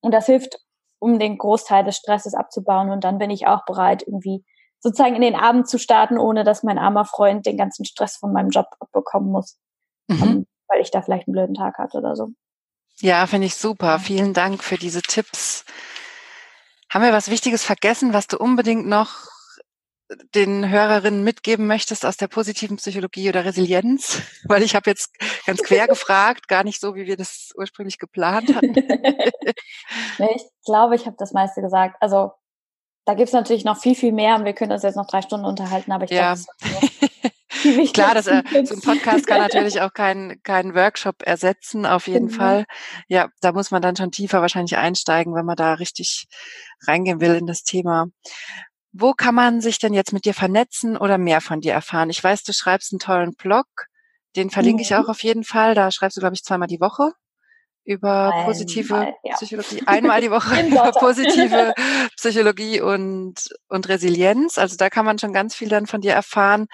Und 0.00 0.12
das 0.12 0.26
hilft, 0.26 0.58
um 0.98 1.18
den 1.18 1.36
Großteil 1.36 1.84
des 1.84 1.96
Stresses 1.96 2.34
abzubauen. 2.34 2.90
Und 2.90 3.04
dann 3.04 3.18
bin 3.18 3.30
ich 3.30 3.46
auch 3.46 3.64
bereit, 3.64 4.02
irgendwie 4.06 4.44
sozusagen 4.80 5.14
in 5.14 5.22
den 5.22 5.34
Abend 5.34 5.68
zu 5.68 5.78
starten, 5.78 6.18
ohne 6.18 6.44
dass 6.44 6.62
mein 6.62 6.78
armer 6.78 7.04
Freund 7.04 7.46
den 7.46 7.56
ganzen 7.56 7.84
Stress 7.84 8.16
von 8.16 8.32
meinem 8.32 8.50
Job 8.50 8.66
abbekommen 8.80 9.30
muss, 9.30 9.58
mhm. 10.08 10.22
ähm, 10.22 10.46
weil 10.68 10.80
ich 10.80 10.90
da 10.90 11.02
vielleicht 11.02 11.28
einen 11.28 11.32
blöden 11.32 11.54
Tag 11.54 11.78
hatte 11.78 11.98
oder 11.98 12.16
so. 12.16 12.28
Ja, 13.00 13.26
finde 13.26 13.46
ich 13.46 13.56
super. 13.56 13.98
Vielen 13.98 14.32
Dank 14.32 14.62
für 14.62 14.76
diese 14.76 15.02
Tipps. 15.02 15.64
Haben 16.90 17.04
wir 17.04 17.12
was 17.12 17.30
Wichtiges 17.30 17.64
vergessen, 17.64 18.12
was 18.12 18.26
du 18.26 18.36
unbedingt 18.38 18.86
noch 18.86 19.26
den 20.34 20.68
Hörerinnen 20.68 21.24
mitgeben 21.24 21.66
möchtest 21.66 22.04
aus 22.04 22.16
der 22.16 22.28
positiven 22.28 22.76
Psychologie 22.76 23.28
oder 23.28 23.44
Resilienz? 23.44 24.22
Weil 24.44 24.62
ich 24.62 24.74
habe 24.74 24.90
jetzt 24.90 25.10
ganz 25.46 25.62
quer 25.62 25.86
gefragt, 25.88 26.48
gar 26.48 26.64
nicht 26.64 26.80
so, 26.80 26.94
wie 26.94 27.06
wir 27.06 27.16
das 27.16 27.52
ursprünglich 27.56 27.98
geplant 27.98 28.54
hatten. 28.54 28.72
nee, 30.18 30.36
ich 30.36 30.44
glaube, 30.64 30.96
ich 30.96 31.06
habe 31.06 31.16
das 31.18 31.32
meiste 31.32 31.60
gesagt. 31.60 31.96
Also 32.00 32.32
da 33.04 33.14
gibt's 33.14 33.32
natürlich 33.32 33.64
noch 33.64 33.78
viel, 33.78 33.94
viel 33.94 34.12
mehr 34.12 34.36
und 34.36 34.44
wir 34.44 34.52
können 34.52 34.72
uns 34.72 34.82
jetzt 34.82 34.96
noch 34.96 35.06
drei 35.06 35.22
Stunden 35.22 35.46
unterhalten, 35.46 35.92
aber 35.92 36.04
ich 36.04 36.10
ja. 36.10 36.34
glaube, 36.34 36.44
das 36.60 37.32
Klar, 37.92 38.14
das, 38.14 38.26
äh, 38.26 38.42
so 38.64 38.74
ein 38.74 38.80
Podcast 38.80 39.26
kann 39.26 39.40
natürlich 39.40 39.80
auch 39.80 39.92
keinen 39.92 40.42
keinen 40.42 40.74
Workshop 40.74 41.22
ersetzen, 41.22 41.86
auf 41.86 42.06
jeden 42.06 42.28
genau. 42.28 42.38
Fall. 42.38 42.64
Ja, 43.08 43.28
da 43.40 43.52
muss 43.52 43.70
man 43.70 43.82
dann 43.82 43.96
schon 43.96 44.10
tiefer 44.10 44.40
wahrscheinlich 44.40 44.76
einsteigen, 44.76 45.34
wenn 45.34 45.44
man 45.44 45.56
da 45.56 45.74
richtig 45.74 46.26
reingehen 46.86 47.20
will 47.20 47.34
in 47.34 47.46
das 47.46 47.62
Thema. 47.62 48.06
Wo 48.92 49.12
kann 49.12 49.34
man 49.34 49.60
sich 49.60 49.78
denn 49.78 49.94
jetzt 49.94 50.12
mit 50.12 50.24
dir 50.24 50.34
vernetzen 50.34 50.96
oder 50.96 51.18
mehr 51.18 51.40
von 51.40 51.60
dir 51.60 51.72
erfahren? 51.72 52.10
Ich 52.10 52.22
weiß, 52.22 52.42
du 52.44 52.52
schreibst 52.52 52.92
einen 52.92 53.00
tollen 53.00 53.34
Blog, 53.34 53.66
den 54.36 54.50
verlinke 54.50 54.80
mhm. 54.80 54.82
ich 54.82 54.94
auch 54.94 55.08
auf 55.08 55.22
jeden 55.22 55.44
Fall. 55.44 55.74
Da 55.74 55.90
schreibst 55.90 56.16
du, 56.16 56.20
glaube 56.20 56.34
ich, 56.34 56.44
zweimal 56.44 56.68
die 56.68 56.80
Woche 56.80 57.12
über 57.84 58.30
Einmal, 58.30 58.44
positive 58.44 59.14
ja. 59.24 59.34
Psychologie, 59.34 59.82
einmal 59.86 60.20
die 60.20 60.30
Woche 60.30 60.60
über 60.66 60.92
positive 60.92 61.74
Psychologie 62.16 62.80
und, 62.80 63.48
und 63.68 63.88
Resilienz. 63.88 64.58
Also 64.58 64.76
da 64.76 64.88
kann 64.88 65.04
man 65.04 65.18
schon 65.18 65.32
ganz 65.32 65.54
viel 65.54 65.68
dann 65.68 65.86
von 65.86 66.00
dir 66.00 66.12
erfahren. 66.12 66.66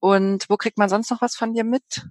Und 0.00 0.46
wo 0.48 0.56
kriegt 0.56 0.78
man 0.78 0.88
sonst 0.88 1.10
noch 1.10 1.20
was 1.20 1.36
von 1.36 1.54
dir 1.54 1.64
mit? 1.64 2.06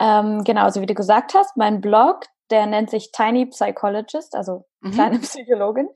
Ähm, 0.00 0.44
genau, 0.44 0.62
also 0.62 0.80
wie 0.80 0.86
du 0.86 0.94
gesagt 0.94 1.34
hast, 1.34 1.56
mein 1.56 1.80
Blog, 1.80 2.26
der 2.50 2.66
nennt 2.66 2.90
sich 2.90 3.12
Tiny 3.12 3.46
Psychologist, 3.46 4.34
also 4.34 4.66
mhm. 4.80 4.92
kleine 4.92 5.18
Psychologin. 5.20 5.88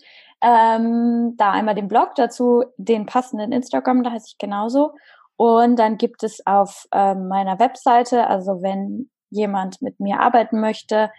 Ähm, 0.42 1.34
da 1.36 1.52
einmal 1.52 1.74
den 1.74 1.88
Blog, 1.88 2.14
dazu 2.16 2.64
den 2.76 3.06
passenden 3.06 3.52
Instagram, 3.52 4.02
da 4.02 4.10
heiße 4.10 4.26
ich 4.28 4.38
genauso. 4.38 4.92
Und 5.36 5.76
dann 5.76 5.98
gibt 5.98 6.22
es 6.22 6.44
auf 6.46 6.86
ähm, 6.92 7.28
meiner 7.28 7.58
Webseite, 7.58 8.26
also 8.26 8.62
wenn 8.62 9.10
jemand 9.30 9.80
mit 9.82 9.98
mir 9.98 10.20
arbeiten 10.20 10.60
möchte, 10.60 11.10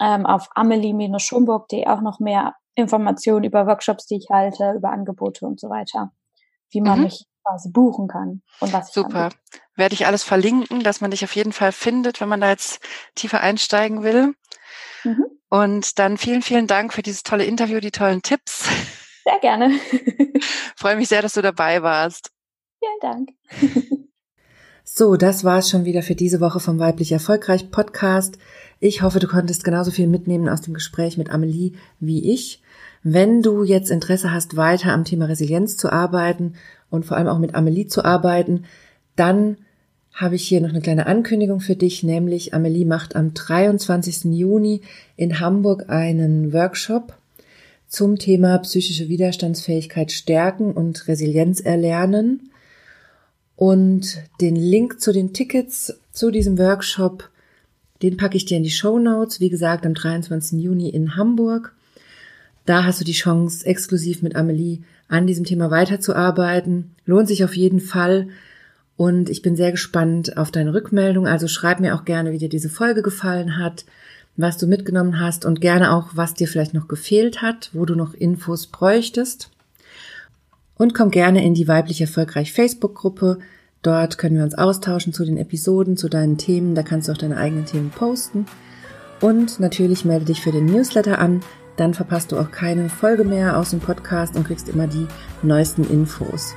ähm, 0.00 0.26
auf 0.26 0.48
amelie-schomburg.de 0.54 1.86
auch 1.86 2.00
noch 2.00 2.20
mehr 2.20 2.54
Informationen 2.74 3.44
über 3.44 3.66
Workshops, 3.66 4.06
die 4.06 4.16
ich 4.16 4.28
halte, 4.30 4.72
über 4.76 4.90
Angebote 4.90 5.46
und 5.46 5.60
so 5.60 5.70
weiter, 5.70 6.12
wie 6.70 6.80
man 6.80 6.98
mhm. 6.98 7.04
mich 7.04 7.26
quasi 7.44 7.70
buchen 7.70 8.08
kann 8.08 8.42
und 8.60 8.72
was 8.72 8.88
ich 8.88 8.94
Super. 8.94 9.30
Werde 9.76 9.94
ich 9.94 10.06
alles 10.06 10.22
verlinken, 10.22 10.82
dass 10.82 11.00
man 11.00 11.10
dich 11.10 11.24
auf 11.24 11.34
jeden 11.36 11.52
Fall 11.52 11.72
findet, 11.72 12.20
wenn 12.20 12.28
man 12.28 12.40
da 12.40 12.48
jetzt 12.48 12.80
tiefer 13.14 13.40
einsteigen 13.40 14.02
will. 14.02 14.34
Mhm. 15.04 15.24
Und 15.48 15.98
dann 15.98 16.18
vielen, 16.18 16.42
vielen 16.42 16.66
Dank 16.66 16.92
für 16.92 17.02
dieses 17.02 17.22
tolle 17.22 17.44
Interview, 17.44 17.80
die 17.80 17.90
tollen 17.90 18.22
Tipps. 18.22 18.68
Sehr 19.24 19.38
gerne. 19.40 19.70
Freue 20.76 20.96
mich 20.96 21.08
sehr, 21.08 21.22
dass 21.22 21.34
du 21.34 21.42
dabei 21.42 21.82
warst. 21.82 22.30
Vielen 22.80 23.00
Dank. 23.00 23.30
So, 24.86 25.16
das 25.16 25.44
war's 25.44 25.70
schon 25.70 25.86
wieder 25.86 26.02
für 26.02 26.14
diese 26.14 26.40
Woche 26.40 26.60
vom 26.60 26.78
Weiblich 26.78 27.10
Erfolgreich 27.10 27.70
Podcast. 27.70 28.36
Ich 28.80 29.00
hoffe, 29.00 29.18
du 29.18 29.26
konntest 29.26 29.64
genauso 29.64 29.90
viel 29.90 30.06
mitnehmen 30.06 30.46
aus 30.48 30.60
dem 30.60 30.74
Gespräch 30.74 31.16
mit 31.16 31.30
Amelie 31.30 31.72
wie 32.00 32.30
ich. 32.32 32.62
Wenn 33.02 33.40
du 33.40 33.64
jetzt 33.64 33.90
Interesse 33.90 34.30
hast, 34.30 34.56
weiter 34.56 34.92
am 34.92 35.04
Thema 35.04 35.24
Resilienz 35.24 35.78
zu 35.78 35.90
arbeiten 35.90 36.56
und 36.90 37.06
vor 37.06 37.16
allem 37.16 37.28
auch 37.28 37.38
mit 37.38 37.54
Amelie 37.54 37.86
zu 37.86 38.04
arbeiten, 38.04 38.66
dann 39.16 39.56
habe 40.14 40.36
ich 40.36 40.46
hier 40.46 40.60
noch 40.60 40.68
eine 40.68 40.80
kleine 40.80 41.06
Ankündigung 41.06 41.60
für 41.60 41.74
dich, 41.74 42.04
nämlich 42.04 42.54
Amelie 42.54 42.84
macht 42.84 43.16
am 43.16 43.34
23. 43.34 44.32
Juni 44.32 44.80
in 45.16 45.40
Hamburg 45.40 45.90
einen 45.90 46.52
Workshop 46.52 47.14
zum 47.88 48.18
Thema 48.18 48.58
psychische 48.58 49.08
Widerstandsfähigkeit 49.08 50.12
stärken 50.12 50.72
und 50.72 51.08
Resilienz 51.08 51.60
erlernen. 51.60 52.50
Und 53.56 54.18
den 54.40 54.56
Link 54.56 55.00
zu 55.00 55.12
den 55.12 55.32
Tickets 55.32 55.94
zu 56.12 56.30
diesem 56.30 56.58
Workshop, 56.58 57.30
den 58.02 58.16
packe 58.16 58.36
ich 58.36 58.44
dir 58.44 58.56
in 58.56 58.64
die 58.64 58.70
Show 58.70 58.98
Notes. 58.98 59.40
Wie 59.40 59.50
gesagt, 59.50 59.84
am 59.84 59.94
23. 59.94 60.60
Juni 60.60 60.90
in 60.90 61.16
Hamburg. 61.16 61.74
Da 62.66 62.84
hast 62.84 63.00
du 63.00 63.04
die 63.04 63.12
Chance, 63.12 63.66
exklusiv 63.66 64.22
mit 64.22 64.36
Amelie 64.36 64.78
an 65.08 65.26
diesem 65.26 65.44
Thema 65.44 65.70
weiterzuarbeiten. 65.70 66.92
Lohnt 67.04 67.28
sich 67.28 67.44
auf 67.44 67.56
jeden 67.56 67.80
Fall. 67.80 68.28
Und 68.96 69.28
ich 69.28 69.42
bin 69.42 69.56
sehr 69.56 69.72
gespannt 69.72 70.36
auf 70.36 70.50
deine 70.50 70.72
Rückmeldung. 70.72 71.26
Also 71.26 71.48
schreib 71.48 71.80
mir 71.80 71.94
auch 71.94 72.04
gerne, 72.04 72.32
wie 72.32 72.38
dir 72.38 72.48
diese 72.48 72.68
Folge 72.68 73.02
gefallen 73.02 73.58
hat, 73.58 73.84
was 74.36 74.56
du 74.56 74.66
mitgenommen 74.66 75.20
hast 75.20 75.44
und 75.44 75.60
gerne 75.60 75.92
auch, 75.92 76.10
was 76.14 76.34
dir 76.34 76.48
vielleicht 76.48 76.74
noch 76.74 76.88
gefehlt 76.88 77.42
hat, 77.42 77.70
wo 77.72 77.84
du 77.84 77.94
noch 77.94 78.14
Infos 78.14 78.66
bräuchtest. 78.68 79.50
Und 80.76 80.94
komm 80.94 81.10
gerne 81.10 81.44
in 81.44 81.54
die 81.54 81.68
weiblich 81.68 82.00
erfolgreich 82.00 82.52
Facebook-Gruppe. 82.52 83.38
Dort 83.82 84.18
können 84.18 84.36
wir 84.36 84.44
uns 84.44 84.56
austauschen 84.56 85.12
zu 85.12 85.24
den 85.24 85.38
Episoden, 85.38 85.96
zu 85.96 86.08
deinen 86.08 86.38
Themen. 86.38 86.74
Da 86.74 86.82
kannst 86.82 87.08
du 87.08 87.12
auch 87.12 87.18
deine 87.18 87.36
eigenen 87.36 87.66
Themen 87.66 87.90
posten. 87.90 88.46
Und 89.20 89.60
natürlich 89.60 90.04
melde 90.04 90.26
dich 90.26 90.40
für 90.40 90.52
den 90.52 90.66
Newsletter 90.66 91.18
an. 91.18 91.40
Dann 91.76 91.94
verpasst 91.94 92.32
du 92.32 92.38
auch 92.38 92.50
keine 92.50 92.88
Folge 92.88 93.24
mehr 93.24 93.58
aus 93.58 93.70
dem 93.70 93.80
Podcast 93.80 94.36
und 94.36 94.46
kriegst 94.46 94.68
immer 94.68 94.86
die 94.86 95.06
neuesten 95.42 95.84
Infos. 95.84 96.54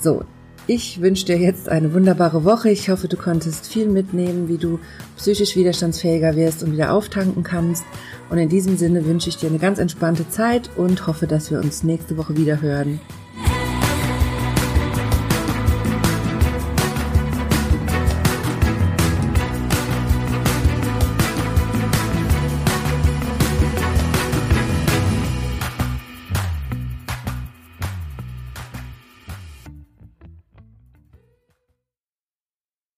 So, 0.00 0.24
ich 0.68 1.00
wünsche 1.00 1.24
dir 1.24 1.38
jetzt 1.38 1.70
eine 1.70 1.94
wunderbare 1.94 2.44
Woche. 2.44 2.68
Ich 2.68 2.90
hoffe, 2.90 3.08
du 3.08 3.16
konntest 3.16 3.72
viel 3.72 3.88
mitnehmen, 3.88 4.48
wie 4.48 4.58
du 4.58 4.78
psychisch 5.16 5.56
widerstandsfähiger 5.56 6.36
wirst 6.36 6.62
und 6.62 6.72
wieder 6.72 6.92
auftanken 6.92 7.42
kannst. 7.42 7.84
Und 8.28 8.36
in 8.36 8.50
diesem 8.50 8.76
Sinne 8.76 9.06
wünsche 9.06 9.30
ich 9.30 9.38
dir 9.38 9.48
eine 9.48 9.58
ganz 9.58 9.78
entspannte 9.78 10.28
Zeit 10.28 10.68
und 10.76 11.06
hoffe, 11.06 11.26
dass 11.26 11.50
wir 11.50 11.58
uns 11.58 11.84
nächste 11.84 12.18
Woche 12.18 12.36
wieder 12.36 12.60
hören. 12.60 13.00